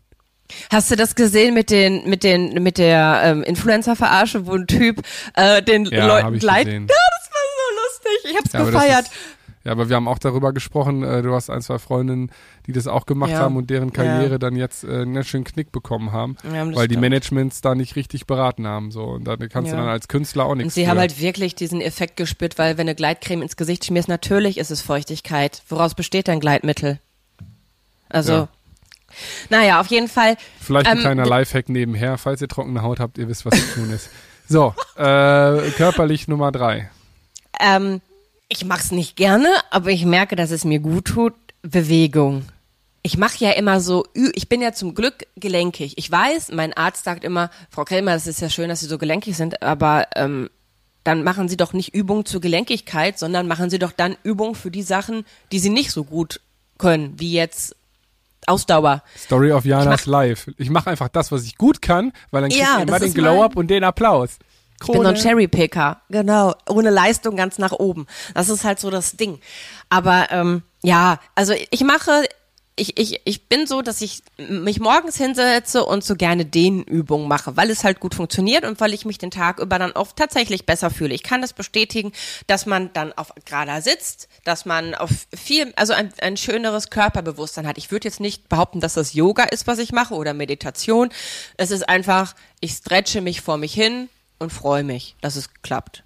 Hast 0.73 0.91
du 0.91 0.97
das 0.97 1.15
gesehen 1.15 1.55
mit 1.55 1.71
den, 1.71 2.09
mit 2.09 2.23
den, 2.25 2.63
mit 2.63 2.79
der 2.79 3.21
ähm, 3.25 3.43
Influencer-Verarsche, 3.43 4.47
wo 4.47 4.53
ein 4.55 4.67
Typ 4.67 5.03
äh, 5.35 5.63
den 5.63 5.85
Ja, 5.87 6.07
Leuten 6.07 6.39
leid? 6.41 6.65
gesehen. 6.67 6.87
Ja, 6.89 6.97
das 6.97 7.31
war 7.31 7.43
so 7.55 8.11
lustig. 8.15 8.31
Ich 8.31 8.37
hab's 8.37 8.53
Ja, 8.53 8.65
gefeiert. 8.65 9.07
Ja, 9.65 9.73
aber 9.73 9.89
wir 9.91 9.97
haben 9.97 10.09
auch 10.09 10.19
darüber 10.19 10.53
gesprochen, 10.55 11.03
äh, 11.03 11.21
du 11.21 11.35
hast 11.35 11.51
ein, 11.51 11.61
zwei 11.61 11.79
Freundinnen, 11.79 12.31
die 12.67 12.73
das 12.73 12.87
auch 12.87 13.05
gemacht 13.05 13.33
Ja. 13.33 13.41
haben 13.41 13.57
und 13.57 13.69
deren 13.69 13.93
Karriere 13.93 14.31
Ja. 14.33 14.39
dann 14.39 14.57
jetzt 14.57 14.85
äh, 14.85 15.03
einen 15.03 15.25
schönen 15.25 15.45
Knick 15.45 15.73
bekommen 15.73 16.13
haben, 16.13 16.37
Ja, 16.45 16.65
weil 16.75 16.89
die 16.89 16.95
stimmt. 16.95 17.01
Managements 17.03 17.61
da 17.61 17.75
nicht 17.75 17.95
richtig 17.97 18.27
beraten 18.27 18.67
haben. 18.67 18.91
So. 18.93 19.03
Und 19.05 19.25
da 19.25 19.37
kannst 19.37 19.73
du 19.73 19.77
dann 19.77 19.89
als 19.89 20.09
Künstler 20.09 20.47
auch 20.47 20.51
Und 20.53 20.59
nichts 20.59 20.75
sie 20.75 20.85
für. 20.85 20.91
haben 20.91 20.99
halt 20.99 21.21
wirklich 21.21 21.55
diesen 21.55 21.83
Effekt 21.83 22.17
gespürt, 22.17 22.57
weil 22.57 22.79
wenn 22.79 22.87
eine 22.87 22.95
Gleitcreme 22.95 23.43
ins 23.43 23.57
Gesicht 23.57 23.85
schmierst, 23.85 24.09
natürlich 24.09 24.57
ist 24.57 24.71
es 24.71 24.81
Feuchtigkeit. 24.81 25.61
Woraus 25.69 25.95
besteht 25.95 26.29
dein 26.29 26.41
Gleitmittel? 26.41 26.99
Also. 28.09 28.49
Naja, 29.51 29.81
auf 29.81 29.87
jeden 29.89 30.09
Fall. 30.09 30.37
Vielleicht 30.61 30.87
ein 30.87 30.99
ähm, 30.99 31.03
kleiner 31.03 31.27
Lifehack 31.27 31.69
nebenher, 31.69 32.19
falls 32.19 32.41
ihr 32.41 32.49
trockene 32.49 32.83
Haut 32.83 33.01
habt, 33.01 33.19
ihr 33.19 33.29
wisst, 33.29 33.45
was 33.45 33.55
zu 33.59 33.81
tun 33.81 33.91
ist. 33.91 34.11
So, 34.49 34.75
äh, 34.97 35.71
körperlich 35.77 36.29
Nummer 36.29 36.53
drei. 36.53 36.91
Ähm, 37.61 38.01
ich 38.49 38.65
mach's 38.65 38.93
nicht 38.93 39.17
gerne, 39.17 39.49
aber 39.71 39.91
ich 39.91 40.05
merke, 40.05 40.37
dass 40.37 40.51
es 40.51 40.65
mir 40.65 40.81
gut 40.81 41.07
tut. 41.07 41.35
Bewegung. 41.63 42.45
Ich 43.03 43.19
mache 43.19 43.45
ja 43.45 43.53
immer 43.53 43.81
so, 43.81 44.05
ich 44.15 44.49
bin 44.49 44.61
ja 44.61 44.73
zum 44.73 44.95
Glück 44.95 45.27
gelenkig. 45.37 45.95
Ich 45.97 46.11
weiß, 46.11 46.53
mein 46.53 46.73
Arzt 46.73 47.05
sagt 47.05 47.25
immer, 47.25 47.51
Frau 47.71 47.85
Krämer, 47.85 48.13
das 48.13 48.27
ist 48.27 48.41
ja 48.41 48.49
schön, 48.49 48.69
dass 48.69 48.81
Sie 48.81 48.87
so 48.87 48.99
gelenkig 48.99 49.37
sind, 49.37 49.63
aber 49.63 50.07
ähm, 50.15 50.51
dann 51.05 51.25
machen 51.25 51.49
Sie 51.49 51.57
doch 51.57 51.73
nicht 51.73 51.95
Übungen 51.95 52.27
zur 52.27 52.41
Gelenkigkeit, 52.41 53.19
sondern 53.19 53.49
machen 53.49 53.71
Sie 53.71 53.79
doch 53.79 53.93
dann 53.93 54.17
Übungen 54.23 54.55
für 54.55 54.71
die 54.71 54.83
Sachen, 54.83 55.25
die 55.53 55.59
Sie 55.59 55.71
nicht 55.71 55.91
so 55.91 56.05
gut 56.05 56.41
können, 56.77 57.15
wie 57.19 57.33
jetzt 57.33 57.77
Ausdauer. 58.47 59.03
Story 59.17 59.53
of 59.53 59.65
Janas 59.65 60.03
Ich 60.03 60.07
Life. 60.07 60.53
Ich 60.57 60.71
mache 60.71 60.91
einfach 60.91 61.09
das, 61.09 61.33
was 61.33 61.45
ich 61.45 61.57
gut 61.57 61.83
kann, 61.83 62.13
weil 62.31 62.43
dann 62.43 62.51
kriegt 62.51 62.63
Ja, 62.63 62.79
ihr 62.79 62.89
immer 62.89 62.99
den 62.99 63.15
Glow-Up 63.15 63.57
und 63.57 63.69
den 63.69 63.85
Applaus. 63.85 64.39
Ich 64.81 64.87
bin 64.87 64.95
so 64.95 65.01
ein 65.01 65.15
Krone. 65.15 65.21
Cherrypicker, 65.21 66.01
genau, 66.09 66.55
ohne 66.69 66.91
Leistung 66.91 67.35
ganz 67.37 67.59
nach 67.59 67.73
oben. 67.73 68.07
Das 68.35 68.49
ist 68.49 68.65
halt 68.65 68.79
so 68.79 68.91
das 68.91 69.17
Ding. 69.17 69.41
Aber 69.89 70.29
ähm, 70.31 70.63
ja, 70.83 71.19
also 71.35 71.53
ich 71.71 71.83
mache, 71.83 72.25
ich, 72.79 72.99
ich, 72.99 73.21
ich 73.25 73.49
bin 73.49 73.67
so, 73.67 73.83
dass 73.83 74.01
ich 74.01 74.23
mich 74.37 74.81
morgens 74.81 75.17
hinsetze 75.17 75.85
und 75.85 76.05
so 76.05 76.15
gerne 76.17 76.45
Dehnübungen 76.45 77.29
mache, 77.29 77.57
weil 77.57 77.71
es 77.71 77.85
halt 77.85 78.01
gut 78.01 78.15
funktioniert 78.15 78.65
und 78.65 78.81
weil 78.81 78.95
ich 78.95 79.05
mich 79.05 79.19
den 79.19 79.31
Tag 79.31 79.59
über 79.59 79.79
dann 79.79 79.93
oft 79.93 80.17
tatsächlich 80.17 80.67
besser 80.67 80.91
fühle. 80.91 81.15
Ich 81.15 81.23
kann 81.23 81.43
das 81.43 81.53
bestätigen, 81.53 82.13
dass 82.47 82.67
man 82.67 82.93
dann 82.93 83.13
auf 83.13 83.33
gerader 83.45 83.83
sitzt, 83.83 84.29
dass 84.45 84.65
man 84.65 84.95
auf 84.95 85.11
viel, 85.35 85.73
also 85.77 85.93
ein, 85.93 86.13
ein 86.21 86.37
schöneres 86.37 86.91
Körperbewusstsein 86.91 87.67
hat. 87.67 87.79
Ich 87.79 87.91
würde 87.91 88.09
jetzt 88.09 88.21
nicht 88.21 88.49
behaupten, 88.49 88.81
dass 88.81 88.95
das 88.95 89.15
Yoga 89.15 89.45
ist, 89.45 89.67
was 89.67 89.79
ich 89.79 89.93
mache 89.93 90.15
oder 90.15 90.35
Meditation. 90.35 91.11
Es 91.57 91.71
ist 91.71 91.89
einfach, 91.89 92.35
ich 92.61 92.73
stretche 92.73 93.21
mich 93.21 93.41
vor 93.41 93.59
mich 93.59 93.75
hin 93.75 94.09
und 94.39 94.53
freue 94.53 94.85
mich, 94.85 95.17
dass 95.21 95.37
es 95.37 95.51
klappt. 95.63 96.05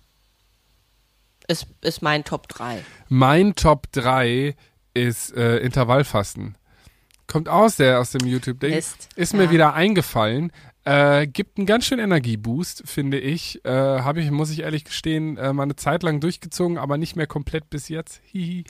Ist, 1.49 1.67
ist 1.83 2.03
mein 2.03 2.25
Top 2.25 2.49
3. 2.49 2.83
Mein 3.09 3.55
Top 3.55 3.91
3 3.93 4.55
ist 4.95 5.35
äh, 5.35 5.59
Intervallfasten. 5.59 6.57
Kommt 7.33 7.49
aus 7.49 7.77
der 7.77 7.99
aus 7.99 8.11
dem 8.11 8.27
YouTube-Ding. 8.27 8.75
Ist 9.17 9.33
mir 9.33 9.45
ja. 9.45 9.51
wieder 9.51 9.75
eingefallen. 9.75 10.53
Äh, 10.85 11.29
gibt 11.29 11.57
einen 11.57 11.67
ganz 11.67 11.87
schönen 11.87 12.05
Energieboost, 12.05 12.83
finde 12.85 13.19
ich. 13.19 13.65
Äh, 13.65 13.71
Habe 13.71 14.21
ich, 14.21 14.31
muss 14.31 14.51
ich 14.51 14.61
ehrlich 14.61 14.85
gestehen, 14.85 15.39
äh, 15.39 15.53
mal 15.55 15.63
eine 15.63 15.77
Zeit 15.77 16.03
lang 16.03 16.21
durchgezogen, 16.21 16.77
aber 16.77 16.99
nicht 16.99 17.17
mehr 17.17 17.27
komplett 17.27 17.71
bis 17.71 17.89
jetzt. 17.89 18.21
Hihi. 18.25 18.65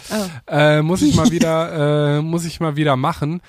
Äh, 0.47 0.83
muss 0.83 1.03
ich 1.03 1.17
mal 1.17 1.31
wieder, 1.33 2.19
äh, 2.19 2.23
muss 2.23 2.45
ich 2.45 2.61
mal 2.61 2.77
wieder 2.77 2.97
machen. 2.97 3.41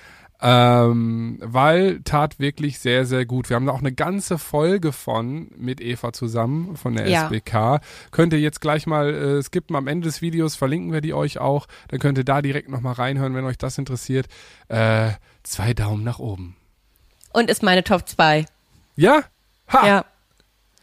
Ähm, 0.41 1.39
weil 1.41 2.01
tat 2.03 2.39
wirklich 2.39 2.79
sehr, 2.79 3.05
sehr 3.05 3.25
gut. 3.25 3.49
Wir 3.49 3.55
haben 3.55 3.65
da 3.65 3.71
auch 3.71 3.79
eine 3.79 3.93
ganze 3.93 4.37
Folge 4.37 4.91
von 4.91 5.49
mit 5.57 5.79
Eva 5.79 6.11
zusammen 6.11 6.75
von 6.75 6.95
der 6.95 7.07
Ja. 7.07 7.25
SBK. 7.27 7.79
Könnt 8.11 8.33
ihr 8.33 8.39
jetzt 8.39 8.59
gleich 8.59 8.85
mal 8.85 9.13
äh, 9.13 9.41
skippen 9.41 9.75
am 9.75 9.87
Ende 9.87 10.07
des 10.07 10.21
Videos, 10.21 10.55
verlinken 10.55 10.91
wir 10.91 11.01
die 11.01 11.13
euch 11.13 11.37
auch. 11.37 11.67
Dann 11.87 11.99
könnt 11.99 12.17
ihr 12.17 12.25
da 12.25 12.41
direkt 12.41 12.69
nochmal 12.69 12.93
reinhören, 12.93 13.35
wenn 13.35 13.45
euch 13.45 13.57
das 13.57 13.77
interessiert. 13.77 14.27
Äh, 14.67 15.11
zwei 15.43 15.73
Daumen 15.73 16.03
nach 16.03 16.19
oben. 16.19 16.57
Und 17.31 17.49
ist 17.49 17.63
meine 17.63 17.83
Top 17.83 18.07
2. 18.07 18.45
Ja? 18.95 19.23
Ha! 19.69 19.87
Ja, 19.87 20.05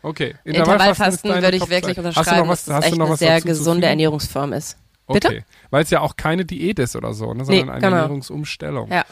Okay. 0.03 0.35
Intervallfasten 0.45 1.31
deine 1.31 1.43
würde 1.43 1.57
ich 1.57 1.63
Top 1.63 1.71
wirklich 1.71 1.99
unterschreiben, 1.99 2.49
dass 2.49 2.65
das 2.65 2.87
echt 2.87 2.97
noch 2.97 3.09
eine 3.09 3.17
sehr 3.17 3.41
gesunde? 3.41 3.87
Ernährungsform 3.87 4.53
ist. 4.53 4.79
Bitte? 5.15 5.29
Okay. 5.29 5.45
Weil 5.71 5.83
es 5.83 5.91
ja 5.91 6.01
auch 6.01 6.17
keine 6.17 6.45
Diät 6.45 6.79
ist 6.79 6.97
oder 6.97 7.15
so, 7.15 7.33
ne, 7.35 7.45
sondern 7.45 7.67
Nee, 7.67 7.73
eine 7.73 7.81
genau. 7.81 7.97
Ernährungsumstellung. 7.97 8.91
Ja. 8.91 9.05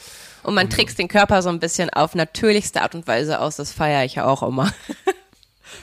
Und 0.42 0.54
man 0.54 0.70
trickst 0.70 0.98
den 0.98 1.08
Körper 1.08 1.42
so 1.42 1.48
ein 1.48 1.60
bisschen 1.60 1.90
auf 1.90 2.14
natürlichste 2.14 2.82
Art 2.82 2.94
und 2.94 3.06
Weise 3.06 3.40
aus. 3.40 3.56
Das 3.56 3.72
feiere 3.72 4.04
ich 4.04 4.16
ja 4.16 4.24
auch 4.26 4.42
immer. 4.42 4.72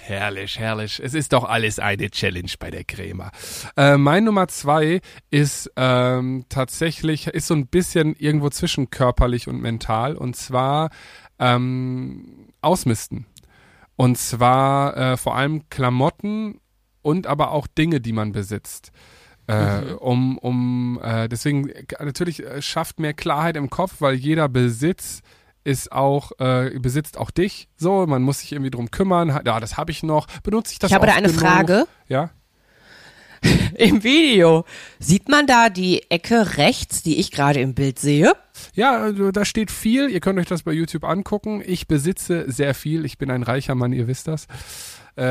Herrlich, 0.01 0.59
herrlich. 0.59 0.99
Es 1.03 1.13
ist 1.13 1.33
doch 1.33 1.43
alles 1.43 1.79
eine 1.79 2.09
Challenge 2.09 2.51
bei 2.59 2.71
der 2.71 2.83
Crema. 2.83 3.31
Äh, 3.77 3.97
mein 3.97 4.23
Nummer 4.23 4.47
zwei 4.47 5.01
ist 5.29 5.71
ähm, 5.75 6.45
tatsächlich, 6.49 7.27
ist 7.27 7.47
so 7.47 7.53
ein 7.53 7.67
bisschen 7.67 8.15
irgendwo 8.15 8.49
zwischen 8.49 8.89
körperlich 8.89 9.47
und 9.47 9.61
mental 9.61 10.15
und 10.15 10.35
zwar 10.35 10.89
ähm, 11.39 12.49
Ausmisten. 12.61 13.25
Und 13.95 14.17
zwar 14.17 14.97
äh, 14.97 15.17
vor 15.17 15.35
allem 15.35 15.69
Klamotten 15.69 16.59
und 17.01 17.27
aber 17.27 17.51
auch 17.51 17.67
Dinge, 17.67 18.01
die 18.01 18.13
man 18.13 18.31
besitzt. 18.31 18.91
Äh, 19.47 19.81
Mhm. 19.81 19.95
um, 19.99 20.37
um, 20.39 20.99
äh, 21.03 21.27
deswegen 21.29 21.69
äh, 21.69 21.83
natürlich 22.03 22.43
äh, 22.43 22.61
schafft 22.61 22.99
mehr 22.99 23.13
Klarheit 23.13 23.55
im 23.57 23.69
Kopf, 23.69 23.95
weil 23.99 24.15
jeder 24.15 24.49
Besitz 24.49 25.21
ist 25.63 25.91
auch, 25.91 26.31
äh, 26.39 26.71
besitzt 26.79 27.17
auch 27.17 27.31
dich. 27.31 27.67
So, 27.75 28.05
man 28.07 28.21
muss 28.23 28.39
sich 28.39 28.51
irgendwie 28.53 28.71
drum 28.71 28.91
kümmern. 28.91 29.33
Ha- 29.33 29.41
Ja, 29.45 29.59
das 29.59 29.77
habe 29.77 29.91
ich 29.91 30.03
noch. 30.03 30.27
Benutze 30.43 30.73
ich 30.73 30.79
das 30.79 30.89
Ich 30.91 30.95
habe 30.95 31.07
da 31.07 31.13
eine 31.13 31.27
genug? 31.27 31.41
Frage. 31.41 31.85
Ja. 32.07 32.29
Im 33.77 34.03
Video. 34.03 34.65
Sieht 34.99 35.29
man 35.29 35.45
da 35.45 35.69
die 35.69 36.09
Ecke 36.09 36.57
rechts, 36.57 37.03
die 37.03 37.19
ich 37.19 37.31
gerade 37.31 37.59
im 37.59 37.73
Bild 37.75 37.99
sehe? 37.99 38.33
Ja, 38.73 38.97
also 38.97 39.31
da 39.31 39.45
steht 39.45 39.69
viel. 39.71 40.09
Ihr 40.09 40.19
könnt 40.21 40.39
euch 40.39 40.47
das 40.47 40.63
bei 40.63 40.71
YouTube 40.71 41.03
angucken. 41.03 41.61
Ich 41.65 41.87
besitze 41.87 42.45
sehr 42.51 42.73
viel. 42.73 43.05
Ich 43.05 43.17
bin 43.17 43.29
ein 43.29 43.43
reicher 43.43 43.75
Mann, 43.75 43.91
ihr 43.93 44.07
wisst 44.07 44.27
das. 44.27 44.47
Äh, 45.15 45.23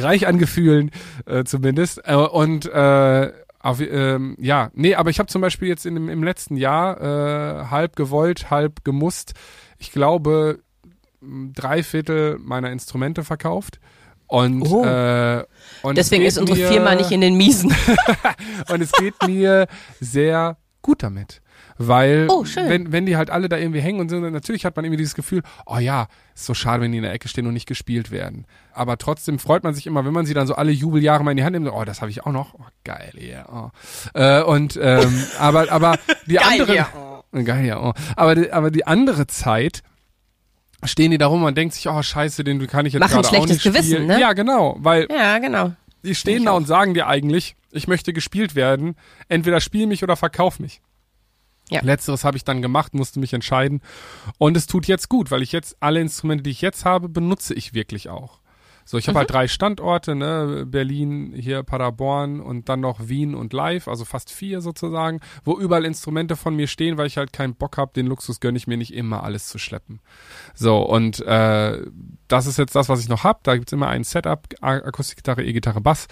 reich 0.00 0.26
an 0.26 0.38
Gefühlen 0.38 0.90
äh, 1.26 1.44
zumindest. 1.44 2.00
Äh, 2.04 2.14
und 2.16 2.66
äh, 2.66 3.32
auf, 3.64 3.80
ähm, 3.80 4.36
ja, 4.38 4.70
nee, 4.74 4.94
aber 4.94 5.08
ich 5.10 5.18
habe 5.18 5.26
zum 5.28 5.40
Beispiel 5.40 5.68
jetzt 5.68 5.86
in, 5.86 5.94
dem- 5.94 6.08
im 6.10 6.22
letzten 6.22 6.56
Jahr 6.56 7.00
äh, 7.00 7.64
halb 7.70 7.96
gewollt, 7.96 8.50
halb 8.50 8.84
gemusst. 8.84 9.32
Ich 9.78 9.90
glaube 9.90 10.60
drei 11.54 11.82
Viertel 11.82 12.38
meiner 12.38 12.70
Instrumente 12.70 13.24
verkauft. 13.24 13.80
Und, 14.26 14.62
Oh. 14.70 14.84
äh, 14.84 15.44
und 15.82 15.98
es 15.98 16.06
Deswegen 16.08 16.24
ist 16.24 16.38
unsere 16.38 16.58
mir- 16.58 16.68
Firma 16.68 16.94
nicht 16.94 17.10
in 17.10 17.20
den 17.22 17.36
Miesen. 17.36 17.74
und 18.70 18.80
es 18.82 18.92
geht 18.92 19.14
mir 19.26 19.66
sehr 20.00 20.56
gut 20.82 21.02
damit. 21.02 21.40
Weil, 21.76 22.26
Oh, 22.30 22.44
wenn, 22.54 22.92
wenn 22.92 23.04
die 23.06 23.16
halt 23.16 23.30
alle 23.30 23.48
da 23.48 23.56
irgendwie 23.56 23.80
hängen 23.80 24.00
und 24.00 24.08
so, 24.08 24.18
natürlich 24.20 24.64
hat 24.64 24.76
man 24.76 24.84
irgendwie 24.84 24.98
dieses 24.98 25.14
Gefühl, 25.14 25.42
oh 25.66 25.78
ja, 25.78 26.06
ist 26.34 26.46
so 26.46 26.54
schade, 26.54 26.82
wenn 26.82 26.92
die 26.92 26.98
in 26.98 27.02
der 27.04 27.12
Ecke 27.12 27.28
stehen 27.28 27.46
und 27.46 27.52
nicht 27.54 27.66
gespielt 27.66 28.10
werden. 28.10 28.46
Aber 28.72 28.96
trotzdem 28.96 29.38
freut 29.38 29.64
man 29.64 29.74
sich 29.74 29.86
immer, 29.86 30.04
wenn 30.04 30.12
man 30.12 30.24
sie 30.26 30.34
dann 30.34 30.46
so 30.46 30.54
alle 30.54 30.70
Jubeljahre 30.72 31.24
mal 31.24 31.32
in 31.32 31.36
die 31.36 31.44
Hand 31.44 31.52
nimmt, 31.54 31.68
oh, 31.68 31.84
das 31.84 32.00
habe 32.00 32.10
ich 32.10 32.24
auch 32.24 32.32
noch. 32.32 32.54
Oh, 32.54 32.64
geil, 32.84 33.12
ja. 33.18 33.46
Oh. 33.52 34.18
Äh, 34.18 34.42
und, 34.42 34.78
ähm, 34.80 35.24
aber, 35.38 35.70
aber 35.72 35.98
die 36.26 36.34
Geil, 36.34 36.60
andere, 36.60 36.76
ja. 36.76 36.88
geil, 37.42 37.64
ja. 37.66 37.80
Oh. 37.82 37.92
Aber, 38.16 38.34
die, 38.36 38.52
aber 38.52 38.70
die 38.70 38.86
andere 38.86 39.26
Zeit, 39.26 39.82
stehen 40.84 41.10
die 41.10 41.18
da 41.18 41.26
rum 41.26 41.42
und 41.44 41.56
denkt 41.56 41.74
sich, 41.74 41.88
oh 41.88 42.02
scheiße, 42.02 42.44
den 42.44 42.64
kann 42.66 42.86
ich 42.86 42.92
jetzt 42.92 43.00
gerade 43.02 43.20
auch 43.20 43.28
schlechtes 43.28 43.50
nicht 43.50 43.60
spielen. 43.62 43.74
Gewissen, 43.74 44.06
ne? 44.06 44.20
Ja, 44.20 44.32
genau, 44.32 44.76
weil 44.78 45.08
Ja, 45.10 45.38
genau. 45.38 45.72
die 46.04 46.14
stehen 46.14 46.38
ich 46.38 46.44
da 46.44 46.52
auch. 46.52 46.56
und 46.56 46.66
sagen 46.66 46.94
dir 46.94 47.06
eigentlich, 47.06 47.56
ich 47.72 47.88
möchte 47.88 48.12
gespielt 48.12 48.54
werden. 48.54 48.94
Entweder 49.28 49.60
spiel 49.60 49.86
mich 49.86 50.02
oder 50.02 50.16
verkauf 50.16 50.60
mich. 50.60 50.80
Ja. 51.70 51.80
Letzteres 51.82 52.24
habe 52.24 52.36
ich 52.36 52.44
dann 52.44 52.60
gemacht, 52.62 52.94
musste 52.94 53.20
mich 53.20 53.32
entscheiden. 53.32 53.80
Und 54.38 54.56
es 54.56 54.66
tut 54.66 54.86
jetzt 54.86 55.08
gut, 55.08 55.30
weil 55.30 55.42
ich 55.42 55.52
jetzt 55.52 55.76
alle 55.80 56.00
Instrumente, 56.00 56.42
die 56.42 56.50
ich 56.50 56.60
jetzt 56.60 56.84
habe, 56.84 57.08
benutze 57.08 57.54
ich 57.54 57.72
wirklich 57.74 58.08
auch. 58.10 58.40
So, 58.86 58.98
ich 58.98 59.08
habe 59.08 59.14
Mhm. 59.14 59.18
halt 59.20 59.30
drei 59.30 59.48
Standorte, 59.48 60.14
ne, 60.14 60.66
Berlin, 60.66 61.32
hier 61.34 61.62
Paderborn 61.62 62.38
und 62.40 62.68
dann 62.68 62.80
noch 62.80 63.08
Wien 63.08 63.34
und 63.34 63.54
Live, 63.54 63.88
also 63.88 64.04
fast 64.04 64.30
vier 64.30 64.60
sozusagen, 64.60 65.20
wo 65.42 65.58
überall 65.58 65.86
Instrumente 65.86 66.36
von 66.36 66.54
mir 66.54 66.66
stehen, 66.66 66.98
weil 66.98 67.06
ich 67.06 67.16
halt 67.16 67.32
keinen 67.32 67.54
Bock 67.54 67.78
habe, 67.78 67.92
den 67.96 68.04
Luxus 68.06 68.40
gönne 68.40 68.58
ich 68.58 68.66
mir 68.66 68.76
nicht 68.76 68.92
immer 68.92 69.22
alles 69.24 69.46
zu 69.48 69.56
schleppen. 69.56 70.00
So, 70.54 70.80
und 70.82 71.20
äh, 71.20 71.80
das 72.34 72.46
ist 72.46 72.58
jetzt 72.58 72.74
das, 72.74 72.88
was 72.88 73.00
ich 73.00 73.08
noch 73.08 73.22
hab. 73.22 73.44
Da 73.44 73.56
gibt's 73.56 73.72
immer 73.72 73.88
ein 73.88 74.02
Setup, 74.02 74.46
Akustikgitarre, 74.60 75.44
E-Gitarre, 75.44 75.80
Bass. 75.80 76.06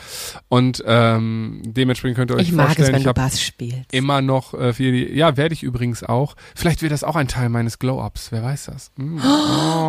Und 0.48 0.82
ähm, 0.86 1.62
dementsprechend 1.64 2.16
könnt 2.16 2.30
ihr 2.30 2.36
euch 2.36 2.48
Ich 2.48 2.52
mag 2.52 2.68
es, 2.70 2.74
vorstellen, 2.76 2.92
wenn 2.92 2.98
ich 2.98 3.02
du 3.04 3.08
habe 3.08 3.20
Bass 3.20 3.42
spielst. 3.42 3.92
immer 3.92 4.22
noch 4.22 4.54
äh, 4.54 4.72
für 4.72 4.92
die, 4.92 5.12
ja, 5.12 5.36
werde 5.36 5.52
ich 5.52 5.62
übrigens 5.64 6.04
auch. 6.04 6.36
Vielleicht 6.54 6.80
wird 6.82 6.92
das 6.92 7.02
auch 7.02 7.16
ein 7.16 7.26
Teil 7.26 7.48
meines 7.48 7.78
Glow-Ups, 7.80 8.30
wer 8.30 8.42
weiß 8.42 8.66
das. 8.66 8.90
Hm. 8.96 9.20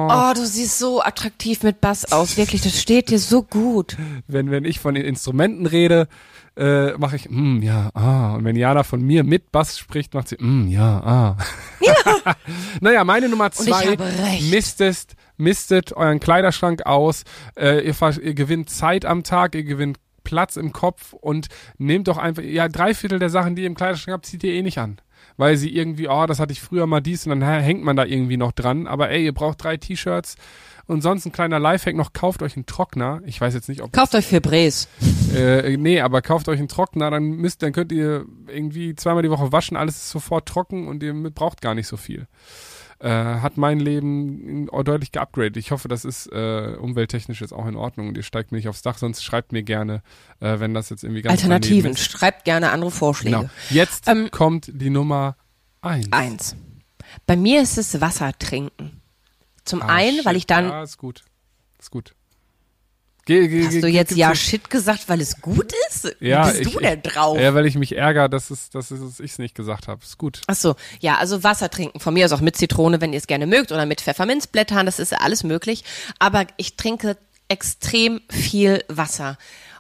Oh, 0.06 0.34
du 0.36 0.46
siehst 0.46 0.80
so 0.80 1.02
attraktiv 1.02 1.64
mit 1.64 1.80
Bass 1.80 2.12
aus. 2.12 2.36
Wirklich, 2.38 2.62
das 2.62 2.80
steht 2.80 3.10
dir 3.10 3.20
so 3.20 3.42
gut. 3.44 3.96
Wenn, 4.28 4.52
wenn 4.52 4.66
ich 4.66 4.80
von 4.80 4.96
den 4.96 5.06
Instrumenten 5.06 5.66
rede, 5.66 6.08
äh, 6.56 6.92
mache 6.98 7.16
ich, 7.16 7.30
mm, 7.30 7.62
ja, 7.62 7.90
ah. 7.94 8.36
Und 8.36 8.46
wenn 8.46 8.56
Jana 8.56 8.84
von 8.84 9.02
mir 9.02 9.24
mit 9.24 9.52
Bass 9.52 9.78
spricht, 9.80 10.14
macht 10.14 10.28
sie, 10.28 10.38
mm, 10.40 10.68
ja, 10.68 11.00
ah. 11.04 11.38
naja, 12.82 13.04
meine 13.04 13.30
Nummer 13.30 13.52
zwei, 13.52 13.96
recht. 13.96 14.52
mistet, 14.52 15.16
mistet 15.38 15.94
euren 15.94 16.20
Kleiderschrank 16.20 16.86
aus. 16.86 17.24
Äh, 17.56 17.88
ihr, 17.88 17.96
ihr 18.22 18.34
gewinnt 18.34 18.70
Zeit 18.70 19.06
am 19.06 19.24
Tag, 19.24 19.56
ihr 19.56 19.64
gewinnt 19.64 19.98
Platz 20.24 20.56
im 20.56 20.72
Kopf 20.72 21.14
und 21.14 21.48
nehmt 21.78 22.08
doch 22.08 22.18
einfach, 22.18 22.44
ja, 22.44 22.68
drei 22.70 22.94
Viertel 22.94 23.20
der 23.20 23.30
Sachen, 23.30 23.56
die 23.56 23.64
ihr 23.64 23.68
im 23.68 23.76
Kleiderschrank 23.76 24.14
habt, 24.14 24.26
zieht 24.26 24.44
ihr 24.44 24.54
eh 24.54 24.62
nicht 24.62 24.78
an. 24.78 24.98
Weil 25.38 25.58
sie 25.58 25.76
irgendwie, 25.76 26.08
oh, 26.08 26.26
das 26.28 26.40
hatte 26.40 26.54
ich 26.54 26.62
früher 26.62 26.86
mal 26.86 27.02
dies 27.02 27.26
und 27.26 27.40
dann 27.40 27.62
hängt 27.62 27.84
man 27.84 27.96
da 27.96 28.06
irgendwie 28.06 28.38
noch 28.38 28.52
dran. 28.52 28.86
Aber 28.86 29.10
ey, 29.10 29.26
ihr 29.26 29.34
braucht 29.34 29.64
drei 29.64 29.78
T-Shirts 29.78 30.36
und 30.88 31.02
sonst 31.02 31.26
ein 31.26 31.32
kleiner 31.32 31.60
Lifehack 31.60 31.96
noch, 31.96 32.14
kauft 32.14 32.42
euch 32.42 32.56
einen 32.56 32.66
Trockner. 32.66 33.22
Ich 33.26 33.40
weiß 33.40 33.54
jetzt 33.54 33.70
nicht, 33.70 33.82
ob 33.82 33.94
Kauft 33.94 34.16
euch 34.16 34.26
Febrés. 34.28 34.88
äh, 35.34 35.78
nee, 35.78 36.02
aber 36.02 36.22
kauft 36.22 36.50
euch 36.50 36.60
einen 36.60 36.68
Trockner, 36.68 37.10
dann 37.12 37.24
müsst, 37.24 37.62
dann 37.64 37.72
könnt 37.74 37.92
ihr 37.92 38.26
irgendwie 38.48 38.96
zweimal 38.96 39.24
die 39.24 39.30
Woche 39.30 39.52
waschen, 39.52 39.78
alles 39.78 39.96
ist 39.96 40.10
sofort 40.10 40.48
trocken 40.48 40.88
und 40.88 41.02
ihr 41.04 41.14
braucht 41.32 41.62
gar 41.62 41.74
nicht 41.76 41.88
so 41.88 41.98
viel. 41.98 42.28
Äh, 43.00 43.10
hat 43.10 43.58
mein 43.58 43.80
Leben 43.82 44.68
deutlich 44.86 45.12
geupgradet. 45.12 45.58
Ich 45.58 45.72
hoffe, 45.72 45.90
das 45.90 46.06
ist 46.06 46.28
äh, 46.28 46.76
umwelttechnisch 46.80 47.42
jetzt 47.42 47.52
auch 47.52 47.66
in 47.68 47.76
Ordnung 47.76 48.08
und 48.08 48.16
ihr 48.16 48.24
steigt 48.24 48.52
mir 48.54 48.58
nicht 48.60 48.70
aufs 48.70 48.82
Dach, 48.82 48.98
sonst 48.98 49.24
schreibt 49.24 49.52
mir 49.52 49.64
gerne, 49.64 50.02
äh, 50.40 50.60
wenn 50.60 50.74
das 50.74 50.90
jetzt 50.90 51.04
irgendwie 51.04 51.22
ganz 51.22 51.34
Alternativen. 51.42 51.98
Schreibt 51.98 52.46
gerne 52.46 52.72
andere 52.72 52.92
Vorschläge. 52.92 53.38
Genau. 53.38 53.50
Jetzt 53.72 54.08
Ähm, 54.08 54.30
kommt 54.32 54.72
die 54.74 54.90
Nummer 54.90 55.36
eins. 55.82 56.08
Eins. 56.12 56.56
Bei 57.26 57.36
mir 57.36 57.62
ist 57.62 57.78
es 57.78 58.00
Wasser 58.00 58.32
trinken. 58.40 59.02
Zum 59.66 59.82
Ah, 59.82 59.88
einen, 59.88 60.18
shit. 60.18 60.26
weil 60.26 60.36
ich 60.36 60.46
dann. 60.48 60.66
Ja, 60.70 60.84
ist 60.84 60.98
gut. 60.98 61.24
Ist 61.80 61.92
gut. 61.92 62.14
Geh, 63.26 63.48
geh, 63.48 63.66
Hast 63.66 63.82
du 63.82 63.88
jetzt 63.88 64.12
ja 64.18 64.36
Shit 64.36 64.70
gesagt, 64.70 65.08
weil 65.08 65.22
es 65.22 65.40
gut 65.40 65.72
ist? 65.90 66.14
Ja, 66.20 66.46
Wie 66.46 66.50
bist 66.58 66.62
ich- 66.68 66.74
du 66.74 66.80
denn 66.82 67.02
drauf? 67.02 67.40
Ja, 67.40 67.54
weil 67.54 67.66
ich 67.66 67.76
mich 67.76 67.96
ärgere, 67.96 68.28
dass 68.28 68.50
es, 68.50 68.70
dass 68.70 68.92
es 68.92 69.22
ich 69.22 69.32
es 69.32 69.40
nicht 69.40 69.56
gesagt 69.56 69.88
habe. 69.88 70.04
Ist 70.04 70.18
gut. 70.18 70.42
Ach 70.48 70.56
so, 70.56 70.76
ja, 71.00 71.16
also 71.18 71.42
Wasser 71.42 71.70
trinken. 71.70 72.02
Von 72.02 72.14
mir 72.16 72.26
aus 72.26 72.34
auch 72.34 72.42
mit 72.42 72.58
Zitrone, 72.58 73.00
wenn 73.00 73.14
ihr 73.14 73.20
es 73.20 73.28
gerne 73.28 73.48
mögt, 73.48 73.72
oder 73.72 73.86
mit 73.86 74.02
Pfefferminzblättern, 74.02 74.86
das 74.86 75.00
ist 75.00 75.14
ja 75.14 75.20
alles 75.20 75.46
möglich. 75.46 75.86
Aber 76.20 76.46
ich 76.58 76.76
trinke 76.76 77.18
extrem 77.48 78.20
viel 78.30 78.84
Wasser. 78.90 79.38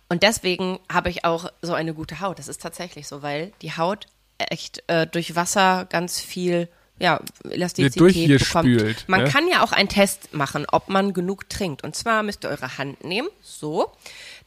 Und 0.08 0.24
deswegen 0.24 0.80
habe 0.90 1.10
ich 1.10 1.26
auch 1.26 1.52
so 1.62 1.74
eine 1.74 1.94
gute 1.94 2.22
Haut. 2.22 2.40
Das 2.40 2.48
ist 2.48 2.62
tatsächlich 2.62 3.10
so, 3.10 3.22
weil 3.24 3.52
die 3.62 3.76
Haut 3.76 4.06
echt 4.38 4.84
äh, 4.88 5.06
durch 5.06 5.36
Wasser 5.36 5.84
ganz 5.90 6.18
viel 6.22 6.70
ja, 7.00 7.20
Elastizität 7.50 8.40
bekommt. 8.40 9.08
Man 9.08 9.24
ne? 9.24 9.30
kann 9.30 9.48
ja 9.48 9.64
auch 9.64 9.72
einen 9.72 9.90
Test 9.90 10.34
machen, 10.34 10.66
ob 10.72 10.90
man 10.90 11.14
genug 11.14 11.50
trinkt. 11.50 11.84
Und 11.84 11.96
zwar 11.96 12.24
müsst 12.24 12.46
ihr 12.46 12.50
eure 12.50 12.78
Hand 12.78 13.04
nehmen, 13.04 13.30
so. 13.42 13.92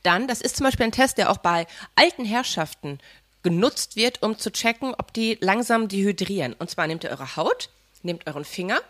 Dann, 0.02 0.28
das 0.28 0.40
ist 0.40 0.56
zum 0.56 0.64
Beispiel 0.64 0.86
ein 0.86 0.92
Test, 0.92 1.18
der 1.18 1.30
auch 1.30 1.38
bei 1.38 1.66
alten 1.96 2.24
Herrschaften 2.24 2.98
genutzt 3.42 3.96
wird, 3.96 4.22
um 4.22 4.38
zu 4.38 4.50
checken, 4.50 4.94
ob 4.96 5.12
die 5.12 5.38
langsam 5.40 5.88
dehydrieren. 5.88 6.54
Und 6.54 6.70
zwar 6.70 6.86
nehmt 6.86 7.04
ihr 7.04 7.10
eure 7.10 7.36
Haut, 7.36 7.70
nehmt 8.02 8.26
euren 8.26 8.44
Finger 8.44 8.80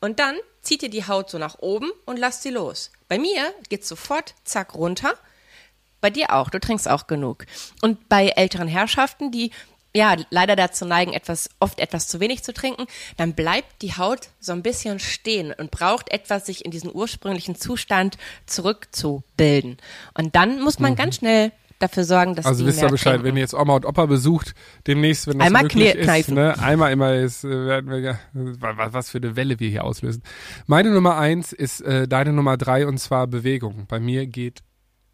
und 0.00 0.20
dann 0.20 0.36
zieht 0.62 0.82
ihr 0.82 0.90
die 0.90 1.06
Haut 1.06 1.30
so 1.30 1.38
nach 1.38 1.58
oben 1.58 1.90
und 2.04 2.18
lasst 2.18 2.42
sie 2.42 2.50
los. 2.50 2.92
Bei 3.08 3.18
mir 3.18 3.52
geht's 3.68 3.88
sofort 3.88 4.34
zack 4.44 4.74
runter. 4.74 5.14
Bei 6.00 6.10
dir 6.10 6.34
auch, 6.34 6.50
du 6.50 6.60
trinkst 6.60 6.88
auch 6.88 7.06
genug. 7.06 7.46
Und 7.82 8.08
bei 8.08 8.28
älteren 8.28 8.68
Herrschaften, 8.68 9.32
die 9.32 9.50
ja 9.96 10.16
leider 10.30 10.56
dazu 10.56 10.84
neigen, 10.84 11.12
etwas, 11.12 11.50
oft 11.58 11.80
etwas 11.80 12.06
zu 12.08 12.20
wenig 12.20 12.44
zu 12.44 12.52
trinken, 12.52 12.86
dann 13.16 13.34
bleibt 13.34 13.82
die 13.82 13.94
Haut 13.96 14.28
so 14.38 14.52
ein 14.52 14.62
bisschen 14.62 14.98
stehen 14.98 15.52
und 15.56 15.70
braucht 15.70 16.10
etwas, 16.10 16.46
sich 16.46 16.64
in 16.64 16.70
diesen 16.70 16.94
ursprünglichen 16.94 17.56
Zustand 17.56 18.18
zurückzubilden. 18.46 19.78
Und 20.14 20.34
dann 20.34 20.60
muss 20.60 20.78
man 20.78 20.94
ganz 20.96 21.16
schnell 21.16 21.52
dafür 21.78 22.04
sorgen, 22.04 22.34
dass 22.34 22.44
Mhm. 22.44 22.48
Also 22.48 22.64
die 22.64 22.68
wisst 22.68 22.82
ihr 22.82 22.88
Bescheid, 22.88 23.12
trinken. 23.14 23.26
wenn 23.26 23.36
ihr 23.36 23.40
jetzt 23.40 23.54
Oma 23.54 23.76
und 23.76 23.84
Opa 23.86 24.06
besucht, 24.06 24.54
demnächst, 24.86 25.26
wenn 25.26 25.38
das 25.38 25.46
Einmal 25.46 25.62
möglich 25.62 25.94
ist, 25.94 26.04
kneifen. 26.04 26.34
ne, 26.34 26.58
einmal 26.58 26.92
immer 26.92 27.14
ist, 27.14 27.44
äh, 27.44 27.66
werden 27.66 27.90
wir, 27.90 28.18
was 28.32 29.10
für 29.10 29.18
eine 29.18 29.36
Welle 29.36 29.60
wir 29.60 29.68
hier 29.68 29.84
auslösen. 29.84 30.22
Meine 30.66 30.90
Nummer 30.90 31.18
eins 31.18 31.52
ist 31.52 31.80
äh, 31.82 32.08
deine 32.08 32.32
Nummer 32.32 32.56
drei 32.56 32.86
und 32.86 32.98
zwar 32.98 33.26
Bewegung. 33.26 33.86
Bei 33.88 34.00
mir 34.00 34.26
geht, 34.26 34.60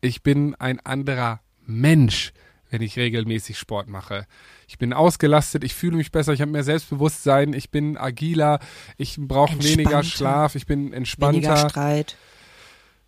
ich 0.00 0.22
bin 0.22 0.54
ein 0.56 0.78
anderer 0.80 1.40
Mensch, 1.66 2.32
wenn 2.70 2.82
ich 2.82 2.96
regelmäßig 2.96 3.58
Sport 3.58 3.88
mache. 3.88 4.26
Ich 4.72 4.78
bin 4.78 4.94
ausgelastet, 4.94 5.64
ich 5.64 5.74
fühle 5.74 5.98
mich 5.98 6.12
besser, 6.12 6.32
ich 6.32 6.40
habe 6.40 6.50
mehr 6.50 6.64
Selbstbewusstsein, 6.64 7.52
ich 7.52 7.68
bin 7.68 7.98
agiler, 7.98 8.58
ich 8.96 9.16
brauche 9.18 9.62
weniger. 9.62 10.02
Schlaf, 10.02 10.54
ich 10.54 10.64
bin 10.64 10.94
entspannter. 10.94 11.36
weniger 11.36 11.68
Streit. 11.68 12.16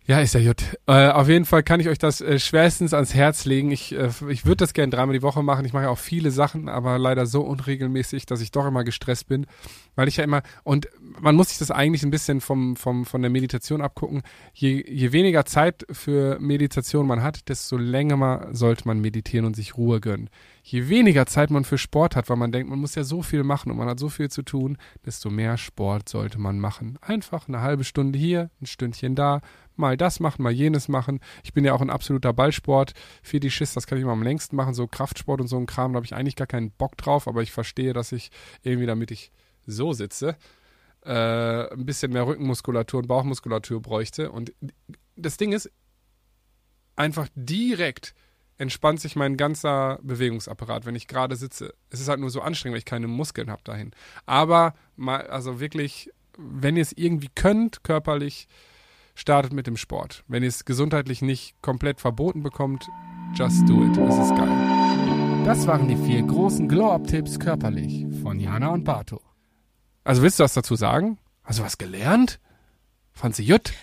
Ja, 0.05 0.19
ist 0.19 0.35
ja 0.35 0.41
gut. 0.41 0.77
Äh, 0.85 1.09
auf 1.09 1.27
jeden 1.27 1.45
Fall 1.45 1.63
kann 1.63 1.79
ich 1.79 1.89
euch 1.89 1.97
das 1.97 2.21
äh, 2.21 2.37
schwerstens 2.37 2.93
ans 2.93 3.15
Herz 3.15 3.45
legen. 3.45 3.71
Ich, 3.71 3.95
äh, 3.95 4.11
ich 4.29 4.45
würde 4.45 4.57
das 4.57 4.73
gerne 4.73 4.91
dreimal 4.91 5.15
die 5.15 5.23
Woche 5.23 5.41
machen. 5.41 5.65
Ich 5.65 5.73
mache 5.73 5.85
ja 5.85 5.89
auch 5.89 5.97
viele 5.97 6.29
Sachen, 6.29 6.69
aber 6.69 6.99
leider 6.99 7.25
so 7.25 7.41
unregelmäßig, 7.41 8.27
dass 8.27 8.41
ich 8.41 8.51
doch 8.51 8.67
immer 8.67 8.83
gestresst 8.83 9.27
bin. 9.27 9.47
Weil 9.95 10.07
ich 10.07 10.17
ja 10.17 10.23
immer, 10.23 10.43
und 10.63 10.87
man 11.19 11.35
muss 11.35 11.49
sich 11.49 11.57
das 11.57 11.71
eigentlich 11.71 12.03
ein 12.03 12.11
bisschen 12.11 12.39
vom, 12.39 12.75
vom, 12.75 13.05
von 13.05 13.23
der 13.23 13.31
Meditation 13.31 13.81
abgucken. 13.81 14.21
Je, 14.53 14.85
je 14.87 15.11
weniger 15.11 15.45
Zeit 15.45 15.87
für 15.89 16.37
Meditation 16.39 17.07
man 17.07 17.23
hat, 17.23 17.49
desto 17.49 17.75
länger 17.75 18.49
sollte 18.51 18.87
man 18.87 18.99
meditieren 18.99 19.45
und 19.45 19.55
sich 19.55 19.75
Ruhe 19.75 20.01
gönnen. 20.01 20.29
Je 20.67 20.89
weniger 20.89 21.27
Zeit 21.27 21.51
man 21.51 21.63
für 21.63 21.77
Sport 21.77 22.15
hat, 22.15 22.27
weil 22.27 22.37
man 22.37 22.51
denkt, 22.51 22.67
man 22.67 22.79
muss 22.79 22.95
ja 22.95 23.03
so 23.03 23.21
viel 23.21 23.43
machen 23.43 23.69
und 23.69 23.77
man 23.77 23.87
hat 23.87 23.99
so 23.99 24.09
viel 24.09 24.31
zu 24.31 24.41
tun, 24.41 24.79
desto 25.05 25.29
mehr 25.29 25.57
Sport 25.57 26.09
sollte 26.09 26.39
man 26.39 26.59
machen. 26.59 26.97
Einfach 27.01 27.47
eine 27.47 27.61
halbe 27.61 27.83
Stunde 27.83 28.17
hier, 28.17 28.49
ein 28.59 28.65
Stündchen 28.65 29.13
da, 29.13 29.41
mal 29.75 29.95
das 29.95 30.19
machen, 30.19 30.41
mal 30.41 30.51
jenes 30.51 30.87
machen. 30.87 31.19
Ich 31.43 31.53
bin 31.53 31.65
ja 31.65 31.73
auch 31.73 31.81
ein 31.81 31.91
absoluter 31.91 32.33
Ballsport. 32.33 32.93
Fetischist, 33.21 33.75
das 33.75 33.85
kann 33.85 33.99
ich 33.99 34.01
immer 34.01 34.13
am 34.13 34.23
längsten 34.23 34.55
machen. 34.55 34.73
So 34.73 34.87
Kraftsport 34.87 35.39
und 35.39 35.47
so 35.47 35.57
ein 35.57 35.67
Kram, 35.67 35.93
da 35.93 35.97
habe 35.97 36.05
ich 36.07 36.15
eigentlich 36.15 36.35
gar 36.35 36.47
keinen 36.47 36.71
Bock 36.71 36.97
drauf, 36.97 37.27
aber 37.27 37.43
ich 37.43 37.51
verstehe, 37.51 37.93
dass 37.93 38.11
ich 38.11 38.31
irgendwie, 38.63 38.87
damit 38.87 39.11
ich 39.11 39.31
so 39.67 39.93
sitze, 39.93 40.35
äh, 41.05 41.69
ein 41.71 41.85
bisschen 41.85 42.11
mehr 42.11 42.25
Rückenmuskulatur 42.25 43.01
und 43.01 43.07
Bauchmuskulatur 43.07 43.83
bräuchte. 43.83 44.31
Und 44.31 44.51
das 45.15 45.37
Ding 45.37 45.51
ist, 45.51 45.69
einfach 46.95 47.27
direkt 47.35 48.15
entspannt 48.57 48.99
sich 48.99 49.15
mein 49.15 49.37
ganzer 49.37 49.99
Bewegungsapparat, 50.01 50.85
wenn 50.85 50.95
ich 50.95 51.07
gerade 51.07 51.35
sitze. 51.35 51.73
Es 51.89 51.99
ist 51.99 52.07
halt 52.07 52.19
nur 52.19 52.29
so 52.29 52.41
anstrengend, 52.41 52.73
weil 52.73 52.79
ich 52.79 52.85
keine 52.85 53.07
Muskeln 53.07 53.49
habe 53.49 53.63
dahin. 53.63 53.91
Aber 54.25 54.73
mal, 54.95 55.27
also 55.27 55.59
wirklich, 55.59 56.09
wenn 56.37 56.75
ihr 56.75 56.81
es 56.81 56.93
irgendwie 56.93 57.29
könnt, 57.33 57.83
körperlich, 57.83 58.47
startet 59.15 59.53
mit 59.53 59.67
dem 59.67 59.77
Sport. 59.77 60.23
Wenn 60.27 60.43
ihr 60.43 60.49
es 60.49 60.65
gesundheitlich 60.65 61.21
nicht 61.21 61.61
komplett 61.61 62.01
verboten 62.01 62.43
bekommt, 62.43 62.87
just 63.33 63.67
do 63.67 63.83
it. 63.85 63.97
Es 63.97 64.17
ist 64.17 64.35
geil. 64.35 65.43
Das 65.45 65.67
waren 65.67 65.87
die 65.87 65.95
vier 65.95 66.23
großen 66.23 66.67
Glow-Up-Tipps 66.67 67.39
körperlich 67.39 68.05
von 68.21 68.39
Jana 68.39 68.69
und 68.69 68.83
Bato. 68.83 69.21
Also 70.03 70.21
willst 70.21 70.39
du 70.39 70.43
was 70.43 70.53
dazu 70.53 70.75
sagen? 70.75 71.17
Hast 71.43 71.59
du 71.59 71.63
was 71.63 71.77
gelernt? 71.77 72.39
Fand 73.13 73.35
sie 73.35 73.43
jut? 73.43 73.73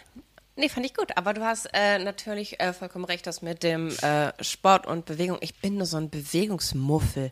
Nee, 0.57 0.69
fand 0.69 0.85
ich 0.85 0.95
gut. 0.95 1.17
Aber 1.17 1.33
du 1.33 1.43
hast 1.43 1.69
äh, 1.73 1.99
natürlich 1.99 2.61
äh, 2.61 2.73
vollkommen 2.73 3.05
recht, 3.05 3.27
dass 3.27 3.43
mit 3.43 3.63
dem 3.63 3.89
äh, 4.03 4.33
Sport 4.43 4.87
und 4.87 5.07
Bewegung, 5.07 5.39
ich 5.41 5.61
bin 5.61 5.77
nur 5.77 5.87
so 5.87 5.97
ein 5.97 6.11
Bewegungsmuffel. 6.11 7.31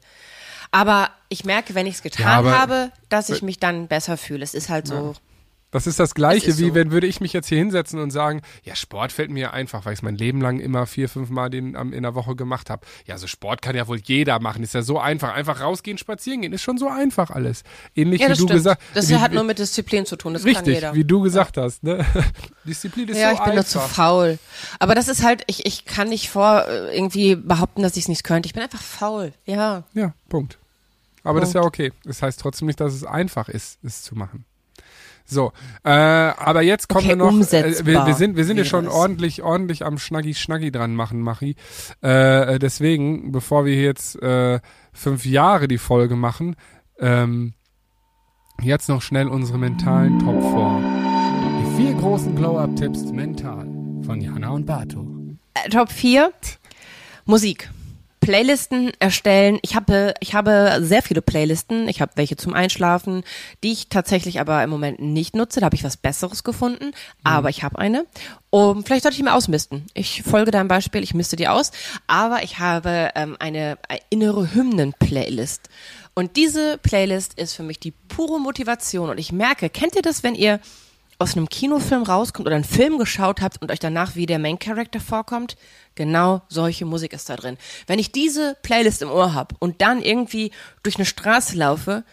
Aber 0.70 1.10
ich 1.28 1.44
merke, 1.44 1.74
wenn 1.74 1.86
ich 1.86 1.96
es 1.96 2.02
getan 2.02 2.46
Ja, 2.46 2.58
habe, 2.58 2.92
dass 3.08 3.28
ich 3.28 3.42
mich 3.42 3.58
dann 3.58 3.88
besser 3.88 4.16
fühle. 4.16 4.44
Es 4.44 4.54
ist 4.54 4.68
halt 4.68 4.86
so. 4.86 5.14
Das 5.72 5.86
ist 5.86 6.00
das 6.00 6.14
Gleiche, 6.14 6.50
ist 6.50 6.58
wie 6.58 6.70
so. 6.70 6.74
wenn 6.74 6.90
würde 6.90 7.06
ich 7.06 7.20
mich 7.20 7.32
jetzt 7.32 7.46
hier 7.48 7.58
hinsetzen 7.58 8.00
und 8.00 8.10
sagen, 8.10 8.42
ja, 8.64 8.74
Sport 8.74 9.12
fällt 9.12 9.30
mir 9.30 9.52
einfach, 9.52 9.84
weil 9.84 9.92
ich 9.92 10.00
es 10.00 10.02
mein 10.02 10.16
Leben 10.16 10.40
lang 10.40 10.58
immer 10.58 10.84
vier, 10.86 11.08
fünf 11.08 11.30
Mal 11.30 11.48
den, 11.48 11.76
am- 11.76 11.92
in 11.92 12.02
der 12.02 12.16
Woche 12.16 12.34
gemacht 12.34 12.70
habe. 12.70 12.84
Ja, 13.06 13.18
so 13.18 13.28
Sport 13.28 13.62
kann 13.62 13.76
ja 13.76 13.86
wohl 13.86 14.00
jeder 14.02 14.40
machen. 14.40 14.62
Ist 14.64 14.74
ja 14.74 14.82
so 14.82 14.98
einfach. 14.98 15.32
Einfach 15.32 15.60
rausgehen, 15.60 15.96
spazieren 15.96 16.42
gehen. 16.42 16.52
Ist 16.52 16.62
schon 16.62 16.76
so 16.76 16.88
einfach 16.88 17.30
alles. 17.30 17.62
Ähnlich 17.94 18.20
Ja, 18.20 18.26
wie 18.26 18.30
du 18.30 18.34
stimmt. 18.36 18.50
gesagt 18.50 18.82
das 18.94 19.08
wie, 19.10 19.16
hat 19.16 19.32
nur 19.32 19.44
mit 19.44 19.60
Disziplin 19.60 20.06
zu 20.06 20.16
tun. 20.16 20.32
Das 20.32 20.42
kann 20.42 20.54
Richtig, 20.56 20.74
jeder. 20.74 20.94
wie 20.94 21.04
du 21.04 21.20
gesagt 21.20 21.56
hast. 21.56 21.84
Ne? 21.84 22.04
Disziplin 22.64 23.08
ist 23.08 23.18
ja, 23.18 23.30
so 23.30 23.36
ich 23.36 23.44
bin 23.44 23.54
nur 23.54 23.64
zu 23.64 23.78
einfach. 23.80 23.94
faul. 23.94 24.38
Aber 24.80 24.94
das 24.96 25.06
ist 25.08 25.22
halt, 25.24 25.42
ich, 25.46 25.66
ich 25.66 25.84
kann 25.84 26.08
nicht 26.08 26.30
vor 26.30 26.66
äh, 26.66 26.96
irgendwie 26.96 27.36
behaupten, 27.36 27.82
dass 27.82 27.96
ich 27.96 28.04
es 28.04 28.08
nicht 28.08 28.24
könnte. 28.24 28.46
Ich 28.48 28.54
bin 28.54 28.62
einfach 28.62 28.82
faul. 28.82 29.32
Ja. 29.46 29.84
Ja, 29.94 30.14
Punkt. 30.28 30.58
Aber 31.22 31.38
das 31.40 31.50
ist 31.50 31.54
ja 31.54 31.62
okay. 31.62 31.92
Das 32.04 32.22
heißt 32.22 32.40
trotzdem 32.40 32.66
nicht, 32.66 32.80
dass 32.80 32.92
es 32.94 33.04
einfach 33.04 33.48
ist, 33.48 33.78
es 33.84 34.02
zu 34.02 34.14
machen. 34.16 34.44
So, 35.30 35.52
äh, 35.84 35.90
aber 35.90 36.62
jetzt 36.62 36.88
kommen 36.88 37.04
Okay, 37.04 37.10
wir 37.10 37.16
noch. 37.16 37.52
Äh, 37.52 37.86
wir, 37.86 38.06
wir 38.06 38.14
sind, 38.14 38.36
wir 38.36 38.44
sind 38.44 38.56
ja 38.56 38.64
schon 38.64 38.88
ordentlich, 38.88 39.42
ordentlich 39.42 39.84
am 39.84 39.96
Schnaggi 39.98 40.34
Schnaggi 40.34 40.72
dran 40.72 40.94
machen, 40.94 41.20
Machi. 41.20 41.54
Äh, 42.00 42.58
deswegen, 42.58 43.30
bevor 43.30 43.64
wir 43.64 43.74
jetzt 43.74 44.20
äh, 44.22 44.58
fünf 44.92 45.24
Jahre 45.24 45.68
die 45.68 45.78
Folge 45.78 46.16
machen, 46.16 46.56
ähm, 46.98 47.54
jetzt 48.60 48.88
noch 48.88 49.02
schnell 49.02 49.28
unsere 49.28 49.58
mentalen 49.58 50.18
Top 50.18 50.40
4. 50.40 50.80
Die 51.60 51.76
vier 51.76 51.94
großen 51.94 52.34
Glow-Up-Tipps 52.34 53.04
mental 53.12 53.66
von 54.04 54.20
Jana 54.20 54.50
und 54.50 54.66
Bato. 54.66 55.06
Äh, 55.54 55.68
Top 55.68 55.90
4. 55.92 56.32
Musik. 57.24 57.70
Playlisten 58.30 58.92
erstellen. 59.00 59.58
Ich 59.60 59.74
habe, 59.74 60.14
ich 60.20 60.36
habe 60.36 60.78
sehr 60.82 61.02
viele 61.02 61.20
Playlisten. 61.20 61.88
Ich 61.88 62.00
habe 62.00 62.12
welche 62.14 62.36
zum 62.36 62.54
Einschlafen, 62.54 63.24
die 63.64 63.72
ich 63.72 63.88
tatsächlich 63.88 64.38
aber 64.38 64.62
im 64.62 64.70
Moment 64.70 65.00
nicht 65.00 65.34
nutze. 65.34 65.58
Da 65.58 65.66
habe 65.66 65.74
ich 65.74 65.82
was 65.82 65.96
Besseres 65.96 66.44
gefunden. 66.44 66.92
Aber 67.24 67.48
ich 67.48 67.64
habe 67.64 67.80
eine. 67.80 68.06
Um, 68.50 68.84
vielleicht 68.84 69.02
sollte 69.02 69.16
ich 69.16 69.24
mir 69.24 69.34
ausmisten. 69.34 69.84
Ich 69.94 70.22
folge 70.22 70.52
deinem 70.52 70.68
Beispiel, 70.68 71.02
ich 71.02 71.12
misste 71.12 71.34
die 71.34 71.48
aus. 71.48 71.72
Aber 72.06 72.44
ich 72.44 72.60
habe 72.60 73.10
ähm, 73.16 73.34
eine 73.40 73.78
innere 74.10 74.54
Hymnen-Playlist. 74.54 75.68
Und 76.14 76.36
diese 76.36 76.78
Playlist 76.78 77.36
ist 77.36 77.54
für 77.54 77.64
mich 77.64 77.80
die 77.80 77.90
pure 77.90 78.38
Motivation. 78.38 79.10
Und 79.10 79.18
ich 79.18 79.32
merke, 79.32 79.70
kennt 79.70 79.96
ihr 79.96 80.02
das, 80.02 80.22
wenn 80.22 80.36
ihr 80.36 80.60
aus 81.20 81.36
einem 81.36 81.48
Kinofilm 81.48 82.02
rauskommt 82.02 82.46
oder 82.46 82.56
einen 82.56 82.64
Film 82.64 82.98
geschaut 82.98 83.40
habt 83.42 83.60
und 83.60 83.70
euch 83.70 83.78
danach 83.78 84.16
wie 84.16 84.26
der 84.26 84.38
Main 84.38 84.58
Character 84.58 85.00
vorkommt, 85.00 85.56
genau 85.94 86.42
solche 86.48 86.86
Musik 86.86 87.12
ist 87.12 87.28
da 87.28 87.36
drin. 87.36 87.58
Wenn 87.86 87.98
ich 87.98 88.10
diese 88.10 88.56
Playlist 88.62 89.02
im 89.02 89.10
Ohr 89.10 89.34
habe 89.34 89.54
und 89.58 89.82
dann 89.82 90.02
irgendwie 90.02 90.50
durch 90.82 90.96
eine 90.96 91.04
Straße 91.04 91.56
laufe, 91.56 92.04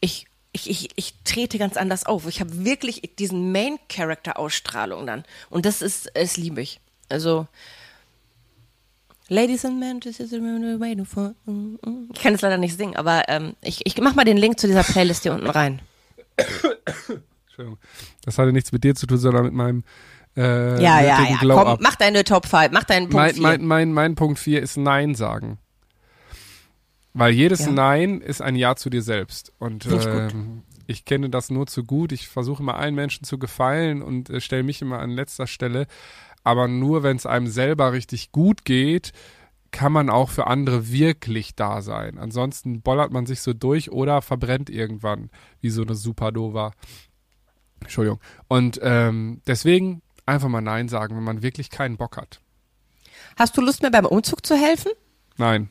ich 0.00 0.26
ich, 0.54 0.68
ich, 0.68 0.90
ich 0.96 1.14
trete 1.24 1.56
ganz 1.56 1.78
anders 1.78 2.04
auf. 2.04 2.26
Ich 2.26 2.40
habe 2.40 2.66
wirklich 2.66 3.00
diesen 3.18 3.52
Main 3.52 3.78
Character 3.88 4.38
Ausstrahlung 4.38 5.06
dann 5.06 5.24
und 5.48 5.64
das 5.64 5.80
ist 5.80 6.10
es 6.14 6.36
liebe 6.36 6.60
ich. 6.60 6.78
Also 7.08 7.46
Ladies 9.28 9.64
and 9.64 9.80
men, 9.80 9.98
this 9.98 10.20
is 10.20 10.28
the 10.28 10.40
waiting 10.40 11.06
for. 11.06 11.34
Mm, 11.46 11.76
mm. 11.82 12.10
Ich 12.12 12.20
kann 12.20 12.34
es 12.34 12.42
leider 12.42 12.58
nicht 12.58 12.76
singen, 12.76 12.96
aber 12.96 13.22
ähm, 13.28 13.54
ich, 13.62 13.86
ich 13.86 13.96
mach 13.98 14.14
mal 14.14 14.26
den 14.26 14.36
Link 14.36 14.60
zu 14.60 14.66
dieser 14.66 14.82
Playlist 14.82 15.22
hier 15.22 15.32
unten 15.32 15.48
rein. 15.48 15.80
Entschuldigung. 17.62 17.78
Das 18.24 18.38
hatte 18.38 18.52
nichts 18.52 18.72
mit 18.72 18.84
dir 18.84 18.94
zu 18.94 19.06
tun, 19.06 19.18
sondern 19.18 19.44
mit 19.44 19.54
meinem 19.54 19.84
äh, 20.36 20.82
Ja, 20.82 21.00
ja, 21.00 21.22
ja. 21.22 21.36
Glow-Up. 21.40 21.66
Komm, 21.66 21.78
mach 21.80 21.96
deine 21.96 22.24
Top 22.24 22.46
5, 22.46 22.70
mach 22.72 22.84
deinen 22.84 23.08
Punkt 23.08 23.14
mein, 23.14 23.34
4. 23.34 23.42
mein, 23.42 23.64
mein, 23.64 23.92
mein 23.92 24.14
Punkt 24.14 24.38
4 24.38 24.62
ist 24.62 24.76
Nein 24.76 25.14
sagen. 25.14 25.58
Weil 27.14 27.32
jedes 27.32 27.66
Ja. 27.66 27.72
Nein 27.72 28.20
ist 28.20 28.40
ein 28.40 28.56
Ja 28.56 28.74
zu 28.76 28.88
dir 28.88 29.02
selbst. 29.02 29.52
Und 29.58 29.86
ich 29.86 30.06
ähm, 30.06 30.62
ich 30.86 31.04
kenne 31.04 31.30
das 31.30 31.50
nur 31.50 31.66
zu 31.66 31.84
gut. 31.84 32.12
Ich 32.12 32.28
versuche 32.28 32.62
immer 32.62 32.76
allen 32.76 32.94
Menschen 32.94 33.24
zu 33.24 33.38
gefallen 33.38 34.02
und 34.02 34.30
äh, 34.30 34.40
stelle 34.40 34.62
mich 34.62 34.82
immer 34.82 34.98
an 34.98 35.10
letzter 35.10 35.46
Stelle. 35.46 35.86
Aber 36.44 36.68
nur 36.68 37.02
wenn 37.02 37.16
es 37.16 37.26
einem 37.26 37.46
selber 37.46 37.92
richtig 37.92 38.32
gut 38.32 38.64
geht, 38.64 39.12
kann 39.70 39.92
man 39.92 40.10
auch 40.10 40.28
für 40.28 40.46
andere 40.46 40.90
wirklich 40.90 41.54
da 41.54 41.80
sein. 41.80 42.18
Ansonsten 42.18 42.82
bollert 42.82 43.12
man 43.12 43.26
sich 43.26 43.40
so 43.40 43.54
durch 43.54 43.90
oder 43.90 44.20
verbrennt 44.20 44.68
irgendwann, 44.68 45.30
wie 45.60 45.70
so 45.70 45.82
eine 45.82 45.94
Supernova. 45.94 46.72
Entschuldigung. 47.84 48.20
Und 48.48 48.78
ähm, 48.82 49.40
deswegen 49.46 50.02
einfach 50.26 50.48
mal 50.48 50.60
Nein 50.60 50.88
sagen, 50.88 51.16
wenn 51.16 51.24
man 51.24 51.42
wirklich 51.42 51.70
keinen 51.70 51.96
Bock 51.96 52.16
hat. 52.16 52.40
Hast 53.36 53.56
du 53.56 53.60
Lust, 53.60 53.82
mir 53.82 53.90
beim 53.90 54.06
Umzug 54.06 54.44
zu 54.44 54.54
helfen? 54.56 54.92
Nein. 55.36 55.68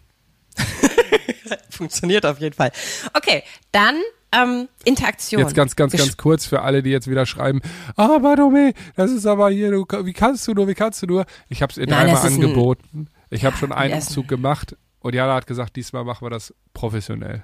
Funktioniert 1.70 2.26
auf 2.26 2.39
jeden 2.39 2.55
Fall. 2.55 2.72
Okay, 3.14 3.43
dann 3.72 3.95
ähm, 4.32 4.68
Interaktion. 4.86 5.41
Jetzt 5.41 5.55
ganz, 5.55 5.76
ganz, 5.76 5.93
Gesch- 5.93 5.97
ganz 5.99 6.18
kurz 6.18 6.45
für 6.45 6.62
alle, 6.62 6.84
die 6.84 6.89
jetzt 6.89 7.09
wieder 7.09 7.26
schreiben, 7.26 7.62
ah, 7.97 8.18
Bartome, 8.20 8.74
das 8.95 9.12
ist 9.12 9.26
aber 9.26 9.49
hier, 9.49 9.72
du, 9.72 9.86
wie 10.05 10.14
kannst 10.14 10.47
du 10.47 10.53
nur, 10.53 10.68
wie 10.68 10.74
kannst 10.74 11.01
du 11.01 11.07
nur? 11.07 11.26
Ich 11.49 11.62
habe 11.62 11.72
es 11.72 11.78
ihr 11.78 11.86
dreimal 11.88 12.16
ist 12.16 12.26
ein- 12.26 12.34
angeboten. 12.36 13.07
Ich 13.30 13.45
habe 13.45 13.55
schon 13.57 13.72
einen 13.72 13.95
Umzug 13.95 14.28
gemacht 14.28 14.76
und 14.99 15.16
Jana 15.16 15.36
hat 15.36 15.47
gesagt, 15.47 15.76
diesmal 15.76 16.03
machen 16.03 16.26
wir 16.26 16.30
das 16.30 16.53
professionell. 16.74 17.43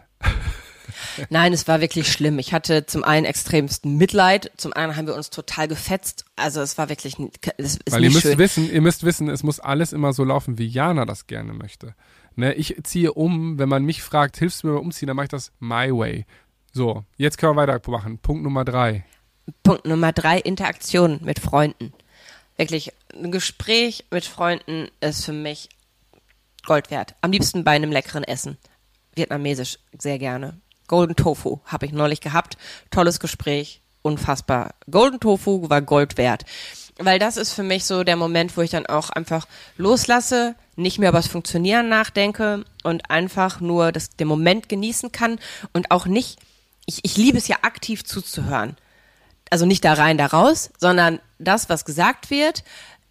Nein, 1.29 1.53
es 1.53 1.67
war 1.67 1.81
wirklich 1.81 2.11
schlimm. 2.11 2.39
Ich 2.39 2.53
hatte 2.53 2.85
zum 2.85 3.03
einen 3.03 3.25
extremsten 3.25 3.97
Mitleid, 3.97 4.51
zum 4.57 4.73
anderen 4.73 4.97
haben 4.97 5.07
wir 5.07 5.15
uns 5.15 5.29
total 5.29 5.67
gefetzt. 5.67 6.25
Also 6.35 6.61
es 6.61 6.77
war 6.77 6.89
wirklich, 6.89 7.15
es 7.57 7.75
ist 7.75 7.91
Weil 7.91 8.03
ihr 8.03 8.11
müsst 8.11 8.21
schön. 8.23 8.37
wissen, 8.37 8.71
ihr 8.71 8.81
müsst 8.81 9.03
wissen, 9.03 9.29
es 9.29 9.43
muss 9.43 9.59
alles 9.59 9.93
immer 9.93 10.13
so 10.13 10.23
laufen, 10.23 10.57
wie 10.57 10.67
Jana 10.67 11.05
das 11.05 11.27
gerne 11.27 11.53
möchte. 11.53 11.95
Ne, 12.35 12.53
ich 12.53 12.75
ziehe 12.83 13.13
um, 13.13 13.57
wenn 13.57 13.69
man 13.69 13.83
mich 13.83 14.03
fragt, 14.03 14.37
hilfst 14.37 14.61
du 14.61 14.67
mir 14.67 14.73
beim 14.73 14.83
Umziehen, 14.83 15.07
dann 15.07 15.15
mache 15.15 15.25
ich 15.25 15.31
das 15.31 15.51
my 15.59 15.89
way. 15.91 16.25
So, 16.71 17.03
jetzt 17.17 17.37
können 17.37 17.55
wir 17.55 17.67
weitermachen. 17.67 18.19
Punkt 18.19 18.43
Nummer 18.43 18.63
drei. 18.63 19.05
Punkt 19.63 19.85
Nummer 19.85 20.13
drei, 20.13 20.37
Interaktion 20.39 21.19
mit 21.23 21.39
Freunden. 21.39 21.93
Wirklich, 22.57 22.91
ein 23.13 23.31
Gespräch 23.31 24.05
mit 24.11 24.25
Freunden 24.25 24.87
ist 24.99 25.25
für 25.25 25.33
mich 25.33 25.69
Gold 26.65 26.91
wert. 26.91 27.15
Am 27.21 27.31
liebsten 27.31 27.63
bei 27.63 27.71
einem 27.71 27.91
leckeren 27.91 28.23
Essen. 28.23 28.57
Vietnamesisch, 29.15 29.79
sehr 29.97 30.19
gerne. 30.19 30.59
Golden 30.88 31.15
Tofu 31.15 31.59
habe 31.65 31.85
ich 31.85 31.91
neulich 31.91 32.21
gehabt. 32.21 32.57
Tolles 32.91 33.19
Gespräch, 33.19 33.81
unfassbar. 34.01 34.75
Golden 34.89 35.19
Tofu 35.19 35.69
war 35.69 35.81
Gold 35.81 36.17
wert. 36.17 36.45
Weil 36.97 37.19
das 37.19 37.38
ist 37.38 37.53
für 37.53 37.63
mich 37.63 37.85
so 37.85 38.03
der 38.03 38.15
Moment, 38.15 38.57
wo 38.57 38.61
ich 38.61 38.71
dann 38.71 38.88
auch 38.88 39.09
einfach 39.11 39.47
loslasse, 39.77 40.55
nicht 40.75 40.97
mehr 40.97 41.09
über 41.09 41.19
das 41.19 41.27
Funktionieren 41.27 41.89
nachdenke 41.89 42.65
und 42.83 43.11
einfach 43.11 43.61
nur 43.61 43.91
das, 43.91 44.09
den 44.11 44.27
Moment 44.27 44.69
genießen 44.69 45.11
kann 45.11 45.39
und 45.73 45.91
auch 45.91 46.07
nicht, 46.07 46.39
ich, 46.85 46.99
ich 47.03 47.17
liebe 47.17 47.38
es 47.38 47.47
ja 47.47 47.57
aktiv 47.61 48.03
zuzuhören 48.03 48.77
also 49.49 49.65
nicht 49.65 49.85
da 49.85 49.93
rein, 49.93 50.17
da 50.17 50.27
raus, 50.27 50.71
sondern 50.77 51.19
das, 51.39 51.69
was 51.69 51.85
gesagt 51.85 52.29
wird, 52.29 52.63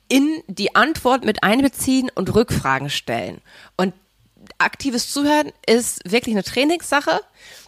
in 0.09 0.43
die 0.47 0.75
Antwort 0.75 1.25
mit 1.25 1.43
einbeziehen 1.43 2.11
und 2.15 2.35
Rückfragen 2.35 2.91
stellen. 2.91 3.41
Und 3.77 3.93
aktives 4.59 5.11
Zuhören 5.11 5.53
ist 5.67 6.01
wirklich 6.11 6.35
eine 6.35 6.45
Trainingssache, 6.45 7.21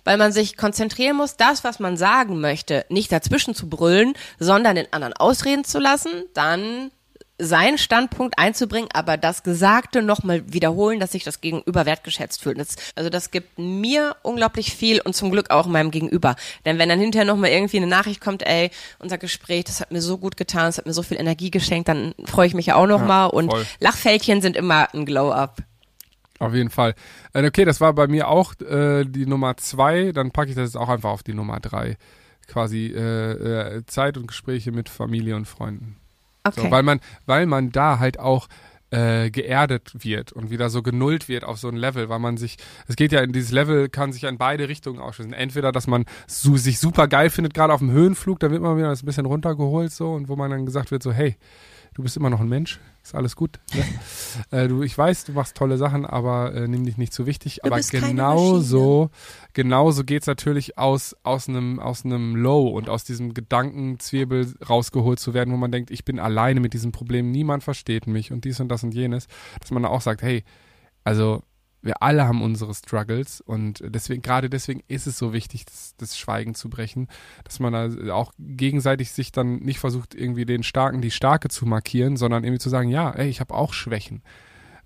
weil 0.04 0.16
man 0.16 0.32
sich 0.32 0.56
konzentrieren 0.56 1.16
muss, 1.16 1.36
das, 1.36 1.64
was 1.64 1.80
man 1.80 1.96
sagen 1.96 2.40
möchte, 2.40 2.84
nicht 2.88 3.12
dazwischen 3.12 3.54
zu 3.54 3.68
brüllen, 3.68 4.14
sondern 4.38 4.76
den 4.76 4.92
anderen 4.92 5.14
ausreden 5.14 5.64
zu 5.64 5.78
lassen, 5.78 6.24
dann 6.34 6.90
seinen 7.38 7.78
Standpunkt 7.78 8.38
einzubringen, 8.38 8.88
aber 8.92 9.16
das 9.16 9.44
Gesagte 9.44 10.02
nochmal 10.02 10.52
wiederholen, 10.52 10.98
dass 10.98 11.12
sich 11.12 11.22
das 11.22 11.40
Gegenüber 11.40 11.86
wertgeschätzt 11.86 12.42
fühlt. 12.42 12.58
Das, 12.58 12.74
also 12.96 13.10
das 13.10 13.30
gibt 13.30 13.58
mir 13.58 14.16
unglaublich 14.22 14.74
viel 14.74 15.00
und 15.00 15.14
zum 15.14 15.30
Glück 15.30 15.50
auch 15.50 15.66
meinem 15.66 15.92
Gegenüber. 15.92 16.34
Denn 16.64 16.78
wenn 16.78 16.88
dann 16.88 16.98
hinterher 16.98 17.24
nochmal 17.24 17.50
irgendwie 17.50 17.76
eine 17.76 17.86
Nachricht 17.86 18.20
kommt, 18.20 18.44
ey, 18.44 18.70
unser 18.98 19.18
Gespräch, 19.18 19.64
das 19.64 19.80
hat 19.80 19.92
mir 19.92 20.02
so 20.02 20.18
gut 20.18 20.36
getan, 20.36 20.66
das 20.66 20.78
hat 20.78 20.86
mir 20.86 20.92
so 20.92 21.02
viel 21.02 21.18
Energie 21.18 21.50
geschenkt, 21.50 21.88
dann 21.88 22.14
freue 22.24 22.48
ich 22.48 22.54
mich 22.54 22.66
ja 22.66 22.74
auch 22.74 22.86
nochmal. 22.86 23.28
Ja, 23.28 23.32
und. 23.32 23.54
Lachfältchen 23.78 24.42
sind 24.42 24.56
immer 24.56 24.92
ein 24.92 25.06
Glow-Up. 25.06 25.62
Auf 26.38 26.54
jeden 26.54 26.70
Fall. 26.70 26.94
Äh, 27.32 27.46
okay, 27.46 27.64
das 27.64 27.80
war 27.80 27.92
bei 27.92 28.06
mir 28.06 28.28
auch 28.28 28.54
äh, 28.60 29.04
die 29.04 29.26
Nummer 29.26 29.56
zwei. 29.56 30.12
Dann 30.12 30.30
packe 30.30 30.50
ich 30.50 30.56
das 30.56 30.70
jetzt 30.70 30.76
auch 30.76 30.88
einfach 30.88 31.10
auf 31.10 31.22
die 31.22 31.34
Nummer 31.34 31.60
drei. 31.60 31.96
Quasi 32.46 32.86
äh, 32.86 33.76
äh, 33.76 33.86
Zeit 33.86 34.16
und 34.16 34.28
Gespräche 34.28 34.72
mit 34.72 34.88
Familie 34.88 35.36
und 35.36 35.46
Freunden. 35.46 35.96
Okay. 36.44 36.62
So, 36.62 36.70
weil 36.70 36.82
man, 36.82 37.00
weil 37.26 37.46
man 37.46 37.72
da 37.72 37.98
halt 37.98 38.18
auch 38.18 38.48
äh, 38.90 39.30
geerdet 39.30 39.92
wird 40.02 40.32
und 40.32 40.50
wieder 40.50 40.70
so 40.70 40.82
genullt 40.82 41.28
wird 41.28 41.44
auf 41.44 41.58
so 41.58 41.68
ein 41.68 41.76
Level, 41.76 42.08
weil 42.08 42.20
man 42.20 42.36
sich, 42.36 42.56
es 42.86 42.96
geht 42.96 43.12
ja 43.12 43.20
in 43.20 43.32
dieses 43.32 43.50
Level, 43.50 43.88
kann 43.88 44.12
sich 44.12 44.24
in 44.24 44.38
beide 44.38 44.68
Richtungen 44.68 44.98
ausschließen. 44.98 45.34
Entweder, 45.34 45.72
dass 45.72 45.86
man 45.86 46.06
so, 46.26 46.56
sich 46.56 46.78
super 46.78 47.06
geil 47.06 47.28
findet, 47.28 47.52
gerade 47.52 47.72
auf 47.72 47.80
dem 47.80 47.90
Höhenflug, 47.90 48.40
da 48.40 48.50
wird 48.50 48.62
man 48.62 48.78
wieder 48.78 48.90
ein 48.90 48.98
bisschen 49.04 49.26
runtergeholt 49.26 49.92
so 49.92 50.12
und 50.12 50.28
wo 50.28 50.36
man 50.36 50.50
dann 50.50 50.64
gesagt 50.64 50.90
wird 50.90 51.02
so, 51.02 51.12
hey, 51.12 51.36
du 51.98 52.04
bist 52.04 52.16
immer 52.16 52.30
noch 52.30 52.38
ein 52.38 52.48
Mensch, 52.48 52.78
ist 53.02 53.16
alles 53.16 53.34
gut. 53.34 53.58
Ne? 53.74 53.84
äh, 54.56 54.68
du, 54.68 54.84
ich 54.84 54.96
weiß, 54.96 55.24
du 55.24 55.32
machst 55.32 55.56
tolle 55.56 55.78
Sachen, 55.78 56.06
aber 56.06 56.54
äh, 56.54 56.68
nimm 56.68 56.84
dich 56.84 56.96
nicht 56.96 57.12
zu 57.12 57.26
wichtig. 57.26 57.58
Du 57.60 57.66
aber 57.72 57.80
genauso, 57.80 59.10
genauso 59.52 60.04
geht's 60.04 60.28
natürlich 60.28 60.78
aus, 60.78 61.16
aus 61.24 61.48
einem, 61.48 61.80
aus 61.80 62.04
einem 62.04 62.36
Low 62.36 62.68
und 62.68 62.88
aus 62.88 63.02
diesem 63.02 63.34
Gedankenzwirbel 63.34 64.54
rausgeholt 64.68 65.18
zu 65.18 65.34
werden, 65.34 65.52
wo 65.52 65.56
man 65.56 65.72
denkt, 65.72 65.90
ich 65.90 66.04
bin 66.04 66.20
alleine 66.20 66.60
mit 66.60 66.72
diesem 66.72 66.92
Problem, 66.92 67.32
niemand 67.32 67.64
versteht 67.64 68.06
mich 68.06 68.30
und 68.30 68.44
dies 68.44 68.60
und 68.60 68.68
das 68.68 68.84
und 68.84 68.94
jenes, 68.94 69.26
dass 69.58 69.72
man 69.72 69.84
auch 69.84 70.00
sagt, 70.00 70.22
hey, 70.22 70.44
also 71.02 71.42
wir 71.80 72.02
alle 72.02 72.26
haben 72.26 72.42
unsere 72.42 72.74
Struggles 72.74 73.40
und 73.40 73.82
deswegen, 73.84 74.22
gerade 74.22 74.50
deswegen 74.50 74.82
ist 74.88 75.06
es 75.06 75.16
so 75.16 75.32
wichtig, 75.32 75.64
das, 75.64 75.94
das, 75.96 76.18
Schweigen 76.18 76.54
zu 76.54 76.68
brechen, 76.68 77.08
dass 77.44 77.60
man 77.60 77.72
da 77.72 78.14
auch 78.14 78.32
gegenseitig 78.38 79.12
sich 79.12 79.30
dann 79.30 79.60
nicht 79.60 79.78
versucht, 79.78 80.14
irgendwie 80.14 80.44
den 80.44 80.62
Starken 80.62 81.00
die 81.00 81.10
Starke 81.10 81.48
zu 81.48 81.66
markieren, 81.66 82.16
sondern 82.16 82.44
irgendwie 82.44 82.60
zu 82.60 82.68
sagen, 82.68 82.88
ja, 82.88 83.10
ey, 83.10 83.28
ich 83.28 83.40
habe 83.40 83.54
auch 83.54 83.72
Schwächen. 83.72 84.22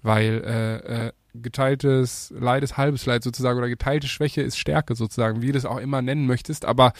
Weil 0.02 0.42
äh, 0.44 1.06
äh, 1.06 1.12
geteiltes 1.34 2.32
Leid 2.36 2.62
ist 2.62 2.76
halbes 2.76 3.06
Leid 3.06 3.22
sozusagen 3.22 3.58
oder 3.58 3.68
geteilte 3.68 4.08
Schwäche 4.08 4.42
ist 4.42 4.58
Stärke 4.58 4.94
sozusagen, 4.94 5.40
wie 5.40 5.46
du 5.46 5.52
das 5.52 5.64
auch 5.64 5.78
immer 5.78 6.02
nennen 6.02 6.26
möchtest, 6.26 6.64
aber 6.64 6.92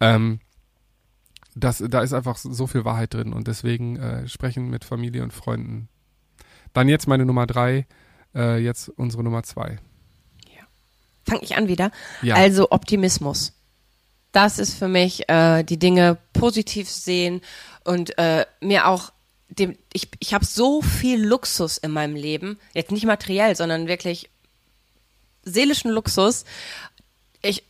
ähm, 0.00 0.40
das, 1.54 1.82
da 1.88 2.00
ist 2.00 2.12
einfach 2.12 2.36
so 2.36 2.66
viel 2.66 2.84
Wahrheit 2.84 3.14
drin 3.14 3.32
und 3.32 3.46
deswegen 3.46 3.96
äh, 3.96 4.28
sprechen 4.28 4.68
mit 4.68 4.84
Familie 4.84 5.22
und 5.22 5.32
Freunden. 5.32 5.88
Dann 6.72 6.88
jetzt 6.88 7.08
meine 7.08 7.24
Nummer 7.24 7.46
drei, 7.46 7.86
äh, 8.36 8.58
jetzt 8.58 8.88
unsere 8.90 9.24
Nummer 9.24 9.42
zwei. 9.42 9.78
Ja. 10.54 10.64
Fang 11.26 11.40
ich 11.42 11.56
an 11.56 11.68
wieder. 11.68 11.90
Ja. 12.22 12.34
Also 12.36 12.70
Optimismus. 12.70 13.52
Das 14.32 14.58
ist 14.58 14.74
für 14.74 14.88
mich 14.88 15.28
äh, 15.28 15.62
die 15.64 15.78
Dinge 15.78 16.18
positiv 16.34 16.90
sehen 16.90 17.40
und 17.84 18.18
äh, 18.18 18.44
mir 18.60 18.86
auch 18.86 19.12
dem, 19.48 19.76
ich, 19.92 20.10
ich 20.18 20.34
habe 20.34 20.44
so 20.44 20.82
viel 20.82 21.24
Luxus 21.24 21.78
in 21.78 21.90
meinem 21.92 22.16
Leben, 22.16 22.58
jetzt 22.74 22.90
nicht 22.90 23.06
materiell, 23.06 23.56
sondern 23.56 23.86
wirklich 23.86 24.28
seelischen 25.42 25.90
Luxus. 25.90 26.44
Ich 27.42 27.62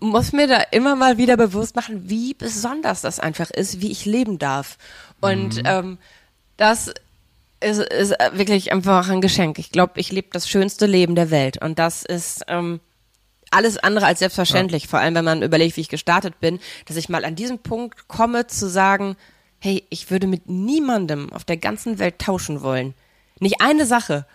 muss 0.00 0.32
mir 0.32 0.48
da 0.48 0.60
immer 0.72 0.96
mal 0.96 1.16
wieder 1.16 1.36
bewusst 1.36 1.76
machen, 1.76 2.10
wie 2.10 2.34
besonders 2.34 3.00
das 3.00 3.20
einfach 3.20 3.50
ist, 3.50 3.80
wie 3.80 3.92
ich 3.92 4.04
leben 4.04 4.38
darf. 4.38 4.76
Und 5.20 5.56
mhm. 5.56 5.62
ähm, 5.64 5.98
das 6.56 6.92
ist, 7.60 7.80
ist 7.80 8.14
wirklich 8.32 8.72
einfach 8.72 9.08
ein 9.08 9.20
Geschenk. 9.20 9.58
Ich 9.58 9.70
glaube, 9.70 9.92
ich 9.96 10.12
lebe 10.12 10.28
das 10.32 10.48
schönste 10.48 10.86
Leben 10.86 11.14
der 11.14 11.30
Welt. 11.30 11.62
Und 11.62 11.78
das 11.78 12.02
ist 12.04 12.42
ähm, 12.48 12.80
alles 13.50 13.78
andere 13.78 14.06
als 14.06 14.20
selbstverständlich. 14.20 14.84
Ja. 14.84 14.90
Vor 14.90 14.98
allem, 15.00 15.14
wenn 15.14 15.24
man 15.24 15.42
überlegt, 15.42 15.76
wie 15.76 15.82
ich 15.82 15.88
gestartet 15.88 16.40
bin, 16.40 16.60
dass 16.86 16.96
ich 16.96 17.08
mal 17.08 17.24
an 17.24 17.36
diesem 17.36 17.58
Punkt 17.58 18.08
komme 18.08 18.46
zu 18.46 18.68
sagen, 18.68 19.16
hey, 19.58 19.84
ich 19.90 20.10
würde 20.10 20.26
mit 20.26 20.48
niemandem 20.48 21.32
auf 21.32 21.44
der 21.44 21.56
ganzen 21.56 21.98
Welt 21.98 22.18
tauschen 22.18 22.62
wollen. 22.62 22.94
Nicht 23.40 23.60
eine 23.60 23.86
Sache. 23.86 24.26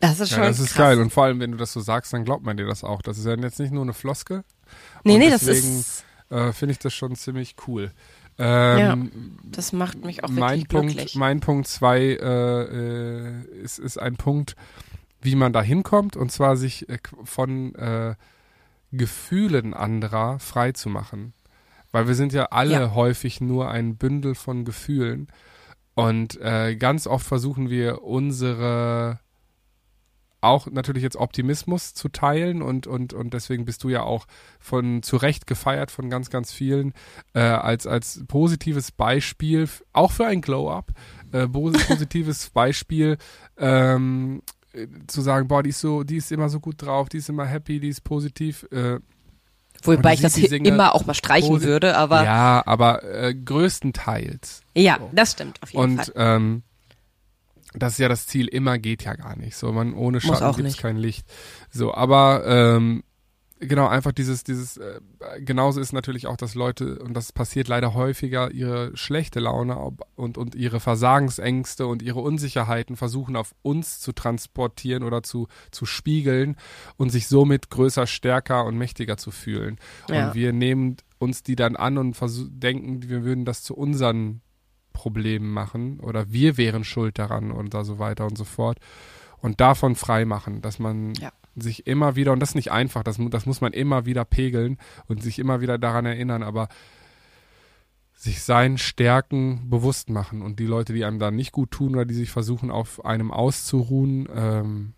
Das 0.00 0.18
ist 0.18 0.30
schon. 0.30 0.42
Ja, 0.42 0.48
das 0.48 0.58
ist 0.58 0.74
krass. 0.74 0.78
geil. 0.78 1.00
Und 1.00 1.10
vor 1.10 1.24
allem, 1.24 1.38
wenn 1.38 1.52
du 1.52 1.56
das 1.56 1.72
so 1.72 1.80
sagst, 1.80 2.12
dann 2.12 2.24
glaubt 2.24 2.44
man 2.44 2.56
dir 2.56 2.66
das 2.66 2.82
auch. 2.82 3.02
Das 3.02 3.18
ist 3.18 3.24
ja 3.24 3.36
jetzt 3.36 3.60
nicht 3.60 3.72
nur 3.72 3.82
eine 3.82 3.92
Floske. 3.92 4.42
Nee, 5.04 5.14
Und 5.14 5.18
nee, 5.20 5.30
deswegen, 5.30 5.78
das 5.78 6.02
ist. 6.02 6.04
Äh, 6.30 6.52
Finde 6.52 6.72
ich 6.72 6.78
das 6.78 6.94
schon 6.94 7.14
ziemlich 7.14 7.54
cool. 7.66 7.92
Ähm, 8.38 8.78
ja, 8.78 8.96
das 9.44 9.72
macht 9.72 10.04
mich 10.04 10.24
auch 10.24 10.28
wirklich 10.28 10.40
mein 10.40 10.64
glücklich. 10.64 10.96
Punkt, 10.96 11.16
mein 11.16 11.40
Punkt 11.40 11.68
zwei 11.68 12.00
äh, 12.00 12.62
äh, 12.62 13.44
ist, 13.62 13.78
ist 13.78 13.98
ein 13.98 14.16
Punkt, 14.16 14.56
wie 15.20 15.36
man 15.36 15.52
da 15.52 15.62
hinkommt, 15.62 16.16
und 16.16 16.32
zwar 16.32 16.56
sich 16.56 16.88
äh, 16.88 16.98
von 17.24 17.74
äh, 17.74 18.14
Gefühlen 18.90 19.74
anderer 19.74 20.38
frei 20.38 20.72
zu 20.72 20.88
machen. 20.88 21.34
Weil 21.92 22.08
wir 22.08 22.14
sind 22.14 22.32
ja 22.32 22.46
alle 22.46 22.72
ja. 22.72 22.94
häufig 22.94 23.40
nur 23.40 23.70
ein 23.70 23.96
Bündel 23.96 24.34
von 24.34 24.64
Gefühlen. 24.64 25.28
Und 25.94 26.40
äh, 26.40 26.74
ganz 26.76 27.06
oft 27.06 27.26
versuchen 27.26 27.68
wir 27.68 28.02
unsere 28.02 29.20
auch 30.42 30.66
natürlich 30.66 31.02
jetzt 31.02 31.16
Optimismus 31.16 31.94
zu 31.94 32.08
teilen 32.08 32.62
und, 32.62 32.86
und, 32.86 33.12
und 33.14 33.32
deswegen 33.32 33.64
bist 33.64 33.84
du 33.84 33.88
ja 33.88 34.02
auch 34.02 34.26
von 34.58 35.02
zu 35.02 35.16
Recht 35.16 35.46
gefeiert 35.46 35.90
von 35.90 36.10
ganz, 36.10 36.30
ganz 36.30 36.52
vielen 36.52 36.92
äh, 37.34 37.40
als, 37.40 37.86
als 37.86 38.24
positives 38.26 38.90
Beispiel, 38.90 39.68
auch 39.92 40.10
für 40.10 40.26
ein 40.26 40.40
Glow-Up, 40.40 40.90
äh, 41.32 41.46
positives 41.88 42.50
Beispiel, 42.50 43.18
ähm, 43.56 44.42
zu 45.06 45.20
sagen, 45.20 45.48
boah, 45.48 45.62
die 45.62 45.70
ist 45.70 45.80
so, 45.80 46.02
die 46.02 46.16
ist 46.16 46.32
immer 46.32 46.48
so 46.48 46.58
gut 46.58 46.82
drauf, 46.82 47.08
die 47.08 47.18
ist 47.18 47.28
immer 47.28 47.44
happy, 47.44 47.78
die 47.78 47.88
ist 47.88 48.04
positiv. 48.04 48.66
Äh, 48.72 49.00
Wobei 49.84 50.14
ich 50.14 50.20
das 50.20 50.36
immer 50.36 50.94
auch 50.94 51.06
mal 51.06 51.14
streichen 51.14 51.62
würde, 51.62 51.96
aber. 51.96 52.24
Ja, 52.24 52.62
aber 52.66 53.02
äh, 53.04 53.34
größtenteils. 53.34 54.62
Ja, 54.74 54.98
so. 54.98 55.10
das 55.12 55.32
stimmt 55.32 55.62
auf 55.62 55.70
jeden 55.70 55.82
und, 55.82 56.04
Fall. 56.04 56.14
Und 56.14 56.14
ähm, 56.16 56.62
das 57.74 57.94
ist 57.94 57.98
ja 57.98 58.08
das 58.08 58.26
Ziel, 58.26 58.48
immer 58.48 58.78
geht 58.78 59.04
ja 59.04 59.14
gar 59.14 59.36
nicht. 59.36 59.56
So, 59.56 59.72
man 59.72 59.94
ohne 59.94 60.20
Schatten 60.20 60.56
gibt 60.56 60.68
es 60.68 60.76
kein 60.76 60.96
Licht. 60.96 61.26
So, 61.70 61.94
aber 61.94 62.44
ähm, 62.46 63.02
genau, 63.66 63.86
einfach 63.86 64.12
dieses, 64.12 64.44
dieses, 64.44 64.76
äh, 64.76 65.00
genauso 65.40 65.80
ist 65.80 65.92
natürlich 65.92 66.26
auch, 66.26 66.36
dass 66.36 66.54
Leute, 66.54 66.98
und 66.98 67.14
das 67.14 67.32
passiert 67.32 67.68
leider 67.68 67.94
häufiger, 67.94 68.50
ihre 68.50 68.96
schlechte 68.96 69.40
Laune 69.40 69.78
und, 70.16 70.36
und 70.36 70.54
ihre 70.54 70.80
Versagensängste 70.80 71.86
und 71.86 72.02
ihre 72.02 72.20
Unsicherheiten 72.20 72.96
versuchen 72.96 73.36
auf 73.36 73.54
uns 73.62 74.00
zu 74.00 74.12
transportieren 74.12 75.02
oder 75.02 75.22
zu, 75.22 75.48
zu 75.70 75.86
spiegeln 75.86 76.56
und 76.96 77.10
sich 77.10 77.28
somit 77.28 77.70
größer, 77.70 78.06
stärker 78.06 78.64
und 78.64 78.76
mächtiger 78.76 79.16
zu 79.16 79.30
fühlen. 79.30 79.78
Ja. 80.08 80.28
Und 80.28 80.34
wir 80.34 80.52
nehmen 80.52 80.96
uns 81.18 81.42
die 81.42 81.56
dann 81.56 81.76
an 81.76 81.98
und 81.98 82.16
denken, 82.60 83.08
wir 83.08 83.22
würden 83.22 83.44
das 83.44 83.62
zu 83.62 83.74
unseren 83.76 84.42
Problemen 84.92 85.52
machen 85.52 86.00
oder 86.00 86.32
wir 86.32 86.56
wären 86.56 86.84
schuld 86.84 87.18
daran 87.18 87.50
und 87.50 87.72
so 87.84 87.98
weiter 87.98 88.26
und 88.26 88.36
so 88.36 88.44
fort. 88.44 88.78
Und 89.38 89.60
davon 89.60 89.96
frei 89.96 90.24
machen, 90.24 90.62
dass 90.62 90.78
man 90.78 91.14
ja 91.14 91.32
sich 91.56 91.86
immer 91.86 92.16
wieder, 92.16 92.32
und 92.32 92.40
das 92.40 92.50
ist 92.50 92.54
nicht 92.54 92.72
einfach, 92.72 93.02
das, 93.02 93.18
das 93.30 93.46
muss 93.46 93.60
man 93.60 93.72
immer 93.72 94.06
wieder 94.06 94.24
pegeln 94.24 94.78
und 95.06 95.22
sich 95.22 95.38
immer 95.38 95.60
wieder 95.60 95.78
daran 95.78 96.06
erinnern, 96.06 96.42
aber 96.42 96.68
sich 98.14 98.42
seinen 98.42 98.78
Stärken 98.78 99.68
bewusst 99.68 100.08
machen 100.08 100.42
und 100.42 100.60
die 100.60 100.66
Leute, 100.66 100.92
die 100.92 101.04
einem 101.04 101.18
da 101.18 101.30
nicht 101.30 101.52
gut 101.52 101.72
tun 101.72 101.94
oder 101.94 102.04
die 102.04 102.14
sich 102.14 102.30
versuchen, 102.30 102.70
auf 102.70 103.04
einem 103.04 103.30
auszuruhen 103.30 104.28
ähm, 104.34 104.94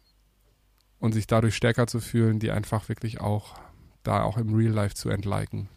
und 0.98 1.12
sich 1.12 1.26
dadurch 1.26 1.56
stärker 1.56 1.86
zu 1.86 2.00
fühlen, 2.00 2.38
die 2.38 2.50
einfach 2.50 2.88
wirklich 2.88 3.20
auch 3.20 3.54
da 4.02 4.22
auch 4.22 4.36
im 4.36 4.54
Real 4.54 4.72
Life 4.72 4.94
zu 4.94 5.08
entliken. 5.08 5.68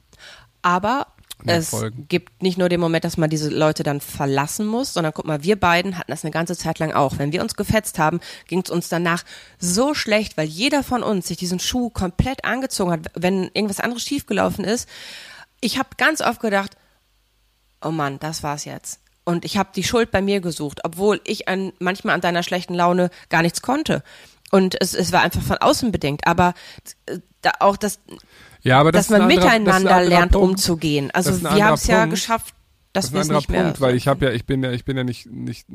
Aber 0.61 1.07
es 1.45 1.71
gibt 2.09 2.41
nicht 2.41 2.57
nur 2.57 2.67
den 2.67 2.79
Moment, 2.79 3.03
dass 3.03 3.17
man 3.17 3.29
diese 3.29 3.49
Leute 3.49 3.83
dann 3.83 4.01
verlassen 4.01 4.65
muss, 4.65 4.93
sondern 4.93 5.13
guck 5.13 5.25
mal, 5.25 5.43
wir 5.43 5.55
beiden 5.55 5.97
hatten 5.97 6.11
das 6.11 6.23
eine 6.23 6.31
ganze 6.31 6.57
Zeit 6.57 6.79
lang 6.79 6.91
auch. 6.91 7.19
Wenn 7.19 7.31
wir 7.31 7.41
uns 7.41 7.55
gefetzt 7.55 7.99
haben, 7.99 8.19
ging 8.47 8.61
es 8.63 8.71
uns 8.71 8.89
danach 8.89 9.23
so 9.59 9.93
schlecht, 9.93 10.35
weil 10.38 10.47
jeder 10.47 10.83
von 10.83 11.03
uns 11.03 11.27
sich 11.27 11.38
diesen 11.38 11.59
Schuh 11.59 11.89
komplett 11.89 12.43
angezogen 12.43 12.91
hat, 12.91 13.11
wenn 13.13 13.43
irgendwas 13.53 13.79
anderes 13.79 14.03
schiefgelaufen 14.03 14.65
ist. 14.65 14.89
Ich 15.61 15.77
habe 15.77 15.89
ganz 15.97 16.21
oft 16.21 16.41
gedacht, 16.41 16.75
oh 17.81 17.91
Mann, 17.91 18.19
das 18.19 18.41
war's 18.41 18.65
jetzt. 18.65 18.99
Und 19.23 19.45
ich 19.45 19.57
habe 19.57 19.69
die 19.75 19.83
Schuld 19.83 20.09
bei 20.09 20.21
mir 20.21 20.39
gesucht, 20.39 20.79
obwohl 20.83 21.21
ich 21.25 21.47
an, 21.47 21.73
manchmal 21.79 22.15
an 22.15 22.21
deiner 22.21 22.43
schlechten 22.43 22.73
Laune 22.73 23.09
gar 23.29 23.41
nichts 23.41 23.61
konnte. 23.61 24.01
Und 24.51 24.79
es, 24.79 24.93
es 24.93 25.11
war 25.11 25.21
einfach 25.21 25.41
von 25.41 25.57
außen 25.57 25.91
bedingt. 25.91 26.25
Aber 26.25 26.53
äh, 27.05 27.19
da 27.47 27.65
auch 27.65 27.77
das, 27.77 27.99
ja, 28.61 28.79
aber 28.79 28.91
das 28.91 29.07
dass 29.07 29.11
man 29.11 29.23
anderer, 29.23 29.41
miteinander 29.41 29.99
das 29.99 30.07
lernt, 30.09 30.31
Punkt. 30.33 30.49
umzugehen. 30.49 31.11
Also 31.11 31.41
wir 31.41 31.65
haben 31.65 31.73
es 31.75 31.87
ja 31.87 32.05
geschafft, 32.05 32.53
dass 32.93 33.13
wir 33.13 33.21
es 33.21 33.29
nicht 33.29 33.49
mehr. 33.49 33.63
Punkt, 33.63 33.81
weil 33.81 33.95
ich 33.95 34.07
habe 34.07 34.25
ja, 34.25 34.31
ich 34.31 34.45
bin 34.45 34.63
ja, 34.63 34.71
ich 34.71 34.85
bin 34.85 34.97
ja 34.97 35.03
nicht, 35.03 35.29
nicht, 35.31 35.67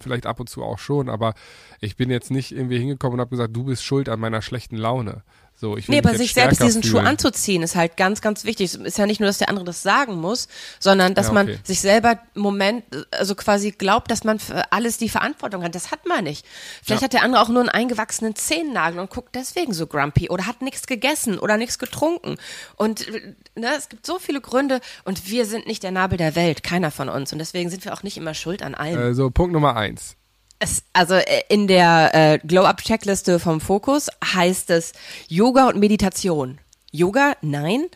vielleicht 0.00 0.26
ab 0.26 0.40
und 0.40 0.48
zu 0.48 0.62
auch 0.62 0.78
schon, 0.78 1.08
aber 1.08 1.34
ich 1.80 1.96
bin 1.96 2.10
jetzt 2.10 2.30
nicht 2.30 2.52
irgendwie 2.52 2.78
hingekommen 2.78 3.14
und 3.14 3.20
habe 3.20 3.30
gesagt, 3.30 3.54
du 3.54 3.64
bist 3.64 3.84
schuld 3.84 4.08
an 4.08 4.20
meiner 4.20 4.42
schlechten 4.42 4.76
Laune. 4.76 5.22
So, 5.62 5.76
ich 5.76 5.86
Nee, 5.86 5.98
aber 5.98 6.16
sich 6.16 6.34
selbst 6.34 6.60
diesen 6.60 6.82
Schuh 6.82 6.96
fühlen. 6.96 7.06
anzuziehen 7.06 7.62
ist 7.62 7.76
halt 7.76 7.96
ganz, 7.96 8.20
ganz 8.20 8.44
wichtig. 8.44 8.64
Es 8.64 8.74
ist 8.74 8.98
ja 8.98 9.06
nicht 9.06 9.20
nur, 9.20 9.28
dass 9.28 9.38
der 9.38 9.48
andere 9.48 9.64
das 9.64 9.80
sagen 9.84 10.16
muss, 10.16 10.48
sondern 10.80 11.14
dass 11.14 11.28
Ja, 11.28 11.32
man 11.34 11.48
okay. 11.50 11.58
sich 11.62 11.80
selber 11.80 12.18
im 12.34 12.42
Moment, 12.42 12.82
also 13.12 13.36
quasi 13.36 13.70
glaubt, 13.70 14.10
dass 14.10 14.24
man 14.24 14.40
für 14.40 14.72
alles 14.72 14.98
die 14.98 15.08
Verantwortung 15.08 15.62
hat. 15.62 15.76
Das 15.76 15.92
hat 15.92 16.04
man 16.04 16.24
nicht. 16.24 16.44
Vielleicht 16.82 17.02
Ja. 17.02 17.04
hat 17.04 17.12
der 17.12 17.22
andere 17.22 17.40
auch 17.42 17.48
nur 17.48 17.60
einen 17.60 17.68
eingewachsenen 17.68 18.34
Zehennagel 18.34 18.98
und 18.98 19.08
guckt 19.10 19.36
deswegen 19.36 19.72
so 19.72 19.86
grumpy 19.86 20.30
oder 20.30 20.48
hat 20.48 20.62
nichts 20.62 20.88
gegessen 20.88 21.38
oder 21.38 21.56
nichts 21.56 21.78
getrunken. 21.78 22.38
Und 22.74 23.06
ne, 23.54 23.68
es 23.78 23.88
gibt 23.88 24.04
so 24.04 24.18
viele 24.18 24.40
Gründe 24.40 24.80
und 25.04 25.30
wir 25.30 25.46
sind 25.46 25.68
nicht 25.68 25.84
der 25.84 25.92
Nabel 25.92 26.18
der 26.18 26.34
Welt, 26.34 26.64
keiner 26.64 26.90
von 26.90 27.08
uns. 27.08 27.32
Und 27.32 27.38
deswegen 27.38 27.70
sind 27.70 27.84
wir 27.84 27.94
auch 27.94 28.02
nicht 28.02 28.16
immer 28.16 28.34
schuld 28.34 28.64
an 28.64 28.74
allem. 28.74 29.00
Äh, 29.00 29.14
so, 29.14 29.30
Punkt 29.30 29.52
Nummer 29.52 29.76
eins. 29.76 30.16
Es, 30.62 30.84
also 30.92 31.14
äh, 31.14 31.42
in 31.48 31.66
der 31.66 32.10
äh, 32.14 32.38
Glow-Up-Checkliste 32.38 33.40
vom 33.40 33.60
Fokus 33.60 34.06
heißt 34.24 34.70
es 34.70 34.92
Yoga 35.26 35.66
und 35.66 35.80
Meditation. 35.80 36.60
Yoga, 36.92 37.32
nein. 37.40 37.86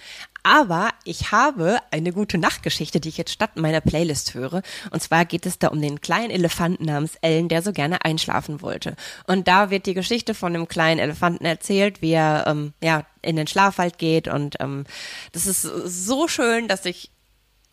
Aber 0.42 0.90
ich 1.04 1.30
habe 1.30 1.78
eine 1.92 2.12
gute 2.12 2.38
Nachtgeschichte, 2.38 2.98
die 2.98 3.10
ich 3.10 3.18
jetzt 3.18 3.30
statt 3.30 3.56
meiner 3.56 3.80
Playlist 3.80 4.34
höre. 4.34 4.62
Und 4.90 5.00
zwar 5.00 5.24
geht 5.26 5.46
es 5.46 5.60
da 5.60 5.68
um 5.68 5.80
den 5.80 6.00
kleinen 6.00 6.30
Elefanten 6.30 6.86
namens 6.86 7.14
Ellen, 7.20 7.48
der 7.48 7.62
so 7.62 7.72
gerne 7.72 8.04
einschlafen 8.04 8.60
wollte. 8.62 8.96
Und 9.28 9.46
da 9.46 9.70
wird 9.70 9.86
die 9.86 9.94
Geschichte 9.94 10.34
von 10.34 10.52
dem 10.52 10.66
kleinen 10.66 10.98
Elefanten 10.98 11.44
erzählt, 11.44 12.02
wie 12.02 12.12
er 12.12 12.48
ähm, 12.48 12.72
ja 12.82 13.04
in 13.22 13.36
den 13.36 13.46
Schlafwald 13.46 13.96
geht. 13.98 14.26
Und 14.26 14.56
ähm, 14.58 14.86
das 15.30 15.46
ist 15.46 15.62
so 15.62 16.26
schön, 16.26 16.66
dass 16.66 16.84
ich 16.84 17.12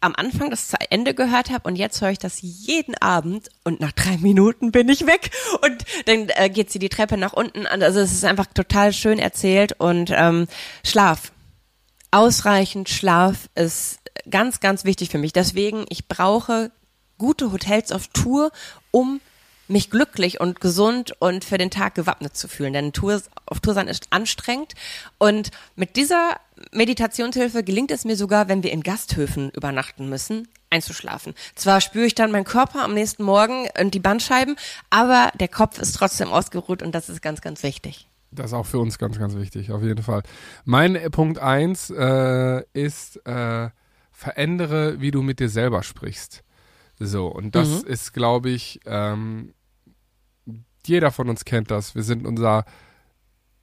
am 0.03 0.13
Anfang 0.15 0.49
das 0.49 0.67
zu 0.67 0.77
Ende 0.89 1.13
gehört 1.13 1.49
habe 1.49 1.67
und 1.67 1.75
jetzt 1.75 2.01
höre 2.01 2.11
ich 2.11 2.19
das 2.19 2.39
jeden 2.41 2.95
Abend 2.95 3.49
und 3.63 3.79
nach 3.79 3.93
drei 3.93 4.17
Minuten 4.17 4.71
bin 4.71 4.89
ich 4.89 5.07
weg 5.07 5.31
und 5.61 5.83
dann 6.05 6.29
äh, 6.29 6.49
geht 6.49 6.71
sie 6.71 6.79
die 6.79 6.89
Treppe 6.89 7.17
nach 7.17 7.33
unten. 7.33 7.65
Also 7.65 7.99
es 7.99 8.11
ist 8.11 8.25
einfach 8.25 8.47
total 8.47 8.93
schön 8.93 9.17
erzählt 9.17 9.73
und 9.79 10.11
ähm, 10.13 10.47
Schlaf. 10.85 11.31
Ausreichend 12.11 12.89
Schlaf 12.89 13.49
ist 13.55 13.99
ganz, 14.29 14.59
ganz 14.59 14.83
wichtig 14.83 15.09
für 15.09 15.17
mich. 15.17 15.33
Deswegen, 15.33 15.85
ich 15.89 16.07
brauche 16.07 16.71
gute 17.17 17.51
Hotels 17.51 17.91
auf 17.91 18.07
Tour, 18.07 18.51
um 18.91 19.21
mich 19.67 19.89
glücklich 19.89 20.39
und 20.39 20.59
gesund 20.59 21.13
und 21.19 21.45
für 21.45 21.57
den 21.57 21.71
Tag 21.71 21.95
gewappnet 21.95 22.35
zu 22.35 22.47
fühlen. 22.47 22.73
Denn 22.73 22.93
Tour, 22.93 23.21
auf 23.45 23.59
Tour 23.59 23.73
sein 23.73 23.87
ist 23.87 24.07
anstrengend. 24.11 24.73
Und 25.17 25.51
mit 25.75 25.95
dieser 25.95 26.37
Meditationshilfe 26.71 27.63
gelingt 27.63 27.91
es 27.91 28.05
mir 28.05 28.15
sogar, 28.15 28.47
wenn 28.47 28.63
wir 28.63 28.71
in 28.71 28.83
Gasthöfen 28.83 29.49
übernachten 29.51 30.09
müssen, 30.09 30.47
einzuschlafen. 30.69 31.33
Zwar 31.55 31.81
spüre 31.81 32.05
ich 32.05 32.15
dann 32.15 32.31
meinen 32.31 32.45
Körper 32.45 32.83
am 32.83 32.93
nächsten 32.93 33.23
Morgen 33.23 33.67
und 33.79 33.93
die 33.93 33.99
Bandscheiben, 33.99 34.55
aber 34.89 35.31
der 35.39 35.47
Kopf 35.47 35.79
ist 35.79 35.93
trotzdem 35.93 36.29
ausgeruht 36.29 36.81
und 36.81 36.93
das 36.93 37.09
ist 37.09 37.21
ganz, 37.21 37.41
ganz 37.41 37.63
wichtig. 37.63 38.07
Das 38.31 38.47
ist 38.47 38.53
auch 38.53 38.65
für 38.65 38.79
uns 38.79 38.97
ganz, 38.97 39.19
ganz 39.19 39.35
wichtig, 39.35 39.71
auf 39.71 39.83
jeden 39.83 40.01
Fall. 40.01 40.23
Mein 40.65 40.95
äh, 40.95 41.09
Punkt 41.09 41.37
eins 41.37 41.91
äh, 41.91 42.63
ist, 42.73 43.17
äh, 43.27 43.69
verändere, 44.11 44.99
wie 44.99 45.11
du 45.11 45.21
mit 45.21 45.39
dir 45.39 45.49
selber 45.49 45.83
sprichst. 45.83 46.43
So, 46.99 47.27
und 47.27 47.55
das 47.55 47.83
Mhm. 47.83 47.87
ist, 47.89 48.13
glaube 48.13 48.49
ich, 48.49 48.79
ähm, 48.85 49.53
jeder 50.85 51.11
von 51.11 51.29
uns 51.29 51.45
kennt 51.45 51.71
das. 51.71 51.95
Wir 51.95 52.03
sind 52.03 52.25
unser 52.27 52.65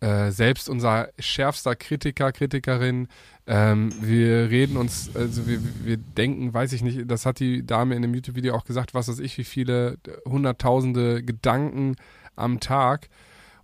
äh, 0.03 0.31
selbst 0.31 0.71
unser 0.71 1.11
schärfster 1.19 1.77
Kritiker, 1.77 2.33
Kritikerin. 2.33 3.07
Ähm, 3.47 3.93
wir 4.01 4.49
reden 4.49 4.79
uns, 4.79 5.11
also 5.15 5.47
wir, 5.47 5.61
wir 5.85 5.99
denken, 5.99 6.55
weiß 6.55 6.73
ich 6.73 6.81
nicht, 6.81 7.03
das 7.11 7.27
hat 7.27 7.39
die 7.39 7.67
Dame 7.67 7.95
in 7.97 8.01
dem 8.01 8.15
YouTube-Video 8.15 8.55
auch 8.55 8.65
gesagt, 8.65 8.95
was 8.95 9.09
weiß 9.09 9.19
ich, 9.19 9.37
wie 9.37 9.45
viele 9.45 9.99
hunderttausende 10.27 11.23
Gedanken 11.23 11.97
am 12.35 12.61
Tag. 12.61 13.11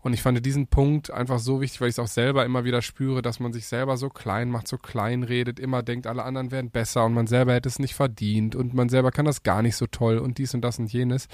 Und 0.07 0.13
ich 0.13 0.23
fand 0.23 0.47
diesen 0.47 0.69
Punkt 0.69 1.11
einfach 1.11 1.41
so 1.41 1.61
wichtig, 1.61 1.81
weil 1.81 1.89
ich 1.89 1.97
es 1.97 1.99
auch 1.99 2.07
selber 2.07 2.45
immer 2.45 2.63
wieder 2.63 2.81
spüre, 2.81 3.23
dass 3.23 3.41
man 3.41 3.53
sich 3.53 3.67
selber 3.67 3.97
so 3.97 4.09
klein 4.09 4.51
macht, 4.51 4.69
so 4.69 4.79
klein 4.79 5.25
redet, 5.25 5.59
immer 5.59 5.83
denkt, 5.83 6.07
alle 6.07 6.23
anderen 6.23 6.53
wären 6.53 6.71
besser 6.71 7.05
und 7.05 7.13
man 7.13 7.27
selber 7.27 7.55
hätte 7.55 7.69
es 7.69 7.81
nicht 7.81 7.97
verdient 7.97 8.55
und 8.55 8.73
man 8.73 8.89
selber 8.89 9.11
kann 9.11 9.25
das 9.25 9.43
gar 9.43 9.63
nicht 9.63 9.75
so 9.75 9.89
toll 9.89 10.19
und 10.19 10.39
dies 10.39 10.55
und 10.55 10.61
das 10.61 10.79
und 10.79 10.93
jenes. 10.93 11.27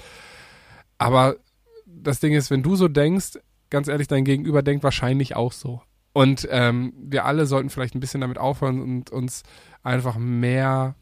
Aber 0.97 1.35
das 1.85 2.19
Ding 2.19 2.33
ist, 2.33 2.49
wenn 2.49 2.63
du 2.63 2.75
so 2.75 2.87
denkst, 2.87 3.37
ganz 3.69 3.89
ehrlich, 3.89 4.07
dein 4.07 4.25
Gegenüber 4.25 4.63
denkt 4.63 4.83
wahrscheinlich 4.83 5.35
auch 5.35 5.51
so. 5.51 5.83
Und 6.11 6.47
ähm, 6.49 6.93
wir 6.97 7.25
alle 7.25 7.45
sollten 7.45 7.69
vielleicht 7.69 7.93
ein 7.93 7.99
bisschen 7.99 8.21
damit 8.21 8.39
aufhören 8.39 8.81
und 8.81 9.11
uns 9.11 9.43
einfach 9.83 10.17
mehr 10.17 10.95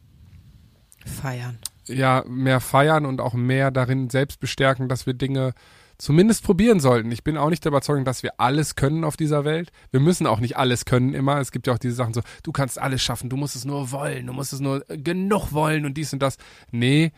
Feiern. 1.06 1.56
ja, 1.86 2.22
mehr 2.28 2.60
feiern 2.60 3.06
und 3.06 3.22
auch 3.22 3.32
mehr 3.32 3.70
darin 3.70 4.10
selbst 4.10 4.40
bestärken, 4.40 4.90
dass 4.90 5.06
wir 5.06 5.14
Dinge 5.14 5.54
zumindest 6.02 6.42
probieren 6.42 6.80
sollten. 6.80 7.12
Ich 7.12 7.22
bin 7.22 7.36
auch 7.36 7.48
nicht 7.48 7.64
der 7.64 7.70
Überzeugung, 7.70 8.04
dass 8.04 8.24
wir 8.24 8.40
alles 8.40 8.74
können 8.74 9.04
auf 9.04 9.16
dieser 9.16 9.44
Welt. 9.44 9.70
Wir 9.92 10.00
müssen 10.00 10.26
auch 10.26 10.40
nicht 10.40 10.56
alles 10.56 10.84
können 10.84 11.14
immer. 11.14 11.38
Es 11.38 11.52
gibt 11.52 11.68
ja 11.68 11.74
auch 11.74 11.78
diese 11.78 11.94
Sachen 11.94 12.12
so, 12.12 12.22
du 12.42 12.50
kannst 12.50 12.80
alles 12.80 13.00
schaffen, 13.00 13.30
du 13.30 13.36
musst 13.36 13.54
es 13.54 13.64
nur 13.64 13.92
wollen, 13.92 14.26
du 14.26 14.32
musst 14.32 14.52
es 14.52 14.58
nur 14.58 14.80
genug 14.88 15.52
wollen 15.52 15.86
und 15.86 15.94
dies 15.94 16.12
und 16.12 16.18
das. 16.20 16.38
Nee, 16.72 17.12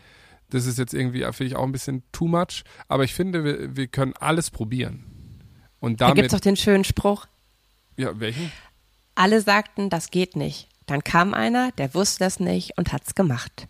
das 0.51 0.67
ist 0.67 0.77
jetzt 0.77 0.93
irgendwie, 0.93 1.21
finde 1.31 1.45
ich, 1.45 1.55
auch 1.55 1.63
ein 1.63 1.71
bisschen 1.71 2.03
too 2.11 2.27
much. 2.27 2.63
Aber 2.87 3.03
ich 3.03 3.15
finde, 3.15 3.43
wir, 3.43 3.75
wir 3.75 3.87
können 3.87 4.13
alles 4.19 4.51
probieren. 4.51 5.03
Und 5.79 5.99
Da 5.99 6.09
damit, 6.09 6.23
gibt's 6.23 6.33
doch 6.33 6.39
den 6.39 6.55
schönen 6.55 6.83
Spruch, 6.83 7.25
ja, 7.97 8.19
welchen? 8.19 8.51
alle 9.15 9.41
sagten, 9.41 9.89
das 9.89 10.11
geht 10.11 10.35
nicht. 10.35 10.69
Dann 10.85 11.03
kam 11.03 11.33
einer, 11.33 11.71
der 11.71 11.95
wusste 11.95 12.19
das 12.19 12.39
nicht 12.39 12.77
und 12.77 12.93
hat's 12.93 13.15
gemacht. 13.15 13.67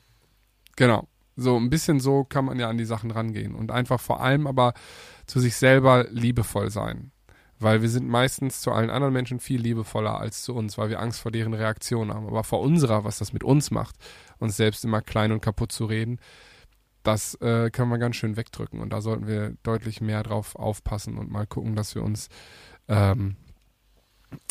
Genau. 0.75 1.07
So 1.35 1.57
ein 1.57 1.69
bisschen 1.69 1.99
so 1.99 2.23
kann 2.23 2.45
man 2.45 2.59
ja 2.59 2.69
an 2.69 2.77
die 2.77 2.85
Sachen 2.85 3.11
rangehen 3.11 3.55
und 3.55 3.71
einfach 3.71 3.99
vor 3.99 4.21
allem 4.21 4.47
aber 4.47 4.73
zu 5.25 5.39
sich 5.39 5.55
selber 5.55 6.05
liebevoll 6.09 6.69
sein. 6.71 7.11
Weil 7.57 7.81
wir 7.81 7.89
sind 7.89 8.07
meistens 8.07 8.59
zu 8.61 8.71
allen 8.71 8.89
anderen 8.89 9.13
Menschen 9.13 9.39
viel 9.39 9.61
liebevoller 9.61 10.19
als 10.19 10.43
zu 10.43 10.53
uns, 10.53 10.77
weil 10.77 10.89
wir 10.89 10.99
Angst 10.99 11.21
vor 11.21 11.31
deren 11.31 11.53
Reaktion 11.53 12.13
haben. 12.13 12.27
Aber 12.27 12.43
vor 12.43 12.59
unserer, 12.59 13.05
was 13.05 13.17
das 13.17 13.31
mit 13.31 13.45
uns 13.45 13.71
macht, 13.71 13.95
uns 14.39 14.57
selbst 14.57 14.83
immer 14.83 15.01
klein 15.01 15.31
und 15.31 15.41
kaputt 15.41 15.71
zu 15.71 15.85
reden, 15.85 16.19
das 17.03 17.35
äh, 17.35 17.69
können 17.69 17.89
wir 17.89 17.97
ganz 17.97 18.17
schön 18.17 18.35
wegdrücken. 18.35 18.81
Und 18.81 18.91
da 18.91 19.01
sollten 19.01 19.27
wir 19.27 19.55
deutlich 19.63 20.01
mehr 20.01 20.23
drauf 20.23 20.55
aufpassen 20.55 21.17
und 21.17 21.31
mal 21.31 21.47
gucken, 21.47 21.75
dass 21.75 21.95
wir 21.95 22.03
uns 22.03 22.27
ähm, 22.89 23.37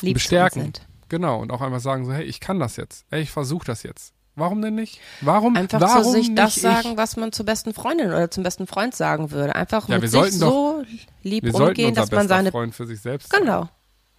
bestärken. 0.01 0.62
sind. 0.62 0.89
Genau, 1.09 1.41
und 1.41 1.53
auch 1.53 1.61
einfach 1.61 1.80
sagen 1.80 2.07
so, 2.07 2.12
hey, 2.12 2.24
ich 2.24 2.41
kann 2.41 2.59
das 2.59 2.76
jetzt. 2.76 3.05
Hey, 3.11 3.22
ich 3.22 3.30
versuche 3.30 3.66
das 3.66 3.82
jetzt. 3.82 4.14
Warum 4.37 4.61
denn 4.62 4.74
nicht? 4.74 4.99
Warum, 5.20 5.55
Einfach 5.57 5.80
warum 5.80 6.03
zu 6.03 6.11
sich 6.11 6.28
nicht 6.28 6.39
das 6.39 6.57
ich? 6.57 6.62
sagen, 6.62 6.97
was 6.97 7.16
man 7.16 7.30
zur 7.30 7.47
besten 7.47 7.72
Freundin 7.72 8.09
oder 8.09 8.30
zum 8.30 8.43
besten 8.43 8.66
Freund 8.66 8.95
sagen 8.95 9.30
würde. 9.30 9.55
Einfach 9.55 9.89
Ja, 9.89 9.95
mit 9.99 10.11
sich 10.11 10.18
sollten 10.18 10.41
doch- 10.41 10.51
so 10.51 10.82
lieb 11.22 11.55
umgehen, 11.55 11.95
dass 11.95 12.11
man 12.11 12.26
seine 12.26 12.51
Freund 12.51 12.74
für 12.74 12.87
sich 12.87 13.01
selbst. 13.01 13.30
Genau. 13.32 13.68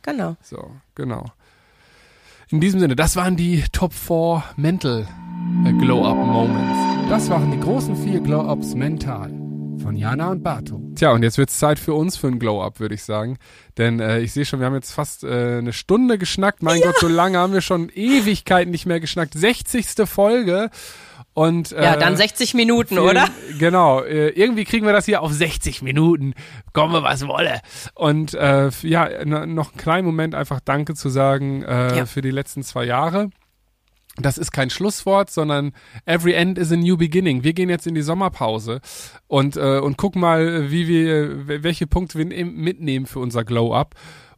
Genau. 0.04 0.38
So, 0.42 0.72
genau. 0.94 1.26
In 2.50 2.62
diesem 2.62 2.80
Sinne, 2.80 2.96
das 2.96 3.16
waren 3.16 3.36
die 3.36 3.64
Top 3.72 3.92
4 3.92 4.44
Mental 4.56 5.08
äh, 5.66 5.74
Glow-Up 5.74 6.16
Moments. 6.16 7.10
Das 7.10 7.30
waren 7.30 7.52
die 7.52 7.60
großen 7.60 7.96
vier 7.98 8.20
Glow-Ups 8.20 8.74
mental 8.76 9.30
von 9.86 9.96
Jana 9.96 10.32
und 10.32 10.42
Bato. 10.44 10.82
Tja, 10.96 11.12
und 11.12 11.22
jetzt 11.22 11.38
wird's 11.38 11.60
Zeit 11.60 11.78
für 11.78 11.94
uns 11.94 12.18
für 12.18 12.26
ein 12.28 12.40
Glow-Up, 12.40 12.80
würde 12.80 12.96
ich 12.96 13.04
sagen. 13.04 13.38
Denn 13.78 14.00
äh, 14.00 14.20
ich 14.20 14.34
sehe 14.34 14.44
schon, 14.44 14.60
wir 14.60 14.66
haben 14.66 14.74
jetzt 14.74 14.92
fast 14.92 15.24
äh, 15.24 15.60
eine 15.60 15.74
Stunde 15.74 16.18
geschnackt. 16.18 16.64
Mein 16.64 16.82
Gott, 16.82 16.98
so 17.00 17.08
lange 17.08 17.38
haben 17.38 17.54
wir 17.54 17.62
schon 17.62 17.90
Ewigkeiten 17.94 18.72
nicht 18.72 18.88
mehr 18.88 19.00
geschnackt. 19.00 19.36
60. 19.36 19.86
Folge. 20.10 20.72
Und, 21.36 21.72
äh, 21.74 21.84
Ja, 21.84 21.98
dann 21.98 22.16
60 22.18 22.54
Minuten, 22.56 22.96
vielen- 22.96 23.08
oder? 23.10 23.28
Genau. 23.60 24.02
Äh, 24.02 24.30
irgendwie 24.30 24.64
kriegen 24.64 24.86
wir 24.88 24.94
das 24.94 25.06
hier 25.06 25.22
auf 25.22 25.32
60 25.32 25.82
Minuten. 25.84 26.34
Komme, 26.74 27.04
was 27.04 27.28
wolle. 27.28 27.60
Und 27.94 28.34
äh, 28.34 28.70
ja, 28.82 29.24
noch 29.26 29.72
einen 29.72 29.78
kleinen 29.78 30.06
Moment 30.08 30.34
einfach 30.34 30.62
Danke 30.62 30.96
zu 30.96 31.10
sagen 31.10 31.62
äh, 31.64 31.96
Ja. 31.98 32.06
für 32.06 32.22
die 32.22 32.32
letzten 32.32 32.64
zwei 32.64 32.86
Jahre. 32.86 33.30
Das 34.18 34.38
ist 34.38 34.52
kein 34.52 34.70
Schlusswort, 34.70 35.30
sondern 35.30 35.74
every 36.06 36.34
end 36.34 36.58
is 36.58 36.72
a 36.72 36.78
new 36.78 36.98
beginning. 36.98 37.44
Wir 37.44 37.54
gehen 37.54 37.70
jetzt 37.70 37.86
in 37.86 37.96
die 37.96 38.02
Sommerpause 38.02 38.80
und, 39.28 39.58
äh, 39.58 39.80
und 39.80 39.98
gucken 39.98 40.22
mal, 40.22 40.72
wie 40.72 40.88
wir, 40.88 41.64
welche 41.64 41.86
Punkte 41.86 42.18
wir 42.18 42.26
mitnehmen 42.26 43.06
für 43.06 43.20
unser 43.20 43.44
Glow-Up 43.44 43.96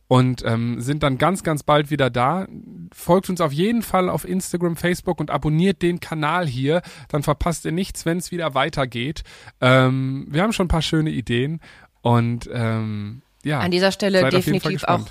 und 0.08 0.44
ähm, 0.46 0.80
sind 0.82 1.04
dann 1.04 1.18
ganz, 1.18 1.44
ganz 1.44 1.64
bald 1.64 1.92
wieder 1.92 2.10
da. 2.10 2.48
Folgt 2.94 3.30
uns 3.30 3.42
auf 3.42 3.52
jeden 3.52 3.82
Fall 3.82 4.10
auf 4.10 4.28
Instagram, 4.28 4.78
Facebook 4.78 5.20
und 5.20 5.30
abonniert 5.30 5.82
den 5.82 6.00
Kanal 6.00 6.48
hier. 6.48 6.82
Dann 7.10 7.24
verpasst 7.24 7.66
ihr 7.66 7.72
nichts, 7.72 8.06
wenn 8.06 8.18
es 8.18 8.32
wieder 8.32 8.56
weitergeht. 8.56 9.24
Ähm, 9.60 10.28
wir 10.30 10.44
haben 10.44 10.54
schon 10.54 10.66
ein 10.66 10.70
paar 10.70 10.82
schöne 10.82 11.10
Ideen 11.10 11.60
und 12.02 12.50
ähm, 12.52 13.22
ja. 13.44 13.60
An 13.60 13.72
dieser 13.72 13.92
Stelle 13.92 14.30
definitiv 14.30 14.84
auch. 14.86 15.06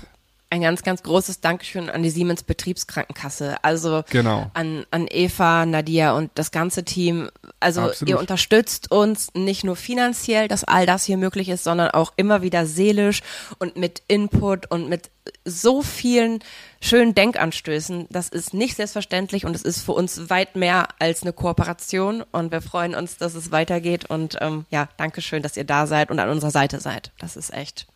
Ein 0.49 0.61
ganz, 0.61 0.81
ganz 0.83 1.03
großes 1.03 1.41
Dankeschön 1.41 1.89
an 1.89 2.03
die 2.03 2.09
Siemens 2.09 2.43
Betriebskrankenkasse. 2.43 3.57
Also 3.63 4.03
Genau. 4.09 4.49
an, 4.53 4.85
an 4.91 5.07
Eva, 5.09 5.65
Nadia 5.65 6.13
und 6.13 6.31
das 6.35 6.51
ganze 6.51 6.85
Team. 6.85 7.29
Also 7.59 7.81
Absolut. 7.81 8.09
ihr 8.09 8.19
unterstützt 8.19 8.91
uns 8.91 9.33
nicht 9.33 9.63
nur 9.63 9.75
finanziell, 9.75 10.47
dass 10.47 10.63
all 10.63 10.85
das 10.85 11.03
hier 11.03 11.17
möglich 11.17 11.49
ist, 11.49 11.63
sondern 11.63 11.91
auch 11.91 12.13
immer 12.15 12.41
wieder 12.41 12.65
seelisch 12.65 13.21
und 13.59 13.75
mit 13.75 14.01
Input 14.07 14.71
und 14.71 14.87
mit 14.87 15.09
so 15.43 15.81
vielen 15.81 16.39
schönen 16.79 17.13
Denkanstößen. 17.13 18.07
Das 18.09 18.29
ist 18.29 18.53
nicht 18.53 18.77
selbstverständlich 18.77 19.45
und 19.45 19.55
es 19.55 19.63
ist 19.63 19.81
für 19.81 19.91
uns 19.91 20.29
weit 20.29 20.55
mehr 20.55 20.87
als 20.99 21.23
eine 21.23 21.33
Kooperation 21.33 22.23
und 22.31 22.51
wir 22.53 22.61
freuen 22.61 22.95
uns, 22.95 23.17
dass 23.17 23.35
es 23.35 23.51
weitergeht 23.51 24.09
und 24.09 24.37
ähm, 24.39 24.65
ja, 24.69 24.87
Dankeschön, 24.95 25.43
dass 25.43 25.57
ihr 25.57 25.65
da 25.65 25.87
seid 25.87 26.09
und 26.09 26.19
an 26.19 26.29
unserer 26.29 26.51
Seite 26.51 26.79
seid. 26.79 27.11
Das 27.19 27.35
ist 27.35 27.53
echt 27.53 27.87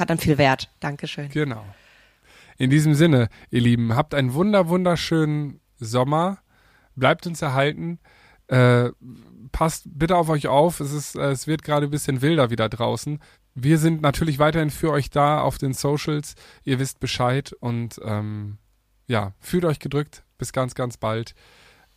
verdammt 0.00 0.22
viel 0.22 0.38
wert. 0.38 0.70
Dankeschön. 0.80 1.28
Genau. 1.28 1.62
In 2.56 2.70
diesem 2.70 2.94
Sinne, 2.94 3.28
ihr 3.50 3.60
Lieben, 3.60 3.94
habt 3.94 4.14
einen 4.14 4.32
wunder, 4.32 4.68
wunderschönen 4.68 5.60
Sommer. 5.78 6.38
Bleibt 6.96 7.26
uns 7.26 7.42
erhalten. 7.42 7.98
Äh, 8.46 8.90
passt 9.52 9.84
bitte 9.86 10.16
auf 10.16 10.30
euch 10.30 10.48
auf. 10.48 10.80
Es, 10.80 10.92
ist, 10.92 11.16
äh, 11.16 11.30
es 11.30 11.46
wird 11.46 11.62
gerade 11.64 11.86
ein 11.86 11.90
bisschen 11.90 12.22
wilder 12.22 12.48
wieder 12.48 12.70
draußen. 12.70 13.20
Wir 13.54 13.76
sind 13.76 14.00
natürlich 14.00 14.38
weiterhin 14.38 14.70
für 14.70 14.90
euch 14.90 15.10
da 15.10 15.42
auf 15.42 15.58
den 15.58 15.74
Socials. 15.74 16.34
Ihr 16.64 16.78
wisst 16.78 16.98
Bescheid 16.98 17.52
und 17.60 18.00
ähm, 18.02 18.56
ja, 19.06 19.34
fühlt 19.38 19.66
euch 19.66 19.80
gedrückt. 19.80 20.22
Bis 20.38 20.52
ganz, 20.52 20.74
ganz 20.74 20.96
bald. 20.96 21.34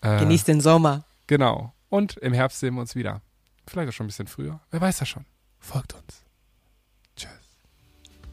Äh, 0.01 0.19
Genießt 0.19 0.49
den 0.49 0.59
Sommer. 0.59 1.05
Genau. 1.27 1.73
Und 1.87 2.17
im 2.17 2.33
Herbst 2.33 2.59
sehen 2.59 2.75
wir 2.75 2.81
uns 2.81 2.95
wieder. 2.95 3.21
Vielleicht 3.65 3.87
auch 3.87 3.93
schon 3.93 4.05
ein 4.05 4.07
bisschen 4.07 4.27
früher. 4.27 4.59
Wer 4.71 4.81
weiß 4.81 4.97
das 4.97 5.07
schon. 5.07 5.25
Folgt 5.59 5.93
uns. 5.93 6.22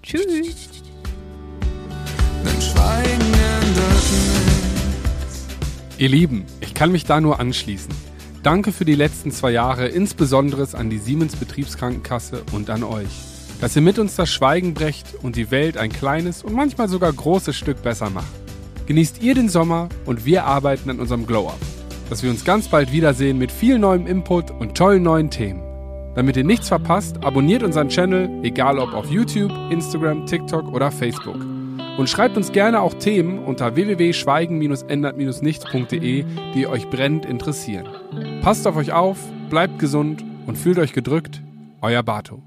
Tschüss. 0.03 0.69
Ihr 5.99 6.09
Lieben, 6.09 6.47
ich 6.61 6.73
kann 6.73 6.93
mich 6.93 7.05
da 7.05 7.21
nur 7.21 7.41
anschließen. 7.41 7.93
Danke 8.43 8.73
für 8.73 8.87
die 8.87 8.95
letzten 8.95 9.31
zwei 9.33 9.51
Jahre, 9.51 9.89
insbesondere 9.89 10.67
an 10.73 10.89
die 10.89 10.97
Siemens 10.97 11.37
Betriebskrankenkasse 11.37 12.43
und 12.53 12.71
an 12.71 12.83
euch, 12.83 13.11
dass 13.61 13.77
ihr 13.77 13.83
mit 13.83 13.99
uns 13.99 14.17
das 14.17 14.31
Schweigen 14.31 14.73
brecht 14.73 15.15
und 15.23 15.37
die 15.37 15.51
Welt 15.51 15.77
ein 15.77 15.93
kleines 15.93 16.43
und 16.43 16.55
manchmal 16.55 16.89
sogar 16.89 17.13
großes 17.13 17.55
Stück 17.55 17.83
besser 17.83 18.09
macht. 18.09 18.33
Genießt 18.87 19.23
ihr 19.23 19.35
den 19.35 19.51
Sommer 19.51 19.91
und 20.07 20.25
wir 20.25 20.45
arbeiten 20.45 20.89
an 20.89 21.01
unserem 21.01 21.27
Glow-Up, 21.27 21.61
dass 22.09 22.23
wir 22.23 22.31
uns 22.31 22.47
ganz 22.47 22.69
bald 22.69 22.93
wiedersehen 22.93 23.37
mit 23.37 23.53
viel 23.53 23.79
neuem 23.79 24.07
Input 24.07 24.51
und 24.51 24.75
tollen 24.75 25.03
neuen 25.03 25.31
Themen. 25.31 25.70
Damit 26.15 26.37
ihr 26.37 26.45
nichts 26.45 26.69
verpasst, 26.69 27.25
abonniert 27.25 27.63
unseren 27.63 27.89
Channel, 27.89 28.29
egal 28.43 28.79
ob 28.79 28.93
auf 28.95 29.11
YouTube, 29.11 29.53
Instagram, 29.71 30.27
TikTok 30.27 30.71
oder 30.73 30.91
Facebook. 30.91 31.39
Und 31.99 32.09
schreibt 32.09 32.37
uns 32.37 32.53
gerne 32.53 32.81
auch 32.81 32.95
Themen 32.95 33.39
unter 33.39 33.77
www.schweigen-ändert-nichts.de, 33.77 36.25
die 36.55 36.67
euch 36.67 36.91
brennend 36.91 37.27
interessieren. 37.27 37.89
Passt 38.43 38.67
auf 38.67 38.77
euch 38.77 38.93
auf, 38.93 39.19
bleibt 39.51 39.79
gesund 39.79 40.25
und 40.47 40.57
fühlt 40.57 40.79
euch 40.79 40.93
gedrückt. 40.93 41.43
Euer 41.81 42.03
Bato. 42.03 42.43